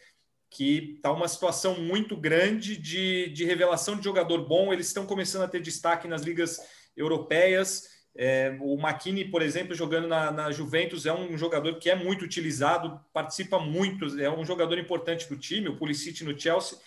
que 0.50 0.94
está 0.96 1.12
uma 1.12 1.28
situação 1.28 1.78
muito 1.78 2.16
grande 2.16 2.74
de, 2.76 3.28
de 3.28 3.44
revelação 3.44 3.96
de 3.96 4.04
jogador 4.04 4.48
bom. 4.48 4.72
Eles 4.72 4.86
estão 4.86 5.04
começando 5.04 5.42
a 5.42 5.48
ter 5.48 5.60
destaque 5.60 6.08
nas 6.08 6.22
ligas 6.22 6.58
europeias. 6.96 7.86
É, 8.16 8.56
o 8.60 8.78
McKinney, 8.80 9.30
por 9.30 9.42
exemplo, 9.42 9.74
jogando 9.74 10.08
na, 10.08 10.30
na, 10.30 10.50
Juventus, 10.50 11.04
é 11.04 11.12
um 11.12 11.36
jogador 11.36 11.78
que 11.78 11.90
é 11.90 11.94
muito 11.94 12.24
utilizado, 12.24 12.98
participa 13.12 13.58
muito, 13.58 14.18
é 14.18 14.30
um 14.30 14.44
jogador 14.44 14.78
importante 14.78 15.28
do 15.28 15.36
time. 15.36 15.68
O 15.68 15.76
Pulisic 15.76 16.24
no 16.24 16.38
Chelsea 16.38 16.78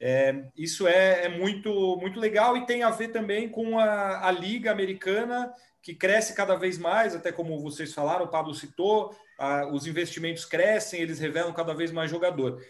é, 0.00 0.44
isso 0.56 0.86
é, 0.86 1.24
é, 1.24 1.28
muito, 1.28 1.96
muito 1.96 2.20
legal 2.20 2.56
e 2.56 2.66
tem 2.66 2.82
a 2.82 2.90
ver 2.90 3.08
também 3.08 3.48
com 3.48 3.78
a, 3.78 4.26
a, 4.28 4.30
Liga 4.30 4.70
Americana, 4.70 5.52
que 5.82 5.94
cresce 5.94 6.34
cada 6.34 6.54
vez 6.54 6.78
mais, 6.78 7.14
até 7.14 7.32
como 7.32 7.60
vocês 7.60 7.92
falaram, 7.92 8.24
o 8.24 8.30
Pablo 8.30 8.54
citou, 8.54 9.14
a, 9.38 9.66
os 9.66 9.86
investimentos 9.86 10.44
crescem, 10.44 11.00
eles 11.00 11.18
revelam 11.18 11.52
cada 11.52 11.74
vez 11.74 11.90
mais 11.90 12.10
jogador. 12.10 12.62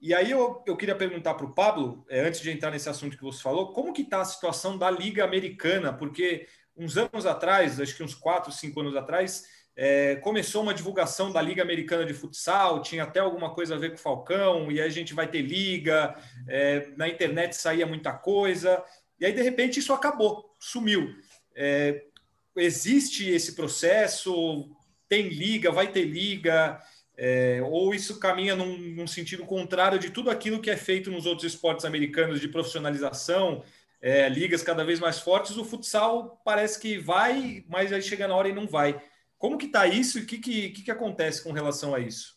E 0.00 0.14
aí 0.14 0.30
eu, 0.30 0.62
eu 0.66 0.76
queria 0.76 0.96
perguntar 0.96 1.34
para 1.34 1.46
o 1.46 1.54
Pablo, 1.54 2.04
é, 2.08 2.20
antes 2.20 2.40
de 2.40 2.50
entrar 2.50 2.70
nesse 2.70 2.88
assunto 2.88 3.16
que 3.16 3.22
você 3.22 3.42
falou, 3.42 3.72
como 3.72 3.92
que 3.92 4.02
está 4.02 4.20
a 4.20 4.24
situação 4.24 4.78
da 4.78 4.90
Liga 4.90 5.24
Americana? 5.24 5.92
Porque 5.92 6.46
uns 6.76 6.96
anos 6.96 7.26
atrás, 7.26 7.80
acho 7.80 7.96
que 7.96 8.02
uns 8.02 8.14
quatro, 8.14 8.50
cinco 8.50 8.80
anos 8.80 8.96
atrás, 8.96 9.44
é, 9.76 10.16
começou 10.16 10.62
uma 10.62 10.74
divulgação 10.74 11.32
da 11.32 11.40
Liga 11.40 11.62
Americana 11.62 12.04
de 12.04 12.12
Futsal, 12.12 12.82
tinha 12.82 13.04
até 13.04 13.20
alguma 13.20 13.54
coisa 13.54 13.74
a 13.74 13.78
ver 13.78 13.90
com 13.90 13.96
o 13.96 14.00
Falcão, 14.00 14.70
e 14.70 14.80
aí 14.80 14.86
a 14.86 14.90
gente 14.90 15.14
vai 15.14 15.26
ter 15.26 15.42
liga, 15.42 16.14
é, 16.46 16.88
na 16.96 17.08
internet 17.08 17.56
saía 17.56 17.86
muita 17.86 18.12
coisa, 18.12 18.82
e 19.18 19.24
aí 19.24 19.32
de 19.32 19.42
repente 19.42 19.78
isso 19.78 19.92
acabou, 19.92 20.54
sumiu. 20.58 21.14
É, 21.54 22.04
existe 22.56 23.28
esse 23.30 23.54
processo, 23.54 24.68
tem 25.08 25.28
liga, 25.28 25.70
vai 25.70 25.90
ter 25.90 26.04
liga, 26.04 26.78
é, 27.16 27.60
ou 27.62 27.94
isso 27.94 28.18
caminha 28.18 28.56
num, 28.56 28.76
num, 28.76 29.06
sentido 29.06 29.44
contrário 29.44 29.98
de 29.98 30.10
tudo 30.10 30.30
aquilo 30.30 30.60
que 30.60 30.70
é 30.70 30.76
feito 30.76 31.10
nos 31.10 31.26
outros 31.26 31.52
esportes 31.52 31.84
americanos 31.84 32.40
de 32.40 32.48
profissionalização, 32.48 33.62
é, 34.00 34.28
ligas 34.28 34.62
cada 34.62 34.84
vez 34.84 34.98
mais 34.98 35.18
fortes, 35.20 35.56
o 35.56 35.64
futsal 35.64 36.40
parece 36.44 36.80
que 36.80 36.98
vai, 36.98 37.64
mas 37.68 37.92
aí 37.92 38.02
chega 38.02 38.26
na 38.26 38.34
hora 38.34 38.48
e 38.48 38.52
não 38.52 38.66
vai. 38.66 39.00
Como 39.42 39.58
que 39.58 39.66
está 39.66 39.88
isso 39.88 40.20
e 40.20 40.22
o 40.22 40.26
que, 40.26 40.38
que, 40.38 40.70
que, 40.70 40.90
acontece 40.92 41.42
com 41.42 41.50
relação 41.50 41.96
a 41.96 41.98
isso? 41.98 42.36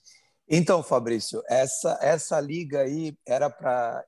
Então, 0.50 0.82
Fabrício, 0.82 1.40
essa, 1.48 2.00
essa 2.02 2.42
liga 2.42 2.82
aí 2.82 3.16
era 3.28 3.48
para. 3.48 4.04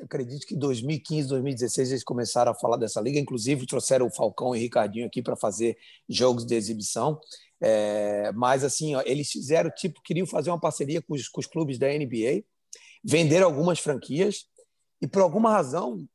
Acredito 0.00 0.46
que 0.46 0.54
2015, 0.54 1.28
2016 1.28 1.90
eles 1.90 2.04
começaram 2.04 2.52
a 2.52 2.54
falar 2.54 2.76
dessa 2.76 3.00
liga. 3.00 3.18
Inclusive, 3.18 3.66
trouxeram 3.66 4.06
o 4.06 4.14
Falcão 4.14 4.54
e 4.54 4.58
o 4.58 4.62
Ricardinho 4.62 5.08
aqui 5.08 5.20
para 5.20 5.34
fazer 5.34 5.76
jogos 6.08 6.46
de 6.46 6.54
exibição. 6.54 7.18
É, 7.60 8.30
mas, 8.30 8.62
assim, 8.62 8.94
ó, 8.94 9.02
eles 9.04 9.28
fizeram, 9.28 9.68
tipo, 9.68 10.00
queriam 10.00 10.28
fazer 10.28 10.50
uma 10.50 10.60
parceria 10.60 11.02
com 11.02 11.14
os, 11.14 11.28
com 11.28 11.40
os 11.40 11.46
clubes 11.46 11.76
da 11.76 11.88
NBA, 11.88 12.44
venderam 13.02 13.46
algumas 13.46 13.80
franquias 13.80 14.46
e, 15.02 15.08
por 15.08 15.22
alguma 15.22 15.50
razão, 15.50 16.08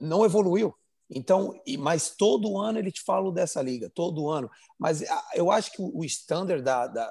não 0.00 0.24
evoluiu. 0.24 0.74
Então, 1.08 1.54
mas 1.78 2.10
todo 2.10 2.58
ano 2.58 2.78
ele 2.78 2.90
te 2.90 3.02
fala 3.02 3.32
dessa 3.32 3.62
liga, 3.62 3.90
todo 3.94 4.28
ano. 4.28 4.50
Mas 4.78 5.04
eu 5.34 5.50
acho 5.50 5.72
que 5.72 5.80
o 5.80 6.04
standard 6.04 6.62
da, 6.62 6.86
da, 6.86 7.08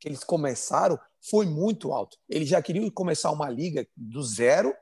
que 0.00 0.08
eles 0.08 0.24
começaram 0.24 0.98
foi 1.20 1.46
muito 1.46 1.92
alto. 1.92 2.16
Eles 2.28 2.48
já 2.48 2.62
queriam 2.62 2.88
começar 2.90 3.30
uma 3.30 3.50
liga 3.50 3.86
do 3.96 4.22
zero, 4.22 4.74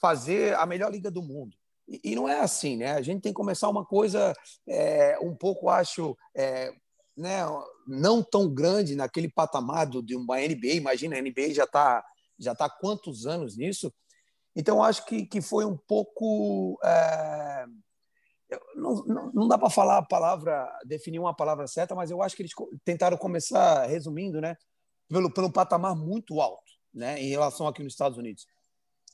fazer 0.00 0.54
a 0.56 0.66
melhor 0.66 0.90
liga 0.90 1.10
do 1.10 1.22
mundo. 1.22 1.56
E, 1.86 2.12
e 2.12 2.14
não 2.14 2.28
é 2.28 2.40
assim, 2.40 2.76
né? 2.76 2.92
A 2.92 3.02
gente 3.02 3.22
tem 3.22 3.32
que 3.32 3.36
começar 3.36 3.68
uma 3.68 3.84
coisa 3.84 4.34
é, 4.66 5.18
um 5.20 5.34
pouco, 5.34 5.68
acho, 5.68 6.16
é, 6.34 6.72
né, 7.16 7.40
não 7.86 8.22
tão 8.22 8.52
grande 8.52 8.94
naquele 8.96 9.28
patamar 9.28 9.86
do, 9.86 10.02
de 10.02 10.16
uma 10.16 10.38
NBA. 10.38 10.74
Imagina, 10.74 11.16
a 11.16 11.22
NBA 11.22 11.54
já 11.54 11.64
está 11.64 12.04
já 12.40 12.54
tá 12.54 12.70
quantos 12.70 13.26
anos 13.26 13.56
nisso? 13.56 13.92
Então, 14.58 14.82
acho 14.82 15.06
que, 15.06 15.24
que 15.24 15.40
foi 15.40 15.64
um 15.64 15.76
pouco. 15.76 16.80
É... 16.84 17.64
Não, 18.74 19.04
não, 19.04 19.32
não, 19.32 19.48
dá 19.48 19.56
para 19.56 19.70
falar 19.70 19.98
a 19.98 20.02
palavra, 20.02 20.68
definir 20.84 21.20
uma 21.20 21.36
palavra 21.36 21.68
certa, 21.68 21.94
mas 21.94 22.10
eu 22.10 22.20
acho 22.20 22.34
que 22.34 22.42
eles 22.42 22.52
tentaram 22.84 23.16
começar, 23.16 23.86
resumindo, 23.86 24.40
né, 24.40 24.56
pelo, 25.06 25.30
pelo 25.30 25.52
patamar 25.52 25.94
muito 25.94 26.40
alto 26.40 26.72
né, 26.92 27.22
em 27.22 27.28
relação 27.28 27.68
aqui 27.68 27.84
nos 27.84 27.92
Estados 27.92 28.18
Unidos. 28.18 28.46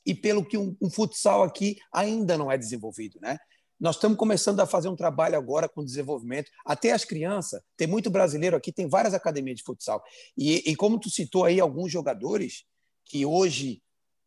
E 0.05 0.15
pelo 0.15 0.43
que 0.43 0.57
um, 0.57 0.75
um 0.81 0.89
futsal 0.89 1.43
aqui 1.43 1.77
ainda 1.93 2.37
não 2.37 2.49
é 2.49 2.57
desenvolvido. 2.57 3.19
Né? 3.21 3.37
Nós 3.77 3.97
estamos 3.97 4.17
começando 4.17 4.61
a 4.61 4.65
fazer 4.65 4.87
um 4.87 4.95
trabalho 4.95 5.37
agora 5.37 5.67
com 5.67 5.83
desenvolvimento, 5.83 6.49
até 6.65 6.91
as 6.91 7.03
crianças. 7.03 7.61
Tem 7.75 7.87
muito 7.87 8.09
brasileiro 8.09 8.55
aqui, 8.55 8.71
tem 8.71 8.87
várias 8.87 9.13
academias 9.13 9.57
de 9.57 9.63
futsal. 9.63 10.01
E, 10.37 10.71
e 10.71 10.75
como 10.77 10.97
tu 10.97 11.09
citou 11.09 11.43
aí 11.43 11.59
alguns 11.59 11.91
jogadores 11.91 12.63
que 13.03 13.25
hoje 13.25 13.83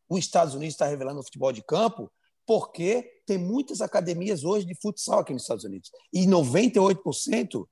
os 0.08 0.18
Estados 0.20 0.54
Unidos 0.54 0.74
está 0.74 0.86
revelando 0.86 1.20
o 1.20 1.24
futebol 1.24 1.52
de 1.52 1.62
campo, 1.62 2.10
porque 2.46 3.22
tem 3.26 3.36
muitas 3.36 3.80
academias 3.80 4.42
hoje 4.42 4.64
de 4.64 4.74
futsal 4.74 5.18
aqui 5.18 5.32
nos 5.32 5.42
Estados 5.42 5.64
Unidos. 5.64 5.90
E 6.12 6.26
98% 6.26 7.66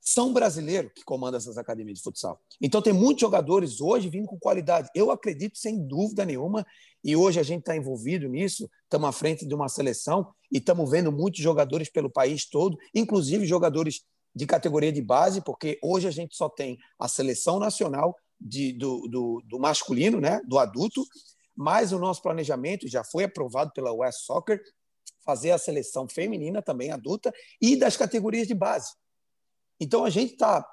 são 0.00 0.32
brasileiros 0.32 0.90
que 0.94 1.04
comandam 1.04 1.38
essas 1.38 1.58
academias 1.58 1.98
de 1.98 2.02
futsal. 2.02 2.40
Então, 2.60 2.80
tem 2.80 2.92
muitos 2.92 3.20
jogadores 3.20 3.80
hoje 3.80 4.08
vindo 4.08 4.26
com 4.26 4.38
qualidade. 4.38 4.88
Eu 4.94 5.10
acredito, 5.10 5.58
sem 5.58 5.86
dúvida 5.86 6.24
nenhuma, 6.24 6.66
e 7.04 7.14
hoje 7.14 7.38
a 7.38 7.42
gente 7.42 7.60
está 7.60 7.76
envolvido 7.76 8.26
nisso, 8.26 8.68
estamos 8.84 9.08
à 9.08 9.12
frente 9.12 9.46
de 9.46 9.54
uma 9.54 9.68
seleção 9.68 10.32
e 10.50 10.58
estamos 10.58 10.90
vendo 10.90 11.12
muitos 11.12 11.40
jogadores 11.40 11.90
pelo 11.90 12.10
país 12.10 12.48
todo, 12.48 12.78
inclusive 12.94 13.46
jogadores 13.46 14.02
de 14.34 14.46
categoria 14.46 14.92
de 14.92 15.02
base, 15.02 15.42
porque 15.42 15.78
hoje 15.82 16.08
a 16.08 16.10
gente 16.10 16.34
só 16.36 16.48
tem 16.48 16.78
a 16.98 17.06
seleção 17.06 17.58
nacional 17.58 18.16
de, 18.40 18.72
do, 18.72 19.08
do, 19.08 19.42
do, 19.46 19.58
masculino, 19.58 20.20
né, 20.20 20.40
do 20.46 20.58
adulto, 20.58 21.04
mas 21.56 21.92
o 21.92 21.98
nosso 21.98 22.22
planejamento 22.22 22.86
já 22.86 23.02
foi 23.02 23.24
aprovado 23.24 23.72
pela 23.72 23.92
West 23.92 24.20
Soccer 24.20 24.62
fazer 25.24 25.50
a 25.50 25.58
seleção 25.58 26.08
feminina 26.08 26.62
também 26.62 26.90
adulta 26.90 27.32
e 27.60 27.76
das 27.76 27.96
categorias 27.96 28.46
de 28.46 28.54
base. 28.54 28.92
Então 29.80 30.04
a 30.04 30.10
gente 30.10 30.32
está 30.32 30.66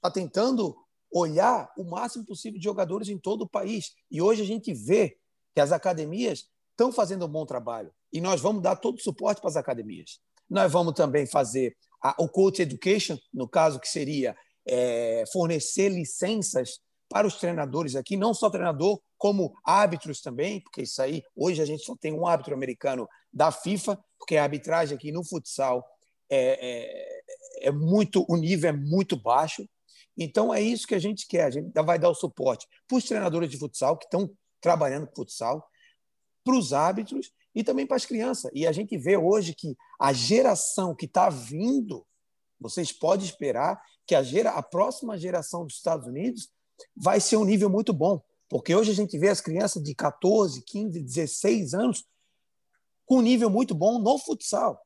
tá 0.00 0.10
tentando 0.10 0.76
olhar 1.10 1.70
o 1.76 1.84
máximo 1.84 2.24
possível 2.24 2.58
de 2.58 2.64
jogadores 2.64 3.08
em 3.08 3.18
todo 3.18 3.42
o 3.42 3.48
país 3.48 3.92
e 4.10 4.22
hoje 4.22 4.42
a 4.42 4.46
gente 4.46 4.72
vê 4.72 5.18
que 5.54 5.60
as 5.60 5.72
academias 5.72 6.48
estão 6.70 6.92
fazendo 6.92 7.26
um 7.26 7.28
bom 7.28 7.44
trabalho 7.44 7.92
e 8.12 8.20
nós 8.20 8.40
vamos 8.40 8.62
dar 8.62 8.76
todo 8.76 8.96
o 8.96 9.02
suporte 9.02 9.40
para 9.40 9.50
as 9.50 9.56
academias. 9.56 10.20
Nós 10.48 10.72
vamos 10.72 10.94
também 10.94 11.26
fazer 11.26 11.76
a, 12.02 12.14
o 12.18 12.28
coach 12.28 12.62
education, 12.62 13.18
no 13.32 13.48
caso 13.48 13.80
que 13.80 13.88
seria 13.88 14.36
é, 14.66 15.24
fornecer 15.32 15.88
licenças 15.88 16.80
para 17.08 17.26
os 17.26 17.36
treinadores 17.36 17.96
aqui, 17.96 18.16
não 18.16 18.34
só 18.34 18.50
treinador, 18.50 19.00
como 19.16 19.56
árbitros 19.64 20.20
também, 20.20 20.60
porque 20.60 20.82
isso 20.82 21.00
aí, 21.00 21.22
hoje 21.34 21.62
a 21.62 21.64
gente 21.64 21.84
só 21.84 21.96
tem 21.96 22.12
um 22.12 22.26
árbitro 22.26 22.54
americano 22.54 23.08
da 23.32 23.50
FIFA, 23.50 23.98
porque 24.18 24.36
a 24.36 24.42
arbitragem 24.42 24.96
aqui 24.96 25.10
no 25.10 25.24
futsal 25.24 25.84
é, 26.30 27.18
é, 27.62 27.68
é 27.68 27.72
muito, 27.72 28.24
o 28.28 28.36
nível 28.36 28.70
é 28.70 28.72
muito 28.72 29.16
baixo. 29.16 29.66
Então 30.16 30.52
é 30.52 30.60
isso 30.60 30.86
que 30.86 30.94
a 30.94 30.98
gente 30.98 31.26
quer, 31.26 31.44
a 31.44 31.50
gente 31.50 31.72
vai 31.82 31.98
dar 31.98 32.10
o 32.10 32.14
suporte 32.14 32.66
para 32.86 32.98
os 32.98 33.04
treinadores 33.04 33.50
de 33.50 33.58
futsal 33.58 33.96
que 33.96 34.04
estão 34.04 34.30
trabalhando 34.60 35.06
com 35.06 35.16
futsal, 35.16 35.66
para 36.44 36.56
os 36.56 36.72
árbitros 36.72 37.30
e 37.54 37.62
também 37.62 37.86
para 37.86 37.96
as 37.96 38.06
crianças. 38.06 38.50
E 38.54 38.66
a 38.66 38.72
gente 38.72 38.96
vê 38.96 39.16
hoje 39.16 39.54
que 39.54 39.76
a 40.00 40.12
geração 40.12 40.94
que 40.94 41.06
está 41.06 41.28
vindo, 41.28 42.06
vocês 42.60 42.92
podem 42.92 43.26
esperar 43.26 43.80
que 44.06 44.14
a, 44.14 44.22
gera, 44.22 44.52
a 44.52 44.62
próxima 44.62 45.18
geração 45.18 45.64
dos 45.64 45.76
Estados 45.76 46.06
Unidos 46.06 46.48
vai 46.96 47.20
ser 47.20 47.36
um 47.36 47.44
nível 47.44 47.68
muito 47.70 47.92
bom. 47.92 48.20
Porque 48.48 48.74
hoje 48.74 48.90
a 48.90 48.94
gente 48.94 49.18
vê 49.18 49.28
as 49.28 49.40
crianças 49.40 49.82
de 49.82 49.94
14, 49.94 50.62
15, 50.62 51.00
16 51.00 51.74
anos 51.74 52.04
com 53.04 53.18
um 53.18 53.22
nível 53.22 53.50
muito 53.50 53.74
bom 53.74 53.98
no 53.98 54.18
futsal. 54.18 54.80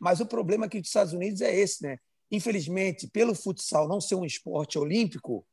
Mas 0.00 0.20
o 0.20 0.26
problema 0.26 0.66
aqui 0.66 0.80
dos 0.80 0.88
Estados 0.88 1.12
Unidos 1.12 1.40
é 1.40 1.54
esse, 1.54 1.82
né? 1.82 1.98
Infelizmente, 2.30 3.06
pelo 3.06 3.34
futsal 3.34 3.86
não 3.86 4.00
ser 4.00 4.14
um 4.14 4.24
esporte 4.24 4.78
olímpico, 4.78 5.46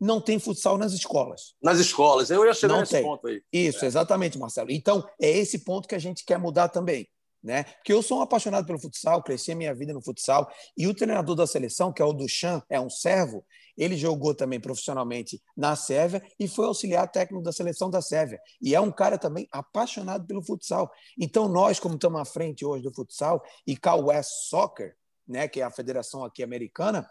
não 0.00 0.20
tem 0.20 0.38
futsal 0.38 0.78
nas 0.78 0.92
escolas. 0.92 1.54
Nas 1.62 1.78
escolas, 1.78 2.30
eu 2.30 2.44
ia 2.44 2.54
chegar 2.54 2.74
não 2.74 2.80
nesse 2.80 2.92
tem. 2.92 3.02
ponto 3.02 3.26
aí. 3.26 3.42
Isso, 3.52 3.84
é. 3.84 3.88
exatamente, 3.88 4.38
Marcelo. 4.38 4.70
Então, 4.70 5.06
é 5.20 5.30
esse 5.30 5.60
ponto 5.60 5.88
que 5.88 5.94
a 5.94 5.98
gente 5.98 6.24
quer 6.24 6.38
mudar 6.38 6.68
também. 6.68 7.08
Né? 7.44 7.64
Porque 7.64 7.92
eu 7.92 8.02
sou 8.02 8.20
um 8.20 8.22
apaixonado 8.22 8.66
pelo 8.66 8.80
futsal, 8.80 9.22
cresci 9.22 9.52
a 9.52 9.54
minha 9.54 9.74
vida 9.74 9.92
no 9.92 10.00
futsal, 10.02 10.50
e 10.74 10.86
o 10.86 10.94
treinador 10.94 11.36
da 11.36 11.46
seleção, 11.46 11.92
que 11.92 12.00
é 12.00 12.04
o 12.04 12.14
Duchamp, 12.14 12.64
é 12.70 12.80
um 12.80 12.88
servo, 12.88 13.44
ele 13.76 13.98
jogou 13.98 14.34
também 14.34 14.58
profissionalmente 14.58 15.42
na 15.54 15.76
Sérvia 15.76 16.22
e 16.40 16.48
foi 16.48 16.64
auxiliar 16.64 17.06
técnico 17.10 17.44
da 17.44 17.52
seleção 17.52 17.90
da 17.90 18.00
Sérvia. 18.00 18.40
E 18.62 18.74
é 18.74 18.80
um 18.80 18.90
cara 18.90 19.18
também 19.18 19.46
apaixonado 19.52 20.26
pelo 20.26 20.42
futsal. 20.42 20.90
Então, 21.18 21.46
nós, 21.46 21.78
como 21.78 21.96
estamos 21.96 22.18
à 22.18 22.24
frente 22.24 22.64
hoje 22.64 22.82
do 22.82 22.94
futsal, 22.94 23.42
e 23.66 23.76
Cal 23.76 24.06
West 24.06 24.30
Soccer, 24.48 24.96
né, 25.28 25.46
que 25.46 25.60
é 25.60 25.64
a 25.64 25.70
federação 25.70 26.24
aqui 26.24 26.42
americana, 26.42 27.06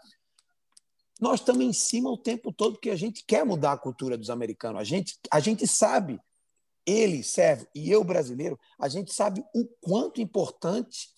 nós 1.20 1.40
estamos 1.40 1.64
em 1.64 1.72
cima 1.72 2.10
o 2.10 2.18
tempo 2.18 2.52
todo 2.52 2.72
porque 2.72 2.90
a 2.90 2.96
gente 2.96 3.24
quer 3.24 3.44
mudar 3.44 3.72
a 3.72 3.78
cultura 3.78 4.18
dos 4.18 4.30
americanos. 4.30 4.80
A 4.80 4.84
gente, 4.84 5.16
a 5.30 5.38
gente 5.38 5.64
sabe, 5.66 6.18
ele, 6.86 7.22
serve, 7.22 7.66
e 7.74 7.90
eu, 7.90 8.04
brasileiro, 8.04 8.58
a 8.78 8.88
gente 8.88 9.12
sabe 9.12 9.44
o 9.54 9.66
quanto 9.80 10.20
importante 10.20 11.08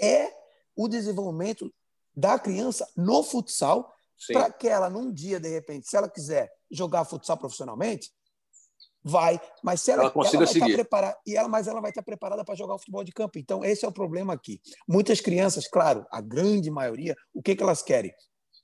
é 0.00 0.32
o 0.76 0.86
desenvolvimento 0.86 1.72
da 2.16 2.38
criança 2.38 2.88
no 2.96 3.22
futsal 3.22 3.92
para 4.32 4.50
que 4.52 4.68
ela, 4.68 4.90
num 4.90 5.12
dia, 5.12 5.38
de 5.38 5.48
repente, 5.48 5.88
se 5.88 5.96
ela 5.96 6.08
quiser 6.08 6.50
jogar 6.70 7.04
futsal 7.04 7.36
profissionalmente, 7.36 8.10
vai, 9.02 9.40
mas 9.62 9.80
se 9.80 9.90
ela, 9.90 10.04
ela 10.04 10.12
ela 10.32 10.46
seguir. 10.46 10.74
Preparar, 10.74 11.16
e 11.26 11.36
ela, 11.36 11.48
mas 11.48 11.66
ela 11.66 11.80
vai 11.80 11.90
estar 11.90 12.02
preparada 12.02 12.44
para 12.44 12.54
jogar 12.54 12.74
o 12.74 12.78
futebol 12.78 13.04
de 13.04 13.12
campo. 13.12 13.38
Então, 13.38 13.64
esse 13.64 13.84
é 13.84 13.88
o 13.88 13.92
problema 13.92 14.34
aqui. 14.34 14.60
Muitas 14.86 15.20
crianças, 15.20 15.68
claro, 15.68 16.06
a 16.10 16.20
grande 16.20 16.70
maioria, 16.70 17.16
o 17.32 17.42
que, 17.42 17.56
que 17.56 17.62
elas 17.62 17.82
querem? 17.82 18.12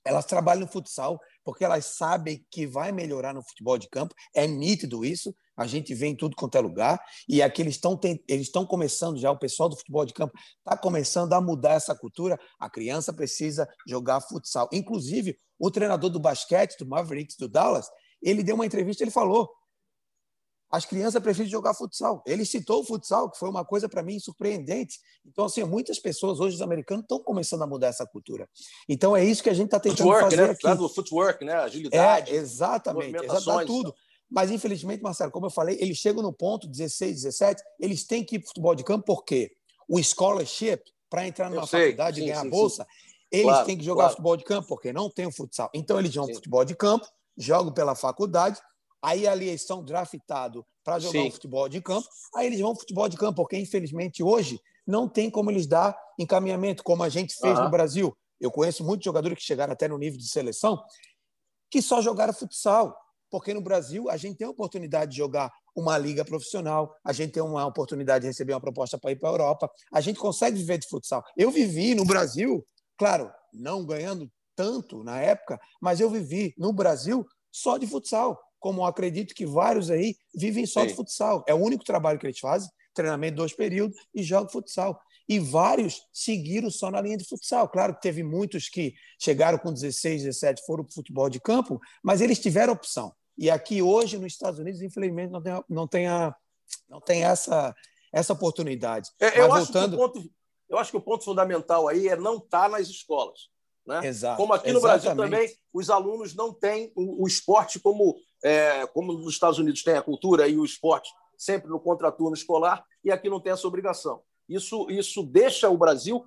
Elas 0.04 0.26
trabalham 0.26 0.62
no 0.62 0.68
futsal 0.68 1.18
porque 1.42 1.64
elas 1.64 1.86
sabem 1.86 2.44
que 2.50 2.66
vai 2.66 2.92
melhorar 2.92 3.32
no 3.32 3.42
futebol 3.42 3.78
de 3.78 3.88
campo. 3.88 4.14
É 4.34 4.46
nítido 4.46 5.04
isso. 5.04 5.34
A 5.56 5.66
gente 5.66 5.94
vê 5.94 6.06
em 6.06 6.16
tudo 6.16 6.36
quanto 6.36 6.56
é 6.56 6.60
lugar. 6.60 7.00
E 7.28 7.42
aqui 7.42 7.62
eles 7.62 7.74
estão 7.74 7.98
eles 8.28 8.46
estão 8.46 8.66
começando 8.66 9.18
já, 9.18 9.30
o 9.30 9.38
pessoal 9.38 9.68
do 9.68 9.76
futebol 9.76 10.04
de 10.04 10.12
campo 10.12 10.32
está 10.58 10.76
começando 10.76 11.32
a 11.32 11.40
mudar 11.40 11.74
essa 11.74 11.94
cultura. 11.94 12.38
A 12.58 12.68
criança 12.68 13.12
precisa 13.12 13.68
jogar 13.86 14.20
futsal. 14.20 14.68
Inclusive, 14.72 15.38
o 15.58 15.70
treinador 15.70 16.10
do 16.10 16.20
basquete, 16.20 16.76
do 16.78 16.86
Mavericks, 16.86 17.36
do 17.36 17.48
Dallas, 17.48 17.88
ele 18.22 18.42
deu 18.42 18.54
uma 18.54 18.66
entrevista, 18.66 19.04
ele 19.04 19.10
falou: 19.10 19.48
as 20.74 20.84
crianças 20.84 21.22
preferem 21.22 21.48
jogar 21.48 21.72
futsal. 21.72 22.20
Ele 22.26 22.44
citou 22.44 22.80
o 22.80 22.84
futsal, 22.84 23.30
que 23.30 23.38
foi 23.38 23.48
uma 23.48 23.64
coisa 23.64 23.88
para 23.88 24.02
mim 24.02 24.18
surpreendente. 24.18 24.98
Então, 25.24 25.44
assim, 25.44 25.62
muitas 25.62 26.00
pessoas 26.00 26.40
hoje, 26.40 26.56
os 26.56 26.62
americanos, 26.62 27.04
estão 27.04 27.22
começando 27.22 27.62
a 27.62 27.66
mudar 27.66 27.86
essa 27.86 28.04
cultura. 28.04 28.48
Então, 28.88 29.16
é 29.16 29.24
isso 29.24 29.40
que 29.40 29.50
a 29.50 29.54
gente 29.54 29.66
está 29.66 29.78
tentando 29.78 29.98
footwork, 29.98 30.24
fazer 30.24 30.48
né? 30.48 30.72
aqui. 30.74 30.94
Footwork, 30.94 31.44
né? 31.44 31.52
Agilidade. 31.54 32.32
É, 32.32 32.34
exatamente. 32.34 33.24
Exatamente 33.24 33.66
tudo. 33.68 33.94
Mas, 34.30 34.50
infelizmente, 34.50 35.02
Marcelo, 35.02 35.30
como 35.30 35.46
eu 35.46 35.50
falei, 35.50 35.76
eles 35.80 35.98
chegam 35.98 36.22
no 36.22 36.32
ponto 36.32 36.66
16, 36.66 37.22
17, 37.22 37.62
eles 37.78 38.04
têm 38.04 38.24
que 38.24 38.36
ir 38.36 38.38
para 38.40 38.46
o 38.46 38.48
futebol 38.48 38.74
de 38.74 38.84
campo, 38.84 39.04
porque 39.04 39.52
o 39.88 40.02
scholarship, 40.02 40.80
para 41.08 41.26
entrar 41.26 41.50
numa 41.50 41.66
faculdade 41.66 42.20
e 42.20 42.26
ganhar 42.26 42.42
sim, 42.42 42.50
bolsa, 42.50 42.84
sim. 42.84 43.16
eles 43.30 43.46
claro, 43.46 43.66
têm 43.66 43.78
que 43.78 43.84
jogar 43.84 44.02
claro. 44.04 44.12
futebol 44.12 44.36
de 44.36 44.44
campo, 44.44 44.68
porque 44.68 44.92
não 44.92 45.10
tem 45.10 45.26
o 45.26 45.32
futsal. 45.32 45.70
Então, 45.74 45.98
eles 45.98 46.12
jogam 46.12 46.34
futebol 46.34 46.64
de 46.64 46.74
campo, 46.74 47.06
jogam 47.36 47.72
pela 47.72 47.94
faculdade, 47.94 48.58
Aí 49.04 49.28
ali 49.28 49.48
eles 49.48 49.66
são 49.66 49.84
draftados 49.84 50.64
para 50.82 50.98
jogar 50.98 51.20
Sim. 51.20 51.28
um 51.28 51.30
futebol 51.30 51.68
de 51.68 51.82
campo. 51.82 52.08
Aí 52.34 52.46
eles 52.46 52.58
vão 52.58 52.74
futebol 52.74 53.06
de 53.06 53.18
campo, 53.18 53.42
porque 53.42 53.58
infelizmente 53.58 54.22
hoje 54.22 54.58
não 54.86 55.06
tem 55.06 55.28
como 55.28 55.50
eles 55.50 55.66
dar 55.66 55.94
encaminhamento, 56.18 56.82
como 56.82 57.02
a 57.02 57.10
gente 57.10 57.34
fez 57.36 57.58
uhum. 57.58 57.64
no 57.64 57.70
Brasil. 57.70 58.16
Eu 58.40 58.50
conheço 58.50 58.82
muitos 58.82 59.04
jogadores 59.04 59.36
que 59.36 59.44
chegaram 59.44 59.74
até 59.74 59.86
no 59.86 59.98
nível 59.98 60.18
de 60.18 60.26
seleção 60.26 60.82
que 61.70 61.82
só 61.82 62.00
jogaram 62.00 62.32
futsal. 62.32 62.96
Porque 63.34 63.52
no 63.52 63.60
Brasil 63.60 64.08
a 64.08 64.16
gente 64.16 64.36
tem 64.36 64.46
a 64.46 64.50
oportunidade 64.50 65.10
de 65.10 65.16
jogar 65.16 65.52
uma 65.74 65.98
liga 65.98 66.24
profissional, 66.24 66.94
a 67.04 67.12
gente 67.12 67.32
tem 67.32 67.42
uma 67.42 67.66
oportunidade 67.66 68.22
de 68.22 68.28
receber 68.28 68.52
uma 68.52 68.60
proposta 68.60 68.96
para 68.96 69.10
ir 69.10 69.16
para 69.16 69.28
a 69.28 69.32
Europa, 69.32 69.68
a 69.92 70.00
gente 70.00 70.20
consegue 70.20 70.56
viver 70.56 70.78
de 70.78 70.86
futsal. 70.86 71.20
Eu 71.36 71.50
vivi 71.50 71.96
no 71.96 72.04
Brasil, 72.04 72.64
claro, 72.96 73.28
não 73.52 73.84
ganhando 73.84 74.30
tanto 74.54 75.02
na 75.02 75.20
época, 75.20 75.58
mas 75.82 75.98
eu 75.98 76.08
vivi 76.08 76.54
no 76.56 76.72
Brasil 76.72 77.26
só 77.50 77.76
de 77.76 77.88
futsal 77.88 78.40
como 78.60 78.86
acredito 78.86 79.34
que 79.34 79.44
vários 79.44 79.90
aí 79.90 80.14
vivem 80.32 80.64
só 80.64 80.82
Sim. 80.82 80.86
de 80.86 80.94
futsal. 80.94 81.44
É 81.48 81.52
o 81.52 81.58
único 81.58 81.82
trabalho 81.82 82.20
que 82.20 82.26
eles 82.26 82.38
fazem, 82.38 82.70
treinamento 82.94 83.38
dois 83.38 83.52
períodos 83.52 83.98
e 84.14 84.22
jogam 84.22 84.48
futsal. 84.48 84.96
E 85.28 85.40
vários 85.40 86.02
seguiram 86.12 86.70
só 86.70 86.88
na 86.88 87.00
linha 87.00 87.16
de 87.16 87.24
futsal. 87.24 87.68
Claro 87.68 87.96
que 87.96 88.00
teve 88.00 88.22
muitos 88.22 88.68
que 88.68 88.94
chegaram 89.20 89.58
com 89.58 89.72
16, 89.72 90.22
17, 90.22 90.62
foram 90.64 90.84
para 90.84 90.92
o 90.92 90.94
futebol 90.94 91.28
de 91.28 91.40
campo, 91.40 91.80
mas 92.00 92.20
eles 92.20 92.38
tiveram 92.38 92.74
opção. 92.74 93.12
E 93.36 93.50
aqui 93.50 93.82
hoje, 93.82 94.18
nos 94.18 94.32
Estados 94.32 94.58
Unidos, 94.58 94.80
infelizmente, 94.82 95.30
não 95.30 95.42
tem, 95.42 95.64
não 95.68 95.88
tem, 95.88 96.06
a, 96.06 96.34
não 96.88 97.00
tem 97.00 97.24
essa, 97.24 97.74
essa 98.12 98.32
oportunidade. 98.32 99.10
É, 99.20 99.40
eu, 99.40 99.48
voltando... 99.48 99.94
acho 99.94 100.12
ponto, 100.12 100.30
eu 100.68 100.78
acho 100.78 100.90
que 100.90 100.96
o 100.96 101.02
ponto 101.02 101.24
fundamental 101.24 101.88
aí 101.88 102.08
é 102.08 102.16
não 102.16 102.36
estar 102.36 102.64
tá 102.64 102.68
nas 102.68 102.88
escolas. 102.88 103.48
Né? 103.86 104.06
Exato, 104.06 104.38
como 104.38 104.54
aqui 104.54 104.72
no 104.72 104.80
Brasil 104.80 105.14
também, 105.14 105.52
os 105.72 105.90
alunos 105.90 106.34
não 106.34 106.54
têm 106.54 106.90
o, 106.96 107.24
o 107.24 107.26
esporte 107.26 107.78
como, 107.78 108.16
é, 108.42 108.86
como 108.86 109.12
nos 109.12 109.34
Estados 109.34 109.58
Unidos 109.58 109.82
tem 109.82 109.94
a 109.94 110.02
cultura 110.02 110.48
e 110.48 110.56
o 110.56 110.64
esporte 110.64 111.10
sempre 111.36 111.68
no 111.68 111.78
contraturno 111.78 112.34
escolar, 112.34 112.82
e 113.04 113.10
aqui 113.10 113.28
não 113.28 113.40
tem 113.40 113.52
essa 113.52 113.66
obrigação. 113.66 114.22
Isso, 114.48 114.90
isso 114.90 115.22
deixa 115.22 115.68
o 115.68 115.76
Brasil 115.76 116.24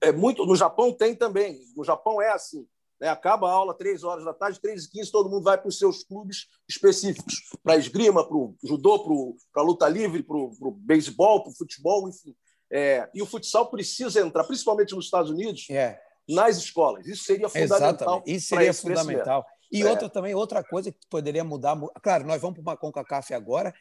é 0.00 0.12
muito. 0.12 0.44
No 0.46 0.56
Japão 0.56 0.92
tem 0.92 1.14
também. 1.14 1.60
No 1.76 1.84
Japão 1.84 2.20
é 2.22 2.30
assim. 2.30 2.66
Né? 3.00 3.08
Acaba 3.08 3.48
a 3.48 3.52
aula 3.52 3.74
três 3.74 4.04
horas 4.04 4.24
da 4.24 4.34
tarde, 4.34 4.60
três 4.60 4.84
e 4.84 4.90
quinze, 4.90 5.10
todo 5.10 5.30
mundo 5.30 5.44
vai 5.44 5.58
para 5.58 5.68
os 5.68 5.78
seus 5.78 6.04
clubes 6.04 6.48
específicos, 6.68 7.34
para 7.62 7.76
esgrima, 7.76 8.26
para 8.26 8.36
o 8.36 8.56
judô, 8.64 9.34
para 9.52 9.62
a 9.62 9.64
luta 9.64 9.88
livre, 9.88 10.22
para 10.22 10.36
o 10.36 10.70
beisebol, 10.80 11.42
para 11.42 11.52
o 11.52 11.56
futebol, 11.56 12.08
enfim. 12.08 12.34
É, 12.70 13.08
e 13.14 13.22
o 13.22 13.26
futsal 13.26 13.70
precisa 13.70 14.20
entrar, 14.20 14.44
principalmente 14.44 14.94
nos 14.94 15.06
Estados 15.06 15.30
Unidos, 15.30 15.66
é 15.70 15.98
nas 16.28 16.58
escolas. 16.58 17.06
Isso 17.06 17.24
seria 17.24 17.48
fundamental. 17.48 17.88
Exatamente. 17.88 18.34
Isso 18.34 18.46
seria 18.48 18.74
fundamental. 18.74 19.46
E 19.72 19.82
é. 19.82 19.90
outra 19.90 20.08
também, 20.10 20.34
outra 20.34 20.62
coisa 20.62 20.92
que 20.92 20.98
poderia 21.08 21.42
mudar. 21.42 21.78
Claro, 22.02 22.26
nós 22.26 22.40
vamos 22.40 22.56
para 22.56 22.62
uma 22.62 22.76
CONCACAF 22.76 23.32
agora, 23.32 23.74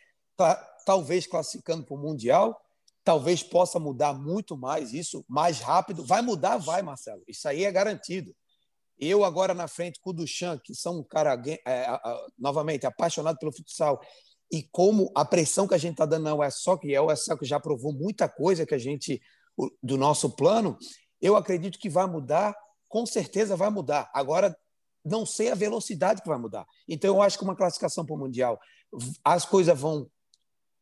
talvez 0.86 1.28
classificando 1.28 1.84
para 1.84 1.95
o 1.95 1.99
Mundial, 1.99 2.59
talvez 3.03 3.43
possa 3.43 3.80
mudar 3.80 4.13
muito 4.13 4.55
mais 4.55 4.93
isso, 4.93 5.26
mais 5.28 5.59
rápido. 5.59 6.05
Vai 6.05 6.22
mudar, 6.22 6.57
vai, 6.57 6.82
Marcelo. 6.82 7.22
Isso 7.28 7.47
aí 7.47 7.65
é 7.65 7.72
garantido. 7.72 8.34
Eu 9.00 9.24
agora 9.24 9.54
na 9.54 9.68
frente 9.68 10.00
com 10.00 10.10
o 10.10 10.14
Duchamp, 10.14 10.62
que 10.64 10.74
são 10.74 11.00
um 11.00 11.04
cara, 11.04 11.39
é, 11.45 11.60
é, 11.66 12.00
novamente, 12.38 12.86
apaixonado 12.86 13.38
pelo 13.38 13.52
futsal, 13.52 14.00
e 14.52 14.64
como 14.64 15.12
a 15.16 15.26
pressão 15.26 15.68
que 15.68 15.76
a 15.76 15.78
gente 15.78 15.93
está 15.93 16.06
dando 16.06 16.24
na 16.24 16.36
USOC, 16.36 16.88
e 16.88 16.95
a 16.95 17.04
USOC 17.04 17.45
já 17.45 17.60
provou 17.60 17.93
muita 17.93 18.28
coisa 18.28 18.66
que 18.66 18.74
a 18.74 18.78
gente, 18.78 19.22
do 19.84 19.98
nosso 19.98 20.36
plano, 20.36 20.78
eu 21.22 21.36
acredito 21.36 21.78
que 21.78 21.89
vai 21.89 22.08
mudar, 22.08 22.56
com 22.88 23.06
certeza 23.06 23.56
vai 23.56 23.70
mudar. 23.70 24.10
Agora, 24.14 24.58
não 25.04 25.26
sei 25.26 25.52
a 25.52 25.56
velocidade 25.56 26.22
que 26.22 26.28
vai 26.28 26.38
mudar. 26.38 26.66
Então, 26.88 27.16
eu 27.16 27.22
acho 27.22 27.38
que 27.38 27.43
uma 27.43 27.56
classificação 27.56 28.06
para 28.06 28.16
o 28.16 28.20
Mundial, 28.20 28.60
as 29.24 29.45
coisas 29.45 29.78
vão, 29.80 30.10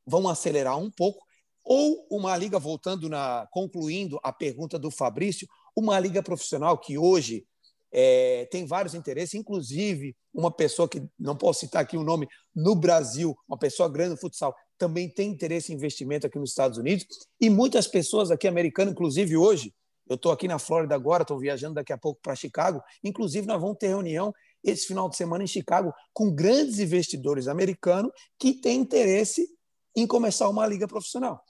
vão 0.05 0.27
acelerar 0.29 0.77
um 0.77 0.91
pouco, 0.91 1.25
ou 1.63 2.07
uma 2.11 2.37
liga, 2.37 2.59
voltando 2.59 3.09
na. 3.09 3.47
concluindo 3.51 4.19
a 4.23 4.31
pergunta 4.31 4.77
do 4.77 4.91
Fabrício, 4.91 5.47
uma 5.75 5.99
liga 5.99 6.21
profissional 6.21 6.77
que 6.77 6.97
hoje 6.97 7.45
é, 7.97 8.45
tem 8.51 8.65
vários 8.65 8.93
interesses, 8.93 9.35
inclusive 9.35 10.17
uma 10.33 10.51
pessoa 10.51 10.85
que 10.85 11.01
não 11.17 11.33
posso 11.33 11.61
citar 11.61 11.81
aqui 11.81 11.95
o 11.95 12.03
nome 12.03 12.27
no 12.53 12.75
Brasil, 12.75 13.33
uma 13.47 13.57
pessoa 13.57 13.87
grande 13.87 14.11
no 14.11 14.17
futsal, 14.17 14.53
também 14.77 15.07
tem 15.07 15.29
interesse 15.29 15.71
em 15.71 15.75
investimento 15.77 16.27
aqui 16.27 16.37
nos 16.37 16.49
Estados 16.49 16.77
Unidos, 16.77 17.05
e 17.39 17.49
muitas 17.49 17.87
pessoas 17.87 18.31
aqui 18.31 18.49
americanas, 18.49 18.91
inclusive 18.91 19.37
hoje, 19.37 19.73
Eu 20.07 20.17
estou 20.17 20.31
aqui 20.31 20.47
na 20.47 20.59
Flórida 20.59 20.93
agora, 20.93 21.23
estou 21.23 21.39
viajando 21.39 21.75
daqui 21.75 21.91
a 21.91 21.97
pouco 21.97 22.21
para 22.21 22.35
Chicago. 22.35 22.79
Inclusive, 23.03 23.47
nós 23.47 23.59
vamos 23.59 23.77
ter 23.79 23.87
reunião 23.87 24.31
esse 24.63 24.85
final 24.85 25.09
de 25.09 25.15
semana 25.15 25.43
em 25.43 25.47
Chicago 25.47 25.91
com 26.13 26.29
grandes 26.29 26.77
investidores 26.77 27.47
americanos 27.47 28.11
que 28.37 28.53
têm 28.53 28.81
interesse 28.81 29.47
em 29.95 30.05
começar 30.05 30.47
uma 30.47 30.67
liga 30.67 30.87
profissional. 30.87 31.43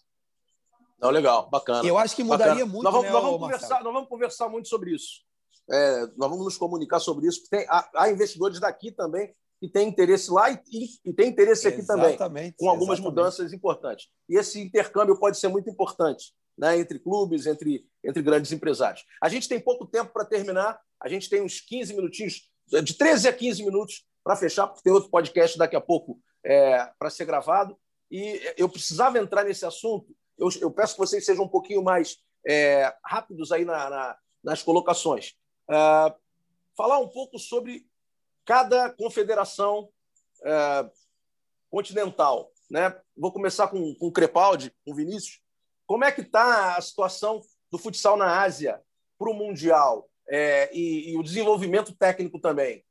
Não, 1.01 1.09
legal, 1.09 1.49
bacana. 1.49 1.85
Eu 1.85 1.97
acho 1.97 2.15
que 2.15 2.23
mudaria 2.23 2.53
bacana. 2.53 2.71
muito. 2.71 2.83
Nós 2.83 2.93
vamos, 2.93 3.07
né, 3.07 3.11
nós 3.11 3.23
vamos 3.23 3.69
nós 3.69 3.93
vamos 3.93 4.07
conversar 4.07 4.47
muito 4.47 4.69
sobre 4.69 4.95
isso. 4.95 5.25
É, 5.70 6.01
nós 6.16 6.30
vamos 6.30 6.45
nos 6.45 6.57
comunicar 6.57 6.99
sobre 6.99 7.28
isso. 7.28 7.47
Tem, 7.49 7.66
há, 7.70 7.89
há, 7.95 8.09
investidores 8.11 8.59
daqui 8.59 8.91
também 8.91 9.34
que 9.59 9.70
têm 9.70 9.88
interesse 9.88 10.30
lá 10.32 10.51
e, 10.51 10.59
e, 10.72 11.09
e 11.09 11.13
têm 11.13 11.30
interesse 11.30 11.68
aqui 11.68 11.80
exatamente, 11.80 12.18
também, 12.18 12.53
com 12.57 12.70
algumas 12.70 12.99
exatamente. 12.99 13.18
mudanças 13.18 13.53
importantes. 13.53 14.07
E 14.30 14.38
esse 14.38 14.59
intercâmbio 14.59 15.18
pode 15.18 15.38
ser 15.38 15.47
muito 15.47 15.70
importante 15.70 16.34
né, 16.57 16.78
entre 16.78 16.99
clubes, 16.99 17.45
entre, 17.45 17.86
entre 18.03 18.22
grandes 18.22 18.51
empresários. 18.51 19.03
A 19.22 19.30
gente 19.30 19.47
tem 19.47 19.59
pouco 19.59 19.86
tempo 19.86 20.11
para 20.11 20.26
terminar, 20.26 20.80
a 21.01 21.07
gente 21.07 21.30
tem 21.30 21.41
uns 21.41 21.59
15 21.61 21.93
minutinhos, 21.93 22.49
de 22.84 22.93
13 22.93 23.28
a 23.28 23.34
15 23.34 23.63
minutos 23.63 24.05
para 24.24 24.36
fechar, 24.36 24.68
porque 24.68 24.84
tem 24.84 24.93
outro 24.93 25.09
podcast 25.09 25.57
daqui 25.57 25.76
a 25.76 25.82
pouco 25.82 26.20
é, 26.43 26.89
para 26.97 27.09
ser 27.09 27.26
gravado. 27.26 27.78
E 28.09 28.41
eu 28.57 28.70
precisava 28.70 29.20
entrar 29.20 29.43
nesse 29.43 29.66
assunto. 29.66 30.16
Eu, 30.38 30.49
eu 30.61 30.72
peço 30.72 30.93
que 30.93 30.99
vocês 30.99 31.26
sejam 31.26 31.45
um 31.45 31.49
pouquinho 31.49 31.84
mais 31.84 32.18
é, 32.47 32.93
rápidos 33.03 33.51
aí 33.51 33.66
na, 33.66 33.89
na, 33.89 34.18
nas 34.43 34.63
colocações. 34.63 35.34
Uh, 35.70 36.13
falar 36.76 36.99
um 36.99 37.07
pouco 37.07 37.39
sobre 37.39 37.88
cada 38.45 38.89
confederação 38.91 39.89
uh, 40.41 40.91
continental. 41.70 42.51
Né? 42.70 42.95
Vou 43.16 43.32
começar 43.32 43.68
com, 43.68 43.95
com 43.95 44.07
o 44.07 44.11
Crepaldi, 44.11 44.74
com 44.84 44.91
o 44.91 44.95
Vinícius. 44.95 45.41
Como 45.86 46.03
é 46.03 46.11
que 46.11 46.22
está 46.22 46.76
a 46.76 46.82
situação 46.82 47.41
do 47.72 47.78
futsal 47.78 48.18
na 48.18 48.41
Ásia 48.41 48.82
para 49.18 49.30
o 49.30 49.34
Mundial 49.34 50.09
é, 50.28 50.76
e, 50.76 51.11
e, 51.11 51.18
o 51.18 51.24
desenvolvimento 51.24 51.95
técnico 51.95 52.39
também? 52.39 52.84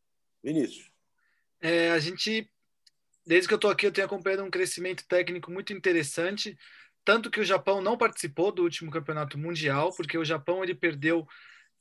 Vinícius. 0.43 0.91
É, 1.61 1.91
a 1.91 1.99
gente, 1.99 2.51
desde 3.27 3.49
que 3.49 3.55
eu 3.55 3.57
estou 3.57 3.71
aqui, 3.71 3.87
eu 3.87 3.93
tenho 3.93 4.07
acompanhado 4.07 4.45
um 4.45 4.51
crescimento 4.51 5.05
técnico 5.09 5.51
muito 5.51 5.73
interessante, 5.73 6.57
tanto 7.05 7.31
que 7.31 7.41
o 7.41 7.45
Japão 7.45 7.81
não 7.81 7.99
participou 7.99 8.53
do 8.53 8.63
último 8.63 8.91
campeonato 8.91 9.37
mundial, 9.37 9.93
porque 9.97 10.17
o 10.17 10.25
Japão 10.25 10.63
ele 10.63 10.75
perdeu 10.75 11.27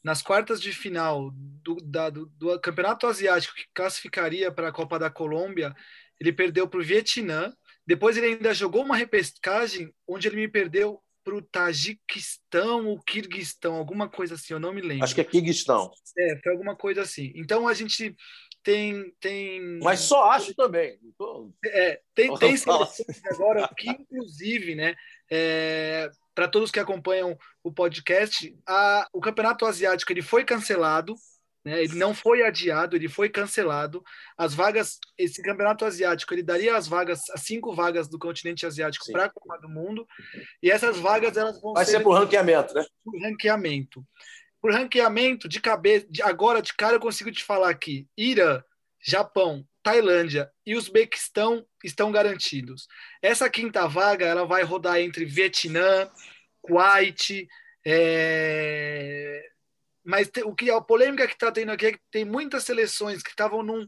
nas 0.04 0.22
quartas 0.22 0.62
de 0.62 0.74
final 0.74 1.32
do, 1.34 1.76
da, 1.78 2.10
do, 2.10 2.26
do 2.38 2.60
campeonato 2.60 3.08
asiático 3.08 3.56
que 3.56 3.66
classificaria 3.74 4.52
para 4.52 4.68
a 4.68 4.72
Copa 4.72 5.00
da 5.00 5.10
Colômbia, 5.10 5.74
ele 6.20 6.34
perdeu 6.34 6.68
para 6.68 6.80
o 6.80 6.84
Vietnã. 6.84 7.54
Depois 7.88 8.18
ele 8.18 8.28
ainda 8.28 8.54
jogou 8.54 8.84
uma 8.84 8.98
repescagem 8.98 9.94
onde 10.08 10.28
ele 10.28 10.38
me 10.38 10.48
perdeu 10.48 11.02
para 11.24 11.36
o 11.36 11.42
Tajiquistão 11.42 12.86
ou 12.88 13.00
Kirguistão, 13.00 13.76
alguma 13.76 14.10
coisa 14.10 14.36
assim, 14.36 14.54
eu 14.54 14.60
não 14.60 14.74
me 14.74 14.82
lembro. 14.82 15.06
Acho 15.06 15.16
que 15.16 15.22
é 15.22 15.24
Kirguistão. 15.24 15.90
É, 16.18 16.40
foi 16.44 16.52
alguma 16.52 16.76
coisa 16.76 17.02
assim. 17.02 17.32
Então 17.36 17.68
a 17.68 17.74
gente 17.74 18.16
tem. 18.62 19.14
tem... 19.20 19.80
Mas 19.82 20.02
só 20.02 20.32
acho 20.32 20.54
também. 20.54 21.00
Tô... 21.18 21.54
É, 21.66 22.02
tem, 22.14 22.34
tem 22.38 22.56
agora 23.32 23.70
que, 23.78 23.90
inclusive, 23.90 24.76
né? 24.76 24.96
É, 25.32 26.10
para 26.36 26.48
todos 26.48 26.72
que 26.72 26.80
acompanham 26.80 27.38
o 27.64 27.72
podcast, 27.72 28.56
a, 28.68 29.08
o 29.14 29.22
Campeonato 29.22 29.66
Asiático 29.66 30.12
ele 30.12 30.22
foi 30.22 30.44
cancelado, 30.44 31.16
né? 31.64 31.84
ele 31.84 31.96
não 31.96 32.14
foi 32.14 32.44
adiado, 32.44 32.96
ele 32.96 33.08
foi 33.08 33.30
cancelado. 33.30 34.04
As 34.38 34.54
vagas, 34.54 35.00
esse 35.18 35.42
Campeonato 35.42 35.86
Asiático, 35.86 36.34
ele 36.34 36.44
daria 36.44 36.76
as 36.76 36.88
vagas, 36.88 37.22
as 37.34 37.42
cinco 37.42 37.74
vagas 37.74 38.08
do 38.08 38.20
continente 38.20 38.66
asiático 38.66 39.06
para 39.12 39.26
a 39.26 39.30
Copa 39.30 39.60
do 39.62 39.70
Mundo, 39.70 40.06
e 40.62 40.70
essas 40.70 40.98
vagas 40.98 41.38
elas 41.38 41.62
vão 41.62 41.74
Vai 41.74 41.86
ser, 41.86 41.98
ser 41.98 42.04
por 42.04 42.18
ranqueamento, 42.18 42.74
né? 42.74 42.86
Por 43.04 43.22
ranqueamento. 43.22 44.06
Por 44.62 44.74
ranqueamento, 44.74 45.48
de 45.48 45.60
cabeça, 45.60 46.06
de, 46.10 46.22
agora 46.22 46.62
de 46.62 46.74
cara 46.74 46.96
eu 46.96 47.00
consigo 47.00 47.32
te 47.32 47.44
falar 47.44 47.70
aqui: 47.70 48.08
Irã, 48.18 48.62
Japão, 49.02 49.66
Tailândia 49.84 50.50
e 50.66 50.76
Uzbequistão 50.76 51.66
estão 51.84 52.12
garantidos. 52.12 52.88
Essa 53.22 53.50
quinta 53.50 53.86
vaga 53.88 54.26
ela 54.26 54.46
vai 54.46 54.64
rodar 54.64 55.00
entre 55.00 55.26
Vietnã, 55.26 56.10
Kuwait, 56.62 57.48
é... 57.86 59.46
mas 60.04 60.32
o 60.46 60.56
que 60.56 60.72
a 60.72 60.80
polêmica 60.80 61.28
que 61.28 61.34
está 61.34 61.52
tendo 61.52 61.74
aqui 61.74 61.88
é 61.88 61.92
que 61.92 62.00
tem 62.10 62.24
muitas 62.24 62.64
seleções 62.64 63.22
que 63.22 63.30
estavam 63.30 63.62
num 63.62 63.86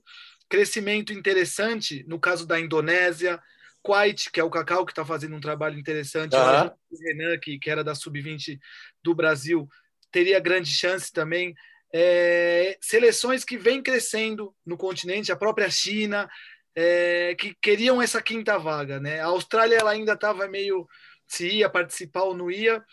crescimento 0.50 1.14
interessante, 1.14 2.04
no 2.08 2.20
caso 2.20 2.46
da 2.46 2.60
Indonésia, 2.60 3.42
Kuwait, 3.82 4.30
que 4.32 4.40
é 4.40 4.44
o 4.44 4.50
Cacau 4.50 4.86
que 4.86 4.92
está 4.92 5.06
fazendo 5.06 5.36
um 5.36 5.40
trabalho 5.40 5.80
interessante, 5.80 6.36
uhum. 6.36 6.72
o 6.92 7.04
Renan, 7.04 7.40
que, 7.40 7.58
que 7.58 7.70
era 7.70 7.84
da 7.84 7.96
sub-20 7.96 8.60
do 9.02 9.16
Brasil, 9.16 9.68
teria 10.12 10.40
grande 10.40 10.72
chance 10.72 11.12
também 11.12 11.56
é, 11.98 12.78
seleções 12.82 13.46
que 13.46 13.58
vêm 13.58 13.82
crescendo 13.82 14.54
no 14.66 14.76
continente, 14.76 15.32
a 15.32 15.36
própria 15.38 15.70
China, 15.70 16.30
é, 16.76 17.34
que 17.40 17.56
queriam 17.62 18.02
essa 18.02 18.22
quinta 18.22 18.60
vaga. 18.60 19.00
Né? 19.00 19.22
A 19.22 19.28
Austrália 19.28 19.78
ela 19.78 19.92
ainda 19.92 20.12
estava 20.12 20.46
meio 20.46 20.86
se 21.26 21.48
ia 21.48 21.70
participar 21.70 22.24
ou 22.24 22.36
não 22.36 22.52
ia, 22.52 22.84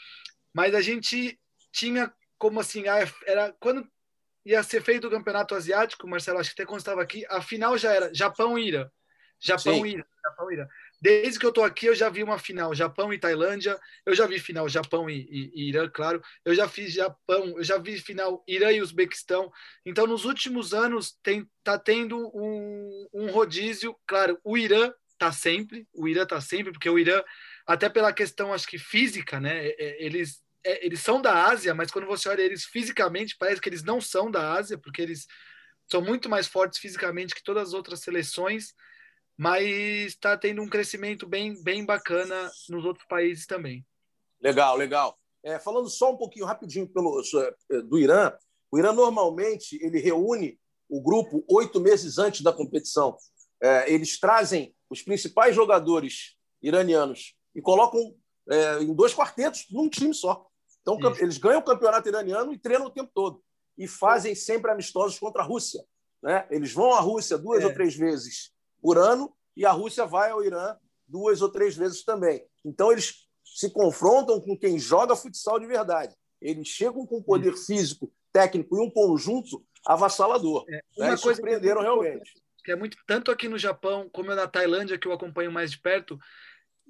mas 0.54 0.72
a 0.72 0.80
gente 0.80 1.36
tinha 1.72 2.14
como 2.38 2.60
assim, 2.60 2.84
era 3.26 3.52
quando 3.58 3.84
ia 4.46 4.62
ser 4.62 4.80
feito 4.80 5.08
o 5.08 5.10
campeonato 5.10 5.56
asiático, 5.56 6.06
Marcelo, 6.06 6.38
acho 6.38 6.54
que 6.54 6.62
até 6.62 6.68
quando 6.68 6.78
estava 6.78 7.02
aqui, 7.02 7.26
a 7.28 7.42
final 7.42 7.76
já 7.76 7.92
era 7.92 8.14
Japão 8.14 8.56
ira, 8.56 8.92
Japão 9.40 9.84
ira, 9.84 10.06
Japão 10.24 10.52
ira. 10.52 10.68
Desde 11.02 11.36
que 11.36 11.44
eu 11.44 11.48
estou 11.48 11.64
aqui, 11.64 11.86
eu 11.86 11.96
já 11.96 12.08
vi 12.08 12.22
uma 12.22 12.38
final 12.38 12.72
Japão 12.72 13.12
e 13.12 13.18
Tailândia, 13.18 13.76
eu 14.06 14.14
já 14.14 14.24
vi 14.24 14.38
final 14.38 14.68
Japão 14.68 15.10
e, 15.10 15.26
e, 15.28 15.50
e, 15.52 15.68
Irã, 15.68 15.90
claro, 15.92 16.22
eu 16.44 16.54
já 16.54 16.68
fiz 16.68 16.92
Japão, 16.92 17.54
eu 17.56 17.64
já 17.64 17.76
vi 17.76 17.98
final 17.98 18.44
Irã 18.46 18.70
e 18.70 18.80
Uzbequistão. 18.80 19.50
Então, 19.84 20.06
nos 20.06 20.24
últimos 20.24 20.72
anos, 20.72 21.18
tem, 21.20 21.44
tá 21.64 21.76
tendo 21.76 22.16
um, 22.32 23.08
um 23.12 23.32
rodízio, 23.32 23.96
claro, 24.06 24.38
o 24.44 24.56
Irã 24.56 24.92
tá 25.18 25.32
sempre, 25.32 25.88
o 25.92 26.06
Irã 26.06 26.24
tá 26.24 26.40
sempre, 26.40 26.70
porque 26.70 26.88
o 26.88 26.96
Irã, 26.96 27.20
até 27.66 27.88
pela 27.88 28.12
questão, 28.12 28.52
acho 28.52 28.68
que 28.68 28.78
física, 28.78 29.40
né, 29.40 29.66
é, 29.66 29.74
é, 29.76 30.04
eles, 30.04 30.40
é, 30.62 30.86
eles 30.86 31.00
são 31.00 31.20
da 31.20 31.46
Ásia, 31.46 31.74
mas 31.74 31.90
quando 31.90 32.06
você 32.06 32.28
olha 32.28 32.42
eles 32.42 32.64
fisicamente, 32.64 33.34
parece 33.36 33.60
que 33.60 33.68
eles 33.68 33.82
não 33.82 34.00
são 34.00 34.30
da 34.30 34.52
Ásia, 34.52 34.78
porque 34.78 35.02
eles 35.02 35.26
são 35.90 36.00
muito 36.00 36.28
mais 36.28 36.46
fortes 36.46 36.78
fisicamente 36.78 37.34
que 37.34 37.42
todas 37.42 37.70
as 37.70 37.74
outras 37.74 37.98
seleções 37.98 38.72
mas 39.42 39.66
está 40.06 40.38
tendo 40.38 40.62
um 40.62 40.68
crescimento 40.68 41.26
bem, 41.26 41.60
bem 41.64 41.84
bacana 41.84 42.48
nos 42.68 42.84
outros 42.84 43.04
países 43.08 43.44
também. 43.44 43.84
Legal, 44.40 44.76
legal. 44.76 45.18
É, 45.42 45.58
falando 45.58 45.90
só 45.90 46.12
um 46.12 46.16
pouquinho 46.16 46.46
rapidinho 46.46 46.86
pelo, 46.86 47.20
é, 47.72 47.82
do 47.82 47.98
Irã, 47.98 48.32
o 48.70 48.78
Irã 48.78 48.92
normalmente 48.92 49.76
ele 49.84 49.98
reúne 49.98 50.60
o 50.88 51.02
grupo 51.02 51.44
oito 51.48 51.80
meses 51.80 52.18
antes 52.18 52.42
da 52.42 52.52
competição. 52.52 53.16
É, 53.60 53.92
eles 53.92 54.20
trazem 54.20 54.72
os 54.88 55.02
principais 55.02 55.56
jogadores 55.56 56.36
iranianos 56.62 57.34
e 57.52 57.60
colocam 57.60 58.14
é, 58.48 58.80
em 58.80 58.94
dois 58.94 59.12
quartetos 59.12 59.66
num 59.72 59.88
time 59.88 60.14
só. 60.14 60.46
Então, 60.82 61.00
Isso. 61.00 61.20
eles 61.20 61.38
ganham 61.38 61.58
o 61.58 61.64
campeonato 61.64 62.08
iraniano 62.08 62.52
e 62.52 62.58
treinam 62.58 62.86
o 62.86 62.90
tempo 62.90 63.10
todo. 63.12 63.42
E 63.76 63.88
fazem 63.88 64.36
sempre 64.36 64.70
amistosos 64.70 65.18
contra 65.18 65.42
a 65.42 65.44
Rússia. 65.44 65.84
Né? 66.22 66.46
Eles 66.48 66.72
vão 66.72 66.94
à 66.94 67.00
Rússia 67.00 67.36
duas 67.36 67.64
é. 67.64 67.66
ou 67.66 67.74
três 67.74 67.96
vezes 67.96 68.51
por 68.82 68.98
ano 68.98 69.32
e 69.56 69.64
a 69.64 69.70
Rússia 69.70 70.04
vai 70.04 70.30
ao 70.30 70.44
Irã 70.44 70.76
duas 71.06 71.40
ou 71.40 71.48
três 71.48 71.76
vezes 71.76 72.02
também. 72.04 72.44
Então, 72.64 72.90
eles 72.90 73.28
se 73.44 73.70
confrontam 73.70 74.40
com 74.40 74.58
quem 74.58 74.78
joga 74.78 75.14
futsal 75.14 75.60
de 75.60 75.66
verdade. 75.66 76.14
Eles 76.40 76.66
chegam 76.66 77.06
com 77.06 77.22
poder 77.22 77.56
físico, 77.56 78.12
técnico 78.32 78.76
e 78.76 78.80
um 78.80 78.90
conjunto 78.90 79.64
avassalador. 79.86 80.64
É, 80.68 80.82
uma 80.96 81.10
né? 81.10 81.16
coisa 81.16 81.36
surpreenderam 81.36 81.80
que 81.80 81.86
é 81.86 81.88
realmente. 81.88 82.32
Que 82.64 82.72
é 82.72 82.76
muito 82.76 82.96
tanto 83.06 83.30
aqui 83.30 83.48
no 83.48 83.58
Japão 83.58 84.08
como 84.12 84.34
na 84.34 84.46
Tailândia 84.46 84.98
que 84.98 85.06
eu 85.06 85.12
acompanho 85.12 85.52
mais 85.52 85.70
de 85.70 85.78
perto, 85.78 86.18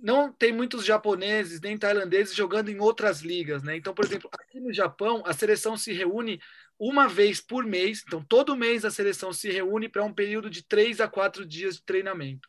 não 0.02 0.32
tem 0.32 0.52
muitos 0.52 0.84
japoneses 0.84 1.60
nem 1.60 1.78
tailandeses 1.78 2.34
jogando 2.34 2.68
em 2.68 2.80
outras 2.80 3.20
ligas, 3.20 3.62
né? 3.62 3.76
Então, 3.76 3.94
por 3.94 4.04
exemplo, 4.04 4.28
aqui 4.32 4.58
no 4.58 4.72
Japão, 4.72 5.22
a 5.24 5.32
seleção 5.32 5.76
se 5.76 5.92
reúne 5.92 6.40
uma 6.78 7.08
vez 7.08 7.40
por 7.40 7.64
mês. 7.64 8.02
Então, 8.04 8.22
todo 8.22 8.56
mês 8.56 8.84
a 8.84 8.90
seleção 8.90 9.32
se 9.32 9.50
reúne 9.50 9.88
para 9.88 10.02
um 10.02 10.12
período 10.12 10.50
de 10.50 10.62
três 10.62 11.00
a 11.00 11.06
quatro 11.06 11.46
dias 11.46 11.76
de 11.76 11.84
treinamento. 11.84 12.48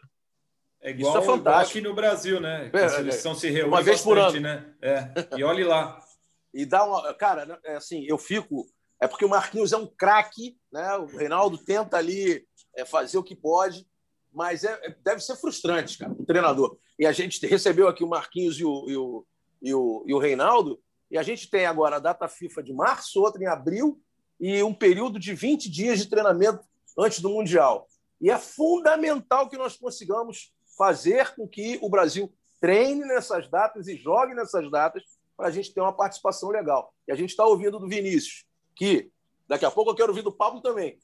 É 0.82 0.90
igual, 0.90 1.14
Isso 1.14 1.24
é 1.24 1.26
fantástico. 1.26 1.50
Igual 1.50 1.62
aqui 1.62 1.82
no 1.82 1.94
Brasil, 1.94 2.42
né? 2.42 2.72
É, 2.74 2.84
a 2.84 2.90
seleção 2.90 3.32
é, 3.34 3.36
se 3.36 3.50
reúne 3.50 3.70
uma 3.70 3.82
vez 3.82 4.04
bastante, 4.04 4.04
por 4.04 4.18
ano, 4.18 4.40
né? 4.42 4.74
É. 4.82 5.38
E 5.38 5.44
olhe 5.44 5.64
lá. 5.64 6.00
e 6.52 6.66
dá 6.66 6.84
uma, 6.84 7.14
cara, 7.14 7.60
é 7.64 7.76
assim, 7.76 8.04
eu 8.08 8.18
fico 8.18 8.66
é 9.04 9.08
porque 9.08 9.26
o 9.26 9.30
Marquinhos 9.30 9.74
é 9.74 9.78
um 9.78 9.86
craque, 9.86 10.58
né? 10.72 10.96
O 10.96 11.06
Reinaldo 11.06 11.58
tenta 11.58 11.98
ali 11.98 12.48
é, 12.74 12.86
fazer 12.86 13.18
o 13.18 13.24
que 13.24 13.36
pode, 13.36 13.86
mas 14.34 14.64
é, 14.64 14.72
é, 14.84 14.96
deve 15.04 15.22
ser 15.22 15.36
frustrante, 15.36 15.98
cara, 15.98 16.12
o 16.12 16.26
treinador. 16.26 16.78
E 16.98 17.06
a 17.06 17.12
gente 17.12 17.46
recebeu 17.46 17.88
aqui 17.88 18.04
o 18.04 18.10
Marquinhos 18.10 18.60
e 18.60 18.66
o, 18.66 18.90
e 18.90 18.98
o, 18.98 19.26
e 19.62 19.74
o, 19.74 20.04
e 20.08 20.14
o 20.14 20.20
Reinaldo, 20.20 20.80
e 21.10 21.18
a 21.18 21.24
gente 21.24 21.50
tem 21.50 21.66
agora 21.66 21.98
a 21.98 22.00
data 22.00 22.28
FIFA 22.28 22.64
de 22.64 22.74
março, 22.74 23.22
outra 23.22 23.42
em 23.42 23.48
abril, 23.48 24.02
e 24.40 24.64
um 24.64 24.74
período 24.74 25.20
de 25.20 25.34
20 25.34 25.70
dias 25.70 26.00
de 26.00 26.10
treinamento 26.10 26.66
antes 26.98 27.20
do 27.20 27.30
Mundial. 27.30 27.88
E 28.20 28.32
é 28.32 28.38
fundamental 28.38 29.48
que 29.50 29.58
nós 29.58 29.78
consigamos 29.78 30.54
fazer 30.78 31.36
com 31.36 31.48
que 31.48 31.78
o 31.82 31.90
Brasil 31.90 32.34
treine 32.60 33.06
nessas 33.06 33.48
datas 33.48 33.88
e 33.88 33.96
jogue 33.96 34.34
nessas 34.34 34.70
datas 34.72 35.04
para 35.38 35.48
a 35.48 35.52
gente 35.52 35.74
ter 35.74 35.82
uma 35.82 35.94
participação 35.94 36.50
legal. 36.50 36.94
E 37.08 37.12
a 37.12 37.16
gente 37.16 37.30
está 37.30 37.46
ouvindo 37.46 37.80
do 37.80 37.88
Vinícius, 37.88 38.46
que 38.76 39.12
daqui 39.48 39.66
a 39.66 39.72
pouco 39.72 39.92
eu 39.92 39.96
quero 39.96 40.10
ouvir 40.10 40.22
do 40.22 40.32
Pablo 40.32 40.62
também, 40.62 40.98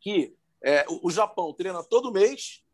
que 0.00 0.34
é, 0.64 0.86
o, 0.88 1.08
o 1.08 1.10
Japão 1.10 1.52
treina 1.52 1.84
todo 1.84 2.10
mês. 2.10 2.64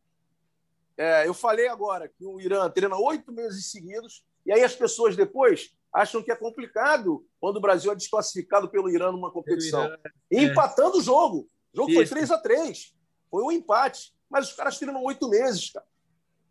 É, 0.97 1.27
eu 1.27 1.35
falei 1.35 1.67
agora 1.67 2.09
que 2.09 2.25
o 2.25 2.41
Irã 2.41 2.71
treina 2.71 2.97
oito 2.97 3.33
meses 3.33 3.71
seguidos, 3.71 4.25
e 4.47 4.53
aí 4.53 4.63
as 4.63 4.77
pessoas 4.77 5.17
depois 5.17 5.75
acham 5.93 6.23
que 6.23 6.31
é 6.31 6.37
complicado 6.37 7.27
quando 7.41 7.57
o 7.57 7.61
Brasil 7.61 7.91
é 7.91 7.97
desclassificado 7.97 8.71
pelo 8.71 8.89
Irã 8.89 9.11
numa 9.11 9.33
competição. 9.33 9.85
Irã, 9.85 9.97
é. 10.31 10.43
Empatando 10.45 10.99
o 10.99 11.03
jogo. 11.03 11.49
O 11.75 11.77
jogo 11.77 11.91
Isso. 11.91 11.99
foi 11.99 12.07
3 12.07 12.31
a 12.31 12.39
3 12.39 12.95
Foi 13.29 13.43
um 13.43 13.51
empate. 13.51 14.15
Mas 14.29 14.49
os 14.49 14.55
caras 14.55 14.79
treinam 14.79 15.03
oito 15.03 15.29
meses, 15.29 15.73
cara. 15.73 15.87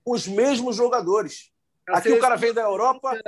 Os 0.06 0.28
mesmos 0.28 0.76
jogadores. 0.76 1.54
Aqui 1.88 2.12
o 2.12 2.20
cara 2.20 2.36
vem 2.36 2.54
da 2.54 2.62
Europa, 2.62 3.20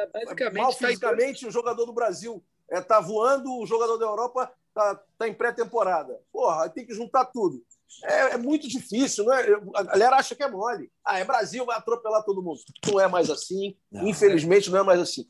mal 0.54 0.72
tá 0.72 0.78
fisicamente, 0.78 1.48
o 1.48 1.52
jogador 1.52 1.86
do 1.86 1.94
Brasil 1.94 2.44
está 2.70 2.98
é, 2.98 3.02
voando, 3.02 3.58
o 3.58 3.66
jogador 3.66 3.98
da 3.98 4.06
Europa 4.06 4.54
está 4.68 4.96
tá 5.18 5.28
em 5.28 5.34
pré-temporada. 5.34 6.20
Porra, 6.32 6.70
tem 6.70 6.86
que 6.86 6.94
juntar 6.94 7.26
tudo. 7.26 7.64
É, 8.04 8.34
é, 8.34 8.38
muito 8.38 8.68
difícil, 8.68 9.26
não 9.26 9.34
é? 9.34 9.46
A 9.76 9.84
galera 9.84 10.16
acha 10.16 10.36
que 10.36 10.44
é 10.44 10.50
mole. 10.50 10.92
Ah, 11.06 11.20
é 11.20 11.26
Brasil, 11.26 11.66
vai 11.66 11.78
atropelar 11.78 12.24
todo 12.24 12.42
mundo. 12.42 12.60
Não 12.88 13.00
é 13.00 13.08
mais 13.08 13.30
assim. 13.30 13.78
Não, 13.92 14.08
Infelizmente, 14.08 14.70
não 14.70 14.80
é 14.80 14.84
mais 14.84 15.00
assim. 15.00 15.26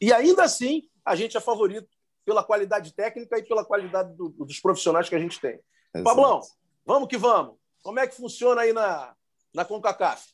E 0.00 0.12
ainda 0.12 0.44
assim, 0.44 0.82
a 1.04 1.14
gente 1.14 1.36
é 1.36 1.40
favorito 1.40 1.88
pela 2.24 2.42
qualidade 2.42 2.92
técnica 2.92 3.38
e 3.38 3.42
pela 3.42 3.64
qualidade 3.64 4.16
do, 4.16 4.30
dos 4.30 4.58
profissionais 4.58 5.08
que 5.08 5.14
a 5.14 5.18
gente 5.18 5.40
tem. 5.40 5.60
Exato. 5.94 6.04
Pablão, 6.04 6.40
vamos 6.84 7.08
que 7.08 7.16
vamos. 7.16 7.56
Como 7.82 8.00
é 8.00 8.06
que 8.06 8.16
funciona 8.16 8.62
aí 8.62 8.72
na, 8.72 9.14
na 9.54 9.64
CONCACAF? 9.64 10.24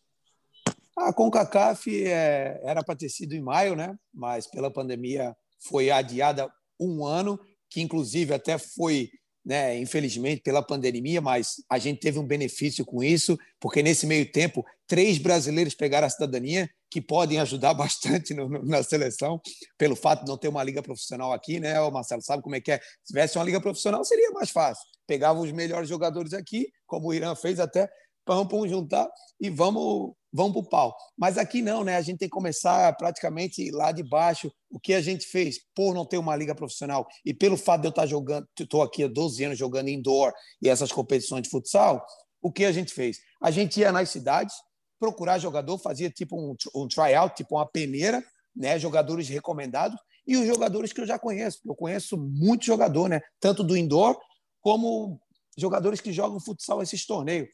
A 0.96 1.12
CONCACAF 1.12 2.06
é, 2.06 2.60
era 2.62 2.82
para 2.82 2.96
ter 2.96 3.08
sido 3.08 3.34
em 3.34 3.42
maio, 3.42 3.76
né? 3.76 3.96
mas 4.12 4.46
pela 4.46 4.70
pandemia 4.70 5.36
foi 5.60 5.90
adiada 5.90 6.52
um 6.78 7.04
ano, 7.04 7.38
que 7.70 7.80
inclusive 7.80 8.34
até 8.34 8.58
foi, 8.58 9.10
né, 9.44 9.78
infelizmente, 9.78 10.42
pela 10.42 10.62
pandemia, 10.62 11.20
mas 11.20 11.56
a 11.68 11.78
gente 11.78 12.00
teve 12.00 12.18
um 12.18 12.26
benefício 12.26 12.84
com 12.84 13.02
isso, 13.02 13.38
porque 13.60 13.82
nesse 13.82 14.06
meio 14.06 14.30
tempo, 14.30 14.64
três 14.86 15.18
brasileiros 15.18 15.74
pegaram 15.74 16.06
a 16.06 16.10
cidadania, 16.10 16.68
que 16.90 17.00
podem 17.00 17.40
ajudar 17.40 17.74
bastante 17.74 18.34
no, 18.34 18.48
no, 18.48 18.64
na 18.64 18.82
seleção, 18.82 19.40
pelo 19.76 19.96
fato 19.96 20.24
de 20.24 20.30
não 20.30 20.38
ter 20.38 20.48
uma 20.48 20.62
liga 20.62 20.82
profissional 20.82 21.32
aqui, 21.32 21.58
né? 21.58 21.80
O 21.80 21.90
Marcelo 21.90 22.22
sabe 22.22 22.42
como 22.42 22.54
é 22.54 22.60
que 22.60 22.72
é. 22.72 22.78
Se 22.78 23.08
tivesse 23.08 23.36
uma 23.38 23.44
liga 23.44 23.60
profissional, 23.60 24.04
seria 24.04 24.30
mais 24.30 24.50
fácil 24.50 24.92
pegava 25.06 25.40
os 25.40 25.52
melhores 25.52 25.88
jogadores 25.88 26.32
aqui, 26.32 26.68
como 26.86 27.08
o 27.08 27.14
Irã 27.14 27.34
fez 27.34 27.60
até, 27.60 27.90
vamos 28.26 28.70
juntar 28.70 29.08
e 29.40 29.50
vamos 29.50 30.14
vamos 30.32 30.52
para 30.52 30.60
o 30.60 30.68
pau. 30.68 30.96
Mas 31.16 31.36
aqui 31.36 31.60
não, 31.60 31.84
né? 31.84 31.96
A 31.96 32.00
gente 32.00 32.18
tem 32.18 32.28
que 32.28 32.34
começar 32.34 32.96
praticamente 32.96 33.70
lá 33.70 33.92
de 33.92 34.02
baixo. 34.02 34.50
O 34.70 34.80
que 34.80 34.94
a 34.94 35.00
gente 35.00 35.26
fez 35.26 35.58
por 35.74 35.94
não 35.94 36.06
ter 36.06 36.16
uma 36.16 36.34
liga 36.34 36.54
profissional 36.54 37.06
e 37.24 37.34
pelo 37.34 37.56
fato 37.56 37.82
de 37.82 37.88
eu 37.88 37.90
estar 37.90 38.06
jogando, 38.06 38.48
estou 38.58 38.82
aqui 38.82 39.04
há 39.04 39.08
12 39.08 39.44
anos 39.44 39.58
jogando 39.58 39.88
indoor 39.88 40.32
e 40.62 40.68
essas 40.68 40.90
competições 40.90 41.42
de 41.42 41.50
futsal, 41.50 42.04
o 42.40 42.50
que 42.50 42.64
a 42.64 42.72
gente 42.72 42.94
fez? 42.94 43.18
A 43.42 43.50
gente 43.50 43.80
ia 43.80 43.92
nas 43.92 44.08
cidades 44.08 44.54
procurar 44.98 45.38
jogador, 45.38 45.78
fazia 45.78 46.08
tipo 46.08 46.36
um, 46.36 46.54
um 46.74 46.88
tryout, 46.88 47.36
tipo 47.36 47.56
uma 47.56 47.66
peneira, 47.66 48.24
né? 48.56 48.78
Jogadores 48.78 49.28
recomendados 49.28 49.98
e 50.26 50.36
os 50.36 50.46
jogadores 50.46 50.92
que 50.92 51.00
eu 51.00 51.06
já 51.06 51.18
conheço. 51.18 51.60
Eu 51.66 51.74
conheço 51.74 52.16
muito 52.16 52.64
jogador, 52.64 53.08
né? 53.08 53.20
Tanto 53.38 53.62
do 53.62 53.76
indoor 53.76 54.18
como 54.60 55.20
jogadores 55.58 56.00
que 56.00 56.12
jogam 56.12 56.40
futsal 56.40 56.82
esses 56.82 57.04
torneios. 57.04 57.48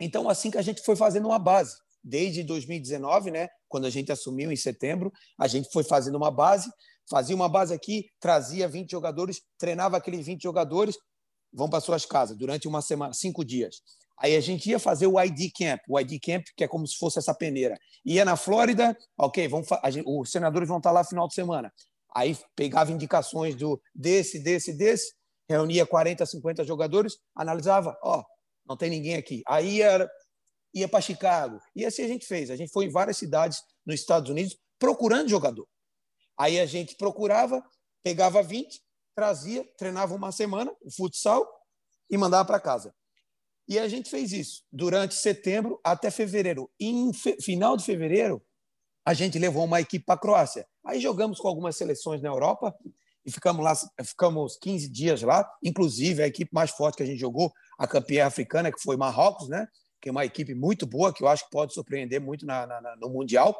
Então, 0.00 0.28
assim 0.28 0.50
que 0.50 0.58
a 0.58 0.62
gente 0.62 0.82
foi 0.82 0.96
fazendo 0.96 1.26
uma 1.26 1.38
base, 1.38 1.76
desde 2.02 2.42
2019, 2.42 3.30
né, 3.30 3.48
quando 3.68 3.86
a 3.86 3.90
gente 3.90 4.12
assumiu 4.12 4.52
em 4.52 4.56
setembro, 4.56 5.10
a 5.38 5.48
gente 5.48 5.68
foi 5.72 5.82
fazendo 5.82 6.16
uma 6.16 6.30
base, 6.30 6.70
fazia 7.08 7.34
uma 7.34 7.48
base 7.48 7.72
aqui, 7.72 8.06
trazia 8.20 8.68
20 8.68 8.90
jogadores, 8.90 9.40
treinava 9.58 9.96
aqueles 9.96 10.26
20 10.26 10.42
jogadores, 10.42 10.96
vão 11.52 11.70
para 11.70 11.80
suas 11.80 12.04
casas 12.04 12.36
durante 12.36 12.68
uma 12.68 12.82
semana, 12.82 13.14
cinco 13.14 13.44
dias. 13.44 13.76
Aí 14.18 14.36
a 14.36 14.40
gente 14.40 14.70
ia 14.70 14.78
fazer 14.78 15.06
o 15.06 15.20
ID 15.20 15.50
Camp, 15.56 15.80
o 15.88 15.98
ID 15.98 16.20
Camp, 16.22 16.44
que 16.56 16.64
é 16.64 16.68
como 16.68 16.86
se 16.86 16.96
fosse 16.96 17.18
essa 17.18 17.34
peneira. 17.34 17.76
Ia 18.04 18.24
na 18.24 18.36
Flórida, 18.36 18.96
ok, 19.18 19.48
vamos 19.48 19.66
gente, 19.90 20.04
os 20.06 20.30
senadores 20.30 20.68
vão 20.68 20.78
estar 20.78 20.92
lá 20.92 21.02
final 21.04 21.26
de 21.26 21.34
semana. 21.34 21.72
Aí 22.14 22.36
pegava 22.54 22.92
indicações 22.92 23.56
do 23.56 23.80
desse, 23.94 24.38
desse, 24.38 24.72
desse, 24.72 25.12
reunia 25.48 25.84
40, 25.84 26.24
50 26.24 26.64
jogadores, 26.64 27.16
analisava, 27.34 27.96
ó, 28.02 28.22
não 28.66 28.76
tem 28.76 28.90
ninguém 28.90 29.16
aqui. 29.16 29.42
Aí 29.46 29.76
ia, 29.76 30.08
ia 30.74 30.88
para 30.88 31.00
Chicago. 31.00 31.60
E 31.74 31.84
assim 31.84 32.02
a 32.02 32.08
gente 32.08 32.26
fez. 32.26 32.50
A 32.50 32.56
gente 32.56 32.72
foi 32.72 32.86
em 32.86 32.90
várias 32.90 33.16
cidades 33.16 33.60
nos 33.84 34.00
Estados 34.00 34.30
Unidos 34.30 34.56
procurando 34.78 35.28
jogador. 35.28 35.66
Aí 36.38 36.58
a 36.58 36.66
gente 36.66 36.96
procurava, 36.96 37.62
pegava 38.02 38.42
20, 38.42 38.80
trazia, 39.14 39.64
treinava 39.78 40.14
uma 40.14 40.32
semana, 40.32 40.74
o 40.82 40.90
futsal, 40.90 41.46
e 42.10 42.16
mandava 42.16 42.44
para 42.44 42.60
casa. 42.60 42.94
E 43.66 43.78
a 43.78 43.88
gente 43.88 44.10
fez 44.10 44.32
isso 44.32 44.62
durante 44.70 45.14
setembro 45.14 45.80
até 45.82 46.10
fevereiro. 46.10 46.70
Em 46.78 47.12
fe 47.12 47.40
final 47.40 47.76
de 47.76 47.84
fevereiro, 47.84 48.42
a 49.06 49.14
gente 49.14 49.38
levou 49.38 49.64
uma 49.64 49.80
equipe 49.80 50.04
para 50.04 50.16
a 50.16 50.18
Croácia. 50.18 50.66
Aí 50.84 51.00
jogamos 51.00 51.38
com 51.38 51.48
algumas 51.48 51.76
seleções 51.76 52.20
na 52.20 52.28
Europa 52.28 52.74
e 53.24 53.30
ficamos 53.30 53.64
lá, 53.64 53.74
ficamos 54.04 54.56
15 54.58 54.88
dias 54.88 55.22
lá, 55.22 55.48
inclusive 55.62 56.22
a 56.22 56.26
equipe 56.26 56.50
mais 56.52 56.70
forte 56.70 56.96
que 56.96 57.02
a 57.02 57.06
gente 57.06 57.18
jogou, 57.18 57.52
a 57.78 57.86
campeã 57.86 58.26
africana, 58.26 58.72
que 58.72 58.80
foi 58.80 58.96
Marrocos, 58.96 59.48
né? 59.48 59.66
Que 60.00 60.08
é 60.08 60.12
uma 60.12 60.24
equipe 60.24 60.54
muito 60.54 60.86
boa, 60.86 61.12
que 61.12 61.22
eu 61.22 61.28
acho 61.28 61.44
que 61.44 61.50
pode 61.50 61.72
surpreender 61.72 62.20
muito 62.20 62.44
na, 62.44 62.66
na, 62.66 62.96
no 62.96 63.08
Mundial. 63.08 63.56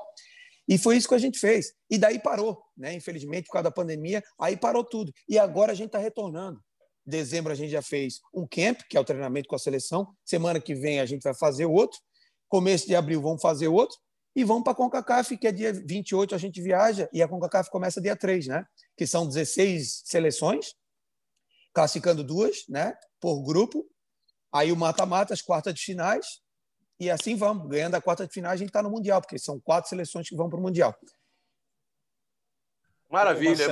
E 0.68 0.78
foi 0.78 0.96
isso 0.96 1.08
que 1.08 1.14
a 1.14 1.18
gente 1.18 1.38
fez. 1.38 1.72
E 1.90 1.98
daí 1.98 2.18
parou, 2.18 2.62
né? 2.76 2.94
Infelizmente, 2.94 3.46
por 3.46 3.52
causa 3.52 3.64
da 3.64 3.70
pandemia, 3.70 4.22
aí 4.38 4.56
parou 4.56 4.84
tudo. 4.84 5.12
E 5.28 5.38
agora 5.38 5.72
a 5.72 5.74
gente 5.74 5.88
está 5.88 5.98
retornando. 5.98 6.60
Dezembro 7.06 7.52
a 7.52 7.54
gente 7.54 7.70
já 7.70 7.82
fez 7.82 8.20
um 8.32 8.46
camp, 8.46 8.80
que 8.88 8.96
é 8.96 9.00
o 9.00 9.04
treinamento 9.04 9.48
com 9.48 9.56
a 9.56 9.58
seleção. 9.58 10.08
Semana 10.24 10.58
que 10.58 10.74
vem 10.74 11.00
a 11.00 11.06
gente 11.06 11.22
vai 11.22 11.34
fazer 11.34 11.66
outro. 11.66 11.98
Começo 12.48 12.86
de 12.86 12.94
abril 12.94 13.20
vamos 13.20 13.42
fazer 13.42 13.68
outro 13.68 13.98
e 14.36 14.42
vamos 14.42 14.64
para 14.64 14.72
a 14.72 14.76
CONCACAF, 14.76 15.36
que 15.36 15.46
é 15.46 15.52
dia 15.52 15.72
28 15.72 16.34
a 16.34 16.38
gente 16.38 16.60
viaja, 16.60 17.08
e 17.12 17.22
a 17.22 17.28
CONCACAF 17.28 17.70
começa 17.70 18.00
dia 18.00 18.16
3, 18.16 18.48
né? 18.48 18.66
Que 18.96 19.06
são 19.06 19.26
16 19.26 20.02
seleções, 20.04 20.74
classificando 21.72 22.24
duas, 22.24 22.64
né? 22.68 22.96
Por 23.20 23.42
grupo. 23.44 23.86
Aí 24.55 24.70
o 24.70 24.76
mata-mata, 24.76 25.34
as 25.34 25.42
quartas 25.42 25.74
de 25.74 25.82
finais, 25.82 26.40
e 27.00 27.11
assim 27.11 27.34
vamos. 27.34 27.68
Ganhando 27.68 27.96
a 27.96 28.00
quarta 28.00 28.24
de 28.24 28.32
finais, 28.32 28.55
a 28.55 28.57
gente 28.57 28.68
está 28.68 28.80
no 28.80 28.90
Mundial, 28.90 29.20
porque 29.20 29.36
são 29.36 29.59
quatro 29.59 29.90
seleções 29.90 30.28
que 30.28 30.36
vão 30.36 30.48
para 30.48 30.61
o 30.61 30.62
Mundial. 30.62 30.94
Maravilha. 33.11 33.66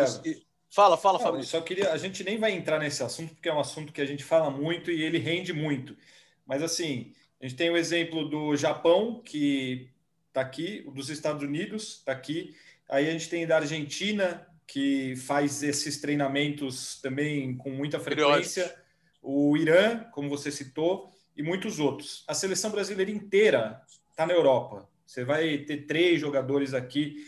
Fala, 0.68 0.97
fala, 0.97 1.20
Fabrício. 1.20 1.51
Só 1.51 1.61
queria. 1.61 1.93
A 1.93 1.97
gente 1.97 2.24
nem 2.24 2.37
vai 2.37 2.51
entrar 2.53 2.80
nesse 2.80 3.03
assunto, 3.03 3.35
porque 3.35 3.49
é 3.49 3.55
um 3.55 3.61
assunto 3.61 3.93
que 3.93 4.01
a 4.01 4.07
gente 4.07 4.24
fala 4.24 4.51
muito 4.51 4.91
e 4.91 5.03
ele 5.03 5.18
rende 5.18 5.53
muito. 5.53 5.97
Mas 6.45 6.62
assim, 6.62 7.12
a 7.41 7.47
gente 7.47 7.57
tem 7.57 7.70
o 7.70 7.76
exemplo 7.76 8.28
do 8.28 8.57
Japão, 8.57 9.22
que 9.22 9.89
está 10.28 10.41
aqui, 10.41 10.83
o 10.87 10.91
dos 10.91 11.11
Estados 11.11 11.43
Unidos 11.43 11.99
está 11.99 12.11
aqui. 12.11 12.57
Aí 12.89 13.09
a 13.09 13.12
gente 13.12 13.28
tem 13.28 13.47
da 13.47 13.57
Argentina, 13.57 14.45
que 14.66 15.14
faz 15.14 15.62
esses 15.62 16.01
treinamentos 16.01 17.01
também 17.01 17.57
com 17.57 17.70
muita 17.70 18.01
frequência. 18.01 18.74
O 19.23 19.57
Irã, 19.57 20.05
como 20.11 20.29
você 20.29 20.51
citou, 20.51 21.11
e 21.37 21.43
muitos 21.43 21.79
outros. 21.79 22.25
A 22.29 22.35
seleção 22.35 22.70
brasileira 22.70 23.11
inteira 23.11 23.81
está 24.11 24.27
na 24.27 24.35
Europa. 24.35 24.89
Você 25.07 25.25
vai 25.25 25.59
ter 25.59 25.87
três 25.87 26.20
jogadores 26.20 26.75
aqui. 26.75 27.27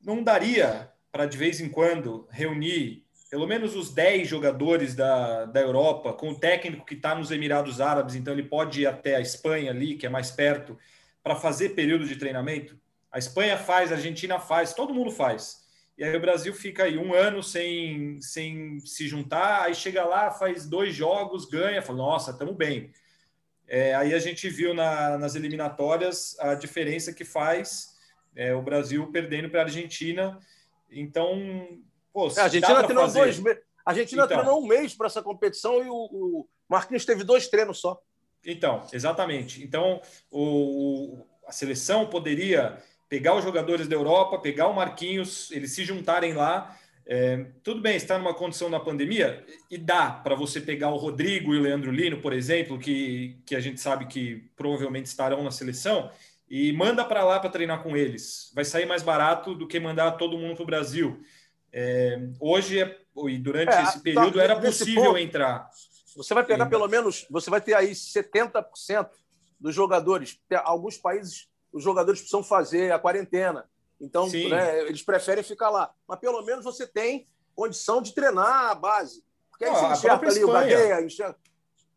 Não 0.00 0.22
daria 0.22 0.90
para, 1.10 1.26
de 1.26 1.36
vez 1.36 1.60
em 1.60 1.68
quando, 1.68 2.26
reunir 2.30 3.04
pelo 3.30 3.46
menos 3.46 3.76
os 3.76 3.92
10 3.92 4.26
jogadores 4.26 4.94
da, 4.94 5.44
da 5.44 5.60
Europa, 5.60 6.12
com 6.12 6.30
o 6.30 6.38
técnico 6.38 6.86
que 6.86 6.94
está 6.94 7.14
nos 7.14 7.30
Emirados 7.30 7.80
Árabes, 7.80 8.14
então 8.14 8.32
ele 8.32 8.42
pode 8.42 8.82
ir 8.82 8.86
até 8.86 9.16
a 9.16 9.20
Espanha 9.20 9.70
ali, 9.70 9.96
que 9.96 10.06
é 10.06 10.08
mais 10.08 10.30
perto, 10.30 10.78
para 11.22 11.36
fazer 11.36 11.70
período 11.70 12.06
de 12.06 12.16
treinamento? 12.16 12.78
A 13.12 13.18
Espanha 13.18 13.58
faz, 13.58 13.92
a 13.92 13.96
Argentina 13.96 14.38
faz, 14.38 14.72
todo 14.72 14.94
mundo 14.94 15.10
faz. 15.10 15.57
E 15.98 16.04
aí 16.04 16.16
o 16.16 16.20
Brasil 16.20 16.54
fica 16.54 16.84
aí 16.84 16.96
um 16.96 17.12
ano 17.12 17.42
sem, 17.42 18.20
sem 18.22 18.78
se 18.78 19.08
juntar, 19.08 19.64
aí 19.64 19.74
chega 19.74 20.04
lá, 20.04 20.30
faz 20.30 20.64
dois 20.64 20.94
jogos, 20.94 21.44
ganha, 21.44 21.82
fala, 21.82 21.98
nossa, 21.98 22.30
estamos 22.30 22.54
bem. 22.54 22.92
É, 23.66 23.96
aí 23.96 24.14
a 24.14 24.18
gente 24.20 24.48
viu 24.48 24.72
na, 24.72 25.18
nas 25.18 25.34
eliminatórias 25.34 26.38
a 26.38 26.54
diferença 26.54 27.12
que 27.12 27.24
faz 27.24 27.96
é, 28.36 28.54
o 28.54 28.62
Brasil 28.62 29.10
perdendo 29.10 29.50
para 29.50 29.62
a 29.62 29.64
Argentina. 29.64 30.38
Então, 30.88 31.80
pô, 32.12 32.28
é, 32.28 32.40
a 32.40 32.44
Argentina 32.44 32.84
treinou 32.84 33.04
fazer... 33.04 33.18
dois 33.18 33.38
meses. 33.40 33.62
A 33.84 33.90
Argentina 33.90 34.24
então, 34.24 34.36
treinou 34.36 34.62
um 34.62 34.68
mês 34.68 34.94
para 34.94 35.06
essa 35.08 35.22
competição 35.22 35.84
e 35.84 35.88
o, 35.88 36.08
o 36.12 36.48
Marquinhos 36.68 37.04
teve 37.04 37.24
dois 37.24 37.48
treinos 37.48 37.80
só. 37.80 38.00
Então, 38.46 38.86
exatamente. 38.92 39.64
Então, 39.64 40.00
o, 40.30 41.24
a 41.44 41.50
seleção 41.50 42.06
poderia 42.06 42.80
pegar 43.08 43.34
os 43.34 43.44
jogadores 43.44 43.88
da 43.88 43.96
Europa, 43.96 44.38
pegar 44.38 44.68
o 44.68 44.74
Marquinhos, 44.74 45.50
eles 45.50 45.72
se 45.72 45.84
juntarem 45.84 46.34
lá. 46.34 46.76
É, 47.06 47.46
tudo 47.62 47.80
bem, 47.80 47.96
está 47.96 48.18
numa 48.18 48.34
condição 48.34 48.70
da 48.70 48.78
pandemia 48.78 49.42
e 49.70 49.78
dá 49.78 50.10
para 50.10 50.34
você 50.34 50.60
pegar 50.60 50.90
o 50.90 50.96
Rodrigo 50.96 51.54
e 51.54 51.58
o 51.58 51.62
Leandro 51.62 51.90
Lino, 51.90 52.20
por 52.20 52.34
exemplo, 52.34 52.78
que, 52.78 53.40
que 53.46 53.56
a 53.56 53.60
gente 53.60 53.80
sabe 53.80 54.06
que 54.06 54.44
provavelmente 54.54 55.06
estarão 55.06 55.42
na 55.42 55.50
seleção, 55.50 56.10
e 56.50 56.72
manda 56.72 57.04
para 57.04 57.24
lá 57.24 57.38
para 57.38 57.50
treinar 57.50 57.82
com 57.82 57.96
eles. 57.96 58.50
Vai 58.54 58.64
sair 58.64 58.86
mais 58.86 59.02
barato 59.02 59.54
do 59.54 59.66
que 59.66 59.78
mandar 59.78 60.12
todo 60.12 60.38
mundo 60.38 60.54
para 60.54 60.62
o 60.62 60.66
Brasil. 60.66 61.22
É, 61.72 62.18
hoje 62.40 62.80
é, 62.80 62.98
e 63.26 63.38
durante 63.38 63.72
é, 63.72 63.82
esse 63.82 64.00
período 64.00 64.38
tá, 64.38 64.42
era 64.42 64.60
possível 64.60 65.04
ponto, 65.04 65.18
entrar. 65.18 65.68
Você 66.16 66.32
vai 66.34 66.44
pegar 66.44 66.66
pelo 66.66 66.88
menos, 66.88 67.26
você 67.30 67.50
vai 67.50 67.60
ter 67.60 67.74
aí 67.74 67.90
70% 67.90 69.08
dos 69.60 69.74
jogadores. 69.74 70.40
Alguns 70.64 70.96
países, 70.96 71.48
os 71.78 71.84
jogadores 71.84 72.20
precisam 72.20 72.42
fazer 72.42 72.92
a 72.92 72.98
quarentena. 72.98 73.64
Então, 74.00 74.28
né, 74.28 74.86
eles 74.86 75.02
preferem 75.02 75.42
ficar 75.42 75.70
lá. 75.70 75.90
Mas 76.06 76.18
pelo 76.18 76.42
menos 76.42 76.64
você 76.64 76.86
tem 76.86 77.26
condição 77.54 78.02
de 78.02 78.14
treinar 78.14 78.70
a 78.70 78.74
base. 78.74 79.24
Porque 79.50 79.64
aí 79.64 79.70
você 79.70 79.86
enxerga 79.86 80.28
ali 80.28 80.44
o 80.44 80.52
Gagueia, 80.52 81.00
enxerga... 81.02 81.36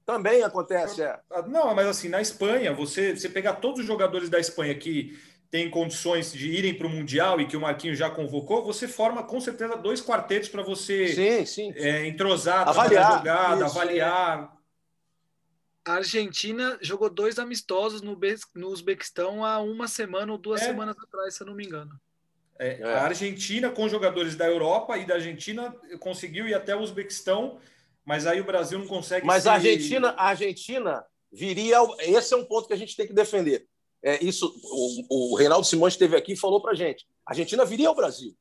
Também 0.03 0.41
acontece, 0.41 1.03
é. 1.03 1.19
Não, 1.47 1.75
mas 1.75 1.87
assim, 1.87 2.09
na 2.09 2.19
Espanha, 2.19 2.73
você, 2.73 3.15
você 3.15 3.29
pegar 3.29 3.53
todos 3.53 3.81
os 3.81 3.85
jogadores 3.85 4.29
da 4.29 4.39
Espanha 4.39 4.73
que 4.73 5.17
têm 5.51 5.69
condições 5.69 6.33
de 6.33 6.49
irem 6.49 6.73
para 6.73 6.87
o 6.87 6.89
Mundial 6.89 7.39
e 7.39 7.45
que 7.45 7.55
o 7.55 7.61
Marquinhos 7.61 7.99
já 7.99 8.09
convocou, 8.09 8.63
você 8.63 8.87
forma 8.87 9.21
com 9.21 9.39
certeza 9.39 9.75
dois 9.75 10.01
quartetos 10.01 10.49
para 10.49 10.63
você 10.63 11.09
sim, 11.09 11.45
sim. 11.45 11.73
É, 11.75 12.07
entrosar, 12.07 12.67
avaliar, 12.67 13.17
jogada, 13.17 13.65
isso, 13.65 13.77
avaliar. 13.77 14.60
A 15.85 15.93
Argentina 15.93 16.77
jogou 16.81 17.09
dois 17.09 17.39
amistosos 17.39 18.01
no, 18.01 18.17
no 18.55 18.67
Uzbequistão 18.67 19.43
há 19.43 19.59
uma 19.59 19.87
semana 19.87 20.31
ou 20.31 20.37
duas 20.37 20.61
é. 20.61 20.65
semanas 20.65 20.95
atrás, 20.97 21.35
se 21.35 21.41
eu 21.41 21.47
não 21.47 21.55
me 21.55 21.65
engano. 21.65 21.99
É, 22.59 22.79
é. 22.79 22.83
A 22.83 23.05
Argentina, 23.05 23.71
com 23.71 23.89
jogadores 23.89 24.35
da 24.35 24.47
Europa 24.47 24.95
e 24.97 25.05
da 25.05 25.15
Argentina, 25.15 25.75
conseguiu 25.99 26.47
ir 26.47 26.53
até 26.53 26.75
o 26.75 26.81
Uzbequistão, 26.81 27.59
mas 28.05 28.27
aí 28.27 28.39
o 28.39 28.45
Brasil 28.45 28.77
não 28.77 28.85
consegue. 28.85 29.25
Mas 29.25 29.47
a 29.47 29.53
Argentina, 29.53 30.09
a 30.09 30.27
Argentina 30.27 31.03
viria. 31.31 31.77
Esse 31.99 32.35
é 32.35 32.37
um 32.37 32.45
ponto 32.45 32.67
que 32.67 32.73
a 32.73 32.77
gente 32.77 32.95
tem 32.95 33.07
que 33.07 33.13
defender. 33.13 33.67
É, 34.03 34.23
isso, 34.23 34.53
o, 34.63 35.31
o 35.31 35.35
Reinaldo 35.35 35.65
Simões 35.65 35.93
esteve 35.93 36.15
aqui 36.15 36.33
e 36.33 36.37
falou 36.37 36.61
para 36.61 36.71
a 36.71 36.75
gente. 36.75 37.07
A 37.25 37.31
Argentina 37.31 37.65
viria 37.65 37.87
ao 37.87 37.95
Brasil. 37.95 38.35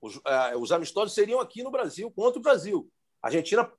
Os, 0.00 0.20
é, 0.26 0.56
os, 0.56 0.72
amistosos 0.72 1.14
seriam 1.14 1.40
aqui 1.40 1.62
no 1.62 1.70
Brasil, 1.70 2.10
contra 2.10 2.38
o 2.38 2.42
Brasil. 2.42 2.88
A 3.22 3.28
Argentina 3.28 3.70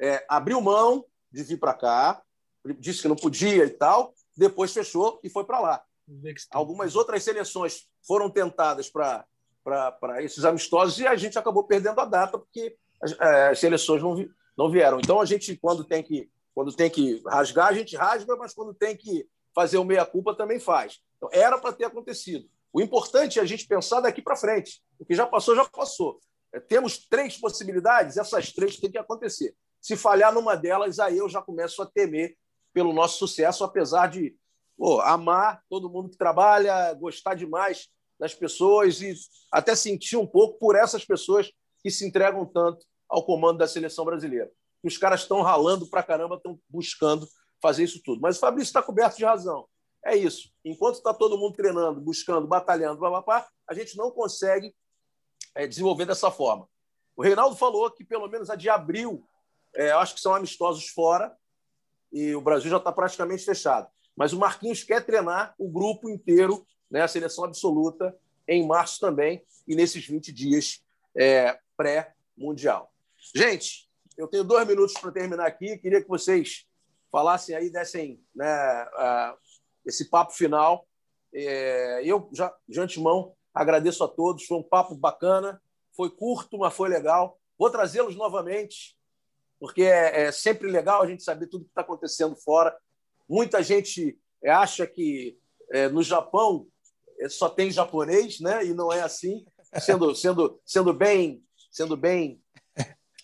é, 0.00 0.24
abriu 0.28 0.60
mão 0.60 1.04
de 1.30 1.42
vir 1.42 1.58
para 1.58 1.74
cá, 1.74 2.22
disse 2.78 3.02
que 3.02 3.08
não 3.08 3.16
podia 3.16 3.64
e 3.64 3.70
tal, 3.70 4.14
depois 4.36 4.72
fechou 4.72 5.20
e 5.22 5.30
foi 5.30 5.44
para 5.44 5.60
lá. 5.60 5.82
Algumas 6.50 6.96
outras 6.96 7.22
seleções 7.22 7.88
foram 8.06 8.28
tentadas 8.28 8.90
para 8.90 9.26
esses 10.22 10.44
amistosos 10.44 10.98
e 10.98 11.06
a 11.06 11.14
gente 11.16 11.38
acabou 11.38 11.64
perdendo 11.64 12.00
a 12.00 12.04
data 12.04 12.38
porque 12.38 12.76
as, 13.00 13.12
é, 13.12 13.48
as 13.48 13.60
seleções 13.60 14.02
não, 14.02 14.16
vi, 14.16 14.30
não 14.56 14.70
vieram. 14.70 14.98
Então 14.98 15.20
a 15.20 15.24
gente, 15.24 15.56
quando 15.56 15.84
tem 15.84 16.02
que 16.02 16.30
quando 16.54 16.74
tem 16.74 16.90
que 16.90 17.22
rasgar, 17.26 17.68
a 17.68 17.72
gente 17.72 17.96
rasga, 17.96 18.36
mas 18.36 18.52
quando 18.52 18.74
tem 18.74 18.96
que 18.96 19.26
fazer 19.54 19.78
o 19.78 19.84
meia-culpa 19.84 20.34
também 20.34 20.60
faz. 20.60 21.00
Então, 21.16 21.28
era 21.32 21.58
para 21.58 21.72
ter 21.72 21.84
acontecido. 21.84 22.48
O 22.72 22.80
importante 22.80 23.38
é 23.38 23.42
a 23.42 23.46
gente 23.46 23.66
pensar 23.66 24.00
daqui 24.00 24.22
para 24.22 24.36
frente. 24.36 24.82
O 24.98 25.04
que 25.04 25.14
já 25.14 25.26
passou, 25.26 25.56
já 25.56 25.64
passou. 25.64 26.20
É, 26.52 26.60
temos 26.60 27.06
três 27.08 27.36
possibilidades, 27.38 28.16
essas 28.16 28.52
três 28.52 28.76
têm 28.76 28.90
que 28.90 28.98
acontecer. 28.98 29.54
Se 29.80 29.96
falhar 29.96 30.32
numa 30.32 30.56
delas, 30.56 30.98
aí 30.98 31.18
eu 31.18 31.28
já 31.28 31.40
começo 31.40 31.80
a 31.82 31.86
temer 31.86 32.36
pelo 32.72 32.92
nosso 32.92 33.18
sucesso, 33.18 33.64
apesar 33.64 34.08
de 34.08 34.36
pô, 34.76 35.00
amar 35.00 35.62
todo 35.68 35.90
mundo 35.90 36.10
que 36.10 36.16
trabalha, 36.16 36.92
gostar 36.94 37.34
demais 37.34 37.88
das 38.18 38.34
pessoas 38.34 39.00
e 39.00 39.14
até 39.52 39.74
sentir 39.74 40.16
um 40.16 40.26
pouco 40.26 40.58
por 40.58 40.76
essas 40.76 41.04
pessoas 41.04 41.50
que 41.82 41.90
se 41.90 42.06
entregam 42.06 42.44
tanto 42.44 42.84
ao 43.08 43.24
comando 43.24 43.58
da 43.58 43.66
seleção 43.66 44.04
brasileira. 44.04 44.50
Os 44.82 44.96
caras 44.96 45.22
estão 45.22 45.42
ralando 45.42 45.86
para 45.86 46.02
caramba, 46.02 46.36
estão 46.36 46.58
buscando 46.68 47.26
fazer 47.60 47.84
isso 47.84 48.00
tudo. 48.04 48.20
Mas 48.20 48.36
o 48.36 48.40
Fabrício 48.40 48.68
está 48.68 48.82
coberto 48.82 49.16
de 49.16 49.24
razão. 49.24 49.66
É 50.04 50.16
isso. 50.16 50.50
Enquanto 50.64 50.96
está 50.96 51.12
todo 51.12 51.36
mundo 51.36 51.54
treinando, 51.54 52.00
buscando, 52.00 52.46
batalhando, 52.46 53.00
babapá, 53.00 53.46
a 53.68 53.74
gente 53.74 53.96
não 53.96 54.10
consegue 54.10 54.74
é, 55.54 55.66
desenvolver 55.66 56.06
dessa 56.06 56.30
forma. 56.30 56.66
O 57.16 57.22
Reinaldo 57.22 57.56
falou 57.56 57.90
que 57.90 58.04
pelo 58.04 58.28
menos 58.28 58.48
a 58.48 58.56
de 58.56 58.68
abril 58.68 59.26
é, 59.74 59.90
acho 59.92 60.14
que 60.14 60.20
são 60.20 60.34
amistosos 60.34 60.88
fora 60.88 61.34
e 62.12 62.34
o 62.34 62.40
Brasil 62.40 62.70
já 62.70 62.76
está 62.76 62.92
praticamente 62.92 63.44
fechado. 63.44 63.88
Mas 64.16 64.32
o 64.32 64.38
Marquinhos 64.38 64.82
quer 64.82 65.04
treinar 65.04 65.54
o 65.58 65.68
grupo 65.68 66.08
inteiro, 66.08 66.66
né, 66.90 67.02
a 67.02 67.08
seleção 67.08 67.44
absoluta, 67.44 68.16
em 68.46 68.66
março 68.66 68.98
também 69.00 69.44
e 69.66 69.76
nesses 69.76 70.04
20 70.04 70.32
dias 70.32 70.84
é, 71.16 71.58
pré-mundial. 71.76 72.92
Gente, 73.34 73.88
eu 74.16 74.26
tenho 74.26 74.44
dois 74.44 74.66
minutos 74.66 74.94
para 74.94 75.12
terminar 75.12 75.46
aqui. 75.46 75.78
Queria 75.78 76.02
que 76.02 76.08
vocês 76.08 76.66
falassem 77.10 77.54
aí, 77.54 77.70
dessem 77.70 78.22
né, 78.34 78.84
uh, 78.84 79.38
esse 79.86 80.10
papo 80.10 80.32
final. 80.32 80.86
É, 81.32 82.02
eu, 82.04 82.28
já 82.32 82.54
de 82.68 82.80
antemão, 82.80 83.34
agradeço 83.54 84.02
a 84.02 84.08
todos. 84.08 84.44
Foi 84.44 84.58
um 84.58 84.62
papo 84.62 84.94
bacana. 84.94 85.62
Foi 85.96 86.10
curto, 86.10 86.58
mas 86.58 86.74
foi 86.74 86.88
legal. 86.88 87.38
Vou 87.58 87.70
trazê-los 87.70 88.16
novamente 88.16 88.96
porque 89.60 89.82
é, 89.82 90.22
é 90.22 90.32
sempre 90.32 90.70
legal 90.70 91.02
a 91.02 91.06
gente 91.06 91.22
saber 91.22 91.46
tudo 91.46 91.64
que 91.64 91.70
está 91.70 91.82
acontecendo 91.82 92.34
fora. 92.34 92.74
Muita 93.28 93.62
gente 93.62 94.18
é, 94.42 94.50
acha 94.50 94.86
que 94.86 95.38
é, 95.70 95.88
no 95.88 96.02
Japão 96.02 96.66
é, 97.20 97.28
só 97.28 97.50
tem 97.50 97.70
japonês, 97.70 98.40
né? 98.40 98.64
E 98.64 98.72
não 98.72 98.90
é 98.90 99.02
assim, 99.02 99.44
sendo 99.78 100.14
sendo 100.16 100.58
sendo 100.64 100.94
bem 100.94 101.44
sendo 101.70 101.96
bem 101.96 102.42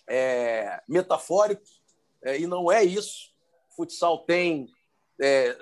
é, 0.07 0.79
metafórico. 0.87 1.63
É, 2.23 2.39
e 2.39 2.45
não 2.45 2.71
é 2.71 2.83
isso. 2.83 3.33
O 3.71 3.75
futsal 3.75 4.19
tem 4.25 4.67
é, 5.19 5.57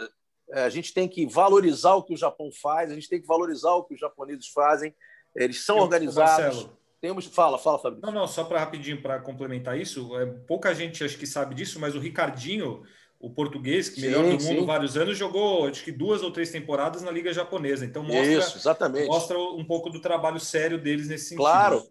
a 0.52 0.70
gente 0.70 0.94
tem 0.94 1.08
que 1.08 1.26
valorizar 1.26 1.96
o 1.96 2.04
que 2.04 2.14
o 2.14 2.18
Japão 2.18 2.52
faz, 2.62 2.92
a 2.92 2.96
gente 2.96 3.10
tem 3.10 3.20
que 3.20 3.28
valorizar 3.28 3.74
o 3.74 3.84
que 3.84 3.94
os 3.94 4.00
japoneses 4.00 4.48
fazem. 4.50 4.94
Eles 5.36 5.66
são 5.66 5.80
organizados. 5.80 6.56
Marcelo, 6.56 6.78
temos, 7.06 7.26
fala, 7.28 7.60
fala, 7.60 7.78
Fabrício. 7.78 8.04
Não, 8.04 8.12
não, 8.12 8.28
só 8.28 8.44
para 8.44 8.60
rapidinho 8.60 9.00
para 9.00 9.20
complementar 9.20 9.80
isso, 9.80 10.18
é, 10.18 10.26
pouca 10.26 10.74
gente 10.74 11.04
acho 11.04 11.20
que 11.20 11.28
sabe 11.28 11.54
disso, 11.54 11.80
mas 11.80 11.94
o 11.94 12.00
Ricardinho, 12.00 12.82
o 13.20 13.30
português, 13.30 13.90
que 13.90 14.02
melhor 14.02 14.24
sim, 14.24 14.38
do 14.38 14.44
mundo 14.44 14.60
sim. 14.62 14.66
vários 14.66 14.98
anos, 14.98 15.16
jogou 15.16 15.68
acho 15.68 15.84
que 15.84 15.92
duas 15.92 16.24
ou 16.24 16.32
três 16.32 16.50
temporadas 16.50 17.04
na 17.04 17.12
Liga 17.12 17.32
Japonesa. 17.32 17.86
Então 17.86 18.02
mostra, 18.02 18.26
isso, 18.26 18.58
exatamente. 18.58 19.06
mostra 19.06 19.38
um 19.38 19.64
pouco 19.64 19.92
do 19.92 20.02
trabalho 20.02 20.40
sério 20.40 20.82
deles 20.82 21.08
nesse 21.08 21.26
sentido. 21.26 21.44
Claro, 21.44 21.88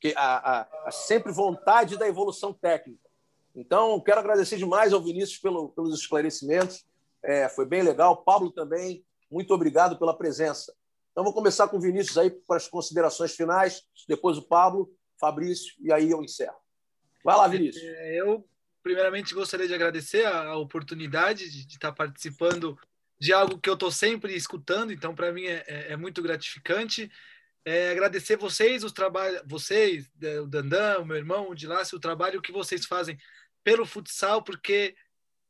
que 0.00 0.14
a, 0.16 0.60
a, 0.60 0.68
a 0.86 0.90
sempre 0.92 1.32
vontade 1.32 1.98
da 1.98 2.06
evolução 2.06 2.52
técnica. 2.52 3.00
Então, 3.52 3.98
quero 4.00 4.20
agradecer 4.20 4.58
demais 4.58 4.92
ao 4.92 5.02
Vinícius 5.02 5.38
pelo, 5.38 5.70
pelos 5.70 5.98
esclarecimentos. 5.98 6.84
É, 7.20 7.48
foi 7.48 7.66
bem 7.66 7.82
legal. 7.82 8.18
Pablo 8.18 8.52
também, 8.52 9.04
muito 9.28 9.52
obrigado 9.52 9.98
pela 9.98 10.16
presença. 10.16 10.72
Então, 11.16 11.24
vou 11.24 11.32
começar 11.32 11.66
com 11.68 11.78
o 11.78 11.80
Vinícius 11.80 12.18
aí 12.18 12.28
para 12.28 12.58
as 12.58 12.68
considerações 12.68 13.34
finais, 13.34 13.82
depois 14.06 14.36
o 14.36 14.42
Pablo, 14.42 14.94
Fabrício, 15.18 15.72
e 15.80 15.90
aí 15.90 16.10
eu 16.10 16.22
encerro. 16.22 16.58
Vai 17.24 17.34
lá, 17.34 17.48
Vinícius. 17.48 17.82
É, 17.82 18.20
eu, 18.20 18.46
primeiramente, 18.82 19.32
gostaria 19.32 19.66
de 19.66 19.72
agradecer 19.72 20.26
a, 20.26 20.54
oportunidade 20.58 21.50
de, 21.50 21.66
estar 21.72 21.90
participando 21.92 22.78
de 23.18 23.32
algo 23.32 23.58
que 23.58 23.70
eu 23.70 23.72
estou 23.72 23.90
sempre 23.90 24.36
escutando, 24.36 24.92
então, 24.92 25.14
para 25.14 25.32
mim, 25.32 25.46
é, 25.46 25.64
é, 25.66 25.92
é, 25.92 25.96
muito 25.96 26.20
gratificante. 26.20 27.10
É, 27.64 27.92
agradecer 27.92 28.36
vocês, 28.36 28.84
os 28.84 28.92
trabalhos, 28.92 29.40
vocês, 29.46 30.10
é, 30.22 30.38
o 30.38 30.46
Dandan, 30.46 30.98
o 30.98 31.06
meu 31.06 31.16
irmão, 31.16 31.48
o 31.48 31.54
Dilácio, 31.54 31.96
o 31.96 32.00
trabalho 32.00 32.42
que 32.42 32.52
vocês 32.52 32.84
fazem 32.84 33.18
pelo 33.64 33.86
futsal, 33.86 34.42
porque 34.42 34.94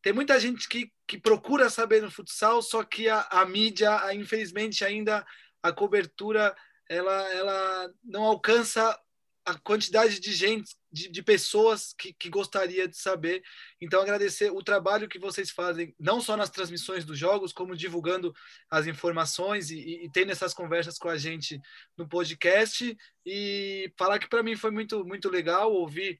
tem 0.01 0.13
muita 0.13 0.39
gente 0.39 0.69
que, 0.69 0.93
que 1.09 1.19
procura 1.19 1.69
saber 1.69 2.03
no 2.03 2.11
futsal, 2.11 2.63
só 2.63 2.85
que 2.85 3.09
a, 3.09 3.23
a 3.23 3.45
mídia, 3.45 4.15
infelizmente, 4.15 4.85
ainda 4.85 5.27
a 5.63 5.73
cobertura 5.73 6.55
ela, 6.89 7.33
ela 7.33 7.91
não 8.05 8.25
alcança 8.25 8.99
a 9.47 9.55
quantidade 9.55 10.19
de 10.19 10.33
gente, 10.33 10.75
de, 10.91 11.09
de 11.09 11.23
pessoas 11.23 11.95
que, 11.97 12.13
que 12.13 12.29
gostaria 12.29 12.89
de 12.89 12.97
saber. 12.97 13.45
Então, 13.81 14.03
agradecer 14.03 14.51
o 14.51 14.61
trabalho 14.61 15.09
que 15.09 15.21
vocês 15.21 15.53
fazem, 15.53 15.95
não 16.01 16.21
só 16.21 16.37
nas 16.37 16.51
transmissões 16.51 17.05
dos 17.05 17.17
jogos, 17.17 17.53
como 17.53 17.77
divulgando 17.77 18.35
as 18.69 18.89
informações 18.89 19.71
e, 19.71 20.05
e 20.05 20.11
tendo 20.11 20.33
essas 20.33 20.53
conversas 20.53 20.99
com 20.99 21.09
a 21.09 21.17
gente 21.17 21.61
no 21.97 22.09
podcast. 22.09 22.97
E 23.25 23.93
falar 23.97 24.19
que 24.19 24.29
para 24.29 24.43
mim 24.43 24.57
foi 24.57 24.73
muito, 24.73 25.05
muito 25.05 25.31
legal 25.31 25.73
ouvir 25.73 26.19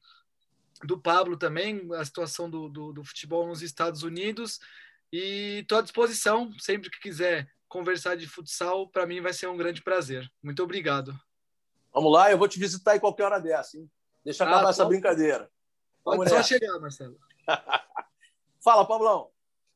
do 0.85 0.97
Pablo 0.97 1.35
também, 1.35 1.85
a 1.95 2.05
situação 2.05 2.49
do, 2.49 2.69
do, 2.69 2.93
do 2.93 3.03
futebol 3.03 3.45
nos 3.45 3.61
Estados 3.61 4.03
Unidos. 4.03 4.57
E 5.11 5.59
estou 5.63 5.79
à 5.79 5.81
disposição, 5.81 6.49
sempre 6.59 6.89
que 6.89 6.99
quiser 7.01 7.49
conversar 7.67 8.15
de 8.15 8.27
futsal, 8.27 8.87
para 8.87 9.05
mim 9.05 9.21
vai 9.21 9.33
ser 9.33 9.47
um 9.47 9.57
grande 9.57 9.81
prazer. 9.81 10.29
Muito 10.41 10.63
obrigado. 10.63 11.17
Vamos 11.93 12.11
lá, 12.11 12.31
eu 12.31 12.37
vou 12.37 12.47
te 12.47 12.59
visitar 12.59 12.95
em 12.95 12.99
qualquer 12.99 13.23
hora 13.23 13.39
dessa, 13.39 13.77
hein? 13.77 13.89
Deixa 14.23 14.43
ah, 14.43 14.47
acabar 14.47 14.69
essa 14.69 14.85
brincadeira. 14.85 15.49
Vamos 16.03 16.29
pode 16.29 16.29
só 16.29 16.43
chegar, 16.43 16.79
Marcelo. 16.79 17.17
Fala, 18.63 18.85
Pablão. 18.85 19.29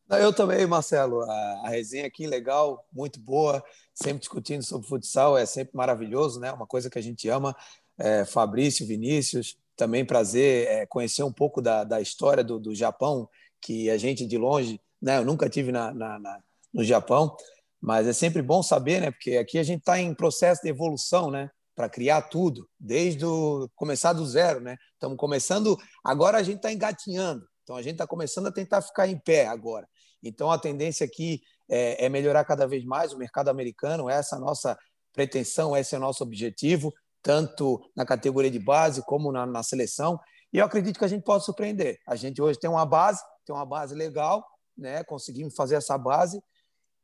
Eu 0.09 0.33
também, 0.33 0.67
Marcelo. 0.67 1.21
A, 1.21 1.61
a 1.65 1.69
resenha 1.69 2.05
aqui 2.05 2.27
legal, 2.27 2.85
muito 2.91 3.19
boa. 3.19 3.63
Sempre 3.93 4.19
discutindo 4.19 4.61
sobre 4.61 4.87
futsal, 4.87 5.37
é 5.37 5.45
sempre 5.45 5.75
maravilhoso, 5.75 6.39
né? 6.39 6.51
Uma 6.51 6.67
coisa 6.67 6.89
que 6.89 6.99
a 6.99 7.01
gente 7.01 7.29
ama. 7.29 7.55
É, 7.97 8.25
Fabrício, 8.25 8.85
Vinícius, 8.85 9.57
também 9.75 10.03
prazer 10.03 10.67
é, 10.67 10.85
conhecer 10.85 11.23
um 11.23 11.31
pouco 11.31 11.61
da, 11.61 11.83
da 11.83 12.01
história 12.01 12.43
do, 12.43 12.59
do 12.59 12.75
Japão, 12.75 13.29
que 13.61 13.89
a 13.89 13.97
gente 13.97 14.25
de 14.25 14.37
longe, 14.37 14.81
né? 15.01 15.17
Eu 15.17 15.25
nunca 15.25 15.49
tive 15.49 15.71
na, 15.71 15.93
na, 15.93 16.19
na 16.19 16.39
no 16.73 16.83
Japão 16.83 17.35
Mas 17.81 18.05
é 18.05 18.13
sempre 18.13 18.43
bom 18.43 18.61
saber, 18.61 19.01
né? 19.01 19.11
Porque 19.11 19.37
aqui 19.37 19.57
a 19.57 19.63
gente 19.63 19.79
está 19.79 19.99
em 19.99 20.13
processo 20.13 20.61
de 20.61 20.69
evolução, 20.69 21.31
né? 21.31 21.49
Para 21.75 21.89
criar 21.89 22.21
tudo, 22.23 22.69
desde 22.79 23.25
o, 23.25 23.67
começar 23.75 24.13
do 24.13 24.25
zero, 24.25 24.59
né? 24.59 24.77
Estamos 24.93 25.17
começando, 25.17 25.75
agora 26.03 26.37
a 26.37 26.43
gente 26.43 26.57
está 26.57 26.71
engatinhando, 26.71 27.43
então 27.63 27.75
a 27.75 27.81
gente 27.81 27.93
está 27.93 28.05
começando 28.05 28.47
a 28.47 28.51
tentar 28.51 28.81
ficar 28.83 29.07
em 29.07 29.17
pé 29.17 29.47
agora. 29.47 29.87
Então 30.21 30.51
a 30.51 30.59
tendência 30.59 31.05
aqui 31.05 31.41
é, 31.67 32.05
é 32.05 32.09
melhorar 32.09 32.45
cada 32.45 32.67
vez 32.67 32.85
mais 32.85 33.13
o 33.13 33.17
mercado 33.17 33.49
americano, 33.49 34.09
essa 34.09 34.35
é 34.35 34.37
a 34.37 34.41
nossa 34.41 34.77
pretensão, 35.11 35.75
esse 35.75 35.95
é 35.95 35.97
o 35.97 36.01
nosso 36.01 36.23
objetivo, 36.23 36.93
tanto 37.23 37.81
na 37.95 38.05
categoria 38.05 38.51
de 38.51 38.59
base 38.59 39.03
como 39.05 39.31
na, 39.31 39.45
na 39.45 39.63
seleção. 39.63 40.19
E 40.53 40.59
eu 40.59 40.65
acredito 40.65 40.99
que 40.99 41.05
a 41.05 41.07
gente 41.07 41.23
pode 41.23 41.45
surpreender. 41.45 41.97
A 42.07 42.15
gente 42.15 42.41
hoje 42.41 42.59
tem 42.59 42.69
uma 42.69 42.85
base, 42.85 43.23
tem 43.45 43.55
uma 43.55 43.65
base 43.65 43.95
legal, 43.95 44.45
né? 44.77 45.03
Conseguimos 45.03 45.55
fazer 45.55 45.75
essa 45.75 45.97
base 45.97 46.39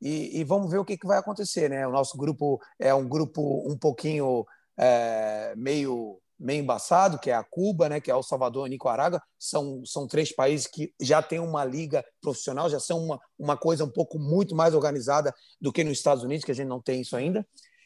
e, 0.02 0.40
e 0.40 0.44
vamos 0.44 0.72
ver 0.72 0.78
o 0.78 0.86
que, 0.86 0.98
que 0.98 1.08
vai 1.08 1.18
acontecer, 1.18 1.70
né? 1.70 1.88
O 1.88 1.92
nosso 1.92 2.18
grupo 2.18 2.60
é 2.80 2.94
um 2.94 3.08
grupo 3.08 3.64
um 3.70 3.78
pouquinho 3.78 4.46
é, 4.78 5.54
meio 5.56 6.20
meio 6.40 6.62
embaçado, 6.62 7.18
que 7.18 7.32
é 7.32 7.34
a 7.34 7.44
Cuba, 7.44 7.90
né, 7.90 8.00
que 8.00 8.12
é 8.12 8.14
El 8.14 8.22
Salvador 8.22 8.68
e 8.68 8.70
Nicarágua, 8.70 9.22
são, 9.40 9.84
são 9.86 10.08
três 10.08 10.32
países 10.32 10.68
que 10.68 10.94
já 11.02 11.22
têm 11.22 11.40
uma 11.40 11.66
liga 11.66 12.06
profissional, 12.22 12.70
já 12.70 12.80
são 12.80 13.04
uma, 13.04 13.20
uma 13.40 13.58
coisa 13.58 13.84
um 13.84 13.90
pouco 13.90 14.20
muito 14.20 14.56
mais 14.56 14.76
organizada 14.76 15.34
do 15.60 15.74
que 15.74 15.84
nos 15.84 15.98
Estados 15.98 16.24
Unidos, 16.24 16.46
que 16.46 16.52
a 16.52 16.56
gente 16.56 16.68
não 16.68 16.82
tem 16.82 17.02
isso 17.02 17.16
ainda. 17.16 17.46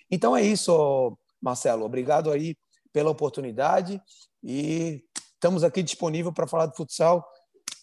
Então 0.09 0.35
é 0.35 0.41
isso, 0.41 1.17
Marcelo. 1.41 1.85
Obrigado 1.85 2.29
aí 2.29 2.57
pela 2.91 3.09
oportunidade 3.09 4.01
e 4.43 5.01
estamos 5.33 5.63
aqui 5.63 5.81
disponível 5.81 6.33
para 6.33 6.47
falar 6.47 6.65
de 6.65 6.75
futsal 6.75 7.25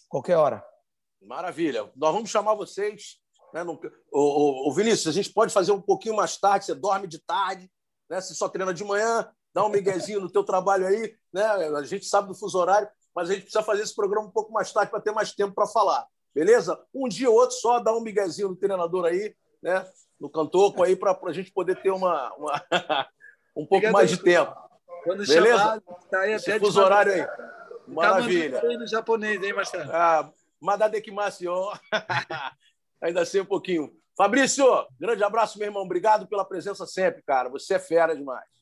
qualquer 0.07 0.35
hora. 0.35 0.63
Maravilha. 1.21 1.89
Nós 1.95 2.13
vamos 2.13 2.29
chamar 2.29 2.53
vocês. 2.53 3.17
Né, 3.53 3.63
no... 3.63 3.79
o, 4.11 4.69
o, 4.69 4.73
Vinícius, 4.73 5.07
a 5.07 5.11
gente 5.11 5.33
pode 5.33 5.53
fazer 5.53 5.71
um 5.71 5.81
pouquinho 5.81 6.15
mais 6.15 6.37
tarde, 6.37 6.65
você 6.65 6.75
dorme 6.75 7.07
de 7.07 7.19
tarde, 7.19 7.69
né? 8.09 8.21
Você 8.21 8.33
só 8.33 8.47
treina 8.47 8.73
de 8.73 8.83
manhã, 8.83 9.29
dá 9.53 9.65
um 9.65 9.69
miguezinho 9.69 10.21
no 10.21 10.29
teu 10.29 10.43
trabalho 10.43 10.87
aí, 10.87 11.15
né? 11.33 11.43
A 11.43 11.83
gente 11.83 12.05
sabe 12.05 12.27
do 12.27 12.35
fuso 12.35 12.57
horário, 12.57 12.87
mas 13.15 13.29
a 13.29 13.33
gente 13.33 13.43
precisa 13.43 13.63
fazer 13.63 13.83
esse 13.83 13.95
programa 13.95 14.27
um 14.27 14.31
pouco 14.31 14.51
mais 14.51 14.71
tarde 14.71 14.91
para 14.91 15.01
ter 15.01 15.11
mais 15.11 15.33
tempo 15.33 15.53
para 15.53 15.67
falar. 15.67 16.05
Beleza? 16.33 16.79
Um 16.93 17.07
dia 17.07 17.29
ou 17.29 17.35
outro 17.35 17.55
só 17.57 17.79
dá 17.79 17.93
um 17.93 18.01
miguezinho 18.01 18.49
no 18.49 18.55
treinador 18.55 19.05
aí, 19.05 19.35
né? 19.61 19.85
No 20.19 20.29
cantoco 20.29 20.83
aí 20.83 20.95
para 20.95 21.17
a 21.23 21.33
gente 21.33 21.51
poder 21.51 21.81
ter 21.81 21.91
uma, 21.91 22.33
uma 22.35 22.53
um 23.55 23.65
pouco 23.65 23.75
Obrigado, 23.75 23.93
mais 23.93 24.09
de 24.09 24.17
tempo. 24.17 24.55
Quando 25.03 25.25
Beleza? 25.25 25.57
Chamar, 25.57 25.81
tá 26.09 26.19
aí 26.19 26.33
até 26.33 26.59
fuso 26.59 26.81
horário 26.81 27.13
aí. 27.13 27.27
Maravilha. 27.87 28.61
Tá 28.61 28.67
no 28.67 28.87
japonês, 28.87 29.41
hein, 29.41 29.53
Marcelo? 29.53 29.89
Ah, 29.91 30.31
Madadekimasion. 30.61 31.73
Ainda 33.01 33.25
sei 33.25 33.41
um 33.41 33.45
pouquinho. 33.45 33.91
Fabrício, 34.17 34.65
grande 34.99 35.23
abraço, 35.23 35.57
meu 35.57 35.67
irmão. 35.67 35.83
Obrigado 35.83 36.27
pela 36.27 36.43
presença 36.43 36.85
sempre, 36.85 37.21
cara. 37.21 37.49
Você 37.49 37.75
é 37.75 37.79
fera 37.79 38.15
demais. 38.15 38.59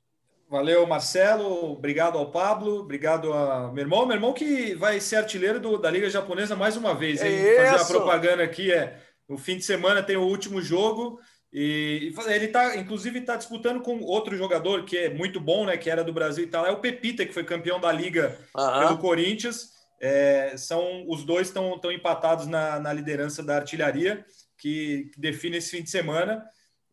Valeu, 0.49 0.85
Marcelo. 0.87 1.73
Obrigado 1.73 2.17
ao 2.17 2.31
Pablo. 2.31 2.79
Obrigado 2.79 3.33
ao 3.33 3.73
meu 3.73 3.83
irmão. 3.83 4.05
Meu 4.05 4.15
irmão 4.15 4.33
que 4.33 4.73
vai 4.75 4.99
ser 4.99 5.17
artilheiro 5.17 5.59
do, 5.59 5.77
da 5.77 5.89
Liga 5.89 6.09
Japonesa 6.09 6.55
mais 6.55 6.77
uma 6.77 6.93
vez. 6.93 7.21
Hein? 7.21 7.33
É 7.33 7.71
Fazer 7.71 7.83
a 7.83 7.85
propaganda 7.85 8.43
aqui 8.43 8.71
é 8.71 9.01
no 9.27 9.37
fim 9.37 9.57
de 9.57 9.63
semana 9.63 10.01
tem 10.01 10.15
o 10.15 10.23
último 10.23 10.61
jogo 10.61 11.19
e 11.51 12.13
ele 12.27 12.45
está, 12.45 12.77
inclusive, 12.77 13.19
está 13.19 13.35
disputando 13.35 13.81
com 13.81 13.99
outro 14.01 14.37
jogador 14.37 14.85
que 14.85 14.97
é 14.97 15.09
muito 15.13 15.39
bom, 15.39 15.65
né? 15.65 15.75
Que 15.75 15.89
era 15.89 16.03
do 16.03 16.13
Brasil 16.13 16.43
e 16.43 16.47
tal. 16.47 16.65
É 16.65 16.71
o 16.71 16.79
Pepita 16.79 17.25
que 17.25 17.33
foi 17.33 17.43
campeão 17.43 17.79
da 17.79 17.91
Liga 17.91 18.37
uhum. 18.55 18.79
pelo 18.79 18.97
Corinthians. 18.99 19.76
É, 19.99 20.55
são 20.57 21.05
os 21.07 21.23
dois 21.23 21.47
estão 21.47 21.91
empatados 21.91 22.45
na, 22.47 22.79
na 22.79 22.93
liderança 22.93 23.41
da 23.41 23.55
artilharia 23.55 24.25
que, 24.57 25.09
que 25.13 25.19
define 25.19 25.57
esse 25.57 25.71
fim 25.71 25.83
de 25.83 25.89
semana. 25.89 26.43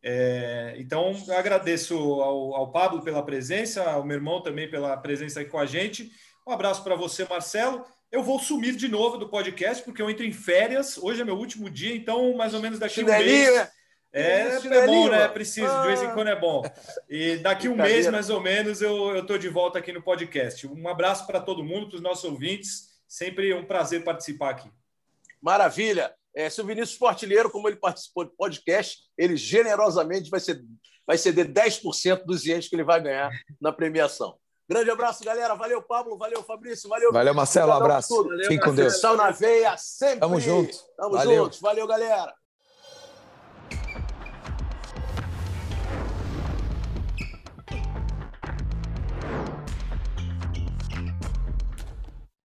É, 0.02 0.74
então, 0.76 1.16
agradeço 1.30 1.96
ao, 1.96 2.54
ao, 2.54 2.70
Pablo 2.70 3.02
pela 3.02 3.24
presença, 3.24 3.82
ao 3.82 4.04
meu 4.04 4.16
irmão 4.16 4.42
também 4.42 4.70
pela 4.70 4.96
presença 4.98 5.40
aqui 5.40 5.50
com 5.50 5.58
a 5.58 5.64
gente. 5.64 6.10
Um 6.46 6.52
abraço 6.52 6.84
para 6.84 6.94
você, 6.94 7.24
Marcelo. 7.24 7.84
Eu 8.12 8.22
vou 8.22 8.38
sumir 8.38 8.76
de 8.76 8.86
novo 8.86 9.16
do 9.16 9.30
podcast, 9.30 9.82
porque 9.82 10.02
eu 10.02 10.10
entro 10.10 10.24
em 10.24 10.32
férias. 10.32 10.98
Hoje 10.98 11.22
é 11.22 11.24
meu 11.24 11.36
último 11.36 11.70
dia, 11.70 11.96
então, 11.96 12.36
mais 12.36 12.52
ou 12.52 12.60
menos 12.60 12.78
daqui 12.78 13.00
a 13.00 13.04
um 13.04 13.06
mês. 13.06 13.54
Né? 13.54 13.68
É, 14.12 14.42
é 14.42 14.86
bom, 14.86 15.08
né? 15.08 15.26
Preciso, 15.26 15.66
de 15.80 15.86
vez 15.88 16.02
em 16.02 16.12
quando 16.12 16.28
é 16.28 16.38
bom. 16.38 16.62
E 17.08 17.38
daqui 17.38 17.68
um 17.68 17.74
mês, 17.74 18.06
mais 18.06 18.30
ou 18.30 18.40
menos, 18.40 18.80
eu 18.80 19.18
estou 19.18 19.38
de 19.38 19.48
volta 19.48 19.78
aqui 19.78 19.90
no 19.90 20.02
podcast. 20.02 20.66
Um 20.68 20.86
abraço 20.86 21.26
para 21.26 21.40
todo 21.40 21.64
mundo, 21.64 21.88
para 21.88 21.96
os 21.96 22.02
nossos 22.02 22.24
ouvintes. 22.24 22.93
Sempre 23.08 23.54
um 23.54 23.64
prazer 23.64 24.02
participar 24.04 24.50
aqui. 24.50 24.70
Maravilha. 25.40 26.14
É, 26.34 26.50
se 26.50 26.60
o 26.60 26.66
Vinícius 26.66 26.98
Portilheiro, 26.98 27.50
como 27.50 27.68
ele 27.68 27.76
participou 27.76 28.24
do 28.24 28.32
podcast, 28.32 28.98
ele 29.16 29.36
generosamente 29.36 30.28
vai, 30.28 30.40
ser, 30.40 30.64
vai 31.06 31.16
ceder 31.16 31.52
10% 31.52 32.24
dos 32.24 32.44
ienes 32.44 32.68
que 32.68 32.74
ele 32.74 32.82
vai 32.82 33.00
ganhar 33.00 33.30
na 33.60 33.72
premiação. 33.72 34.36
Grande 34.68 34.90
abraço, 34.90 35.22
galera. 35.22 35.54
Valeu, 35.54 35.82
Pablo. 35.82 36.16
Valeu, 36.16 36.42
Fabrício. 36.42 36.88
Valeu, 36.88 37.12
Valeu 37.12 37.34
Marcelo. 37.34 37.70
Um 37.70 37.74
abraço. 37.74 38.28
Fique 38.48 38.64
com 38.64 38.74
Deus. 38.74 38.98
Sal 38.98 39.16
na 39.16 39.30
veia, 39.30 39.76
sempre. 39.76 40.20
Tamo 40.20 40.40
junto. 40.40 40.76
Tamo 40.96 41.12
Valeu. 41.12 41.44
juntos. 41.44 41.60
Valeu, 41.60 41.86
galera. 41.86 42.34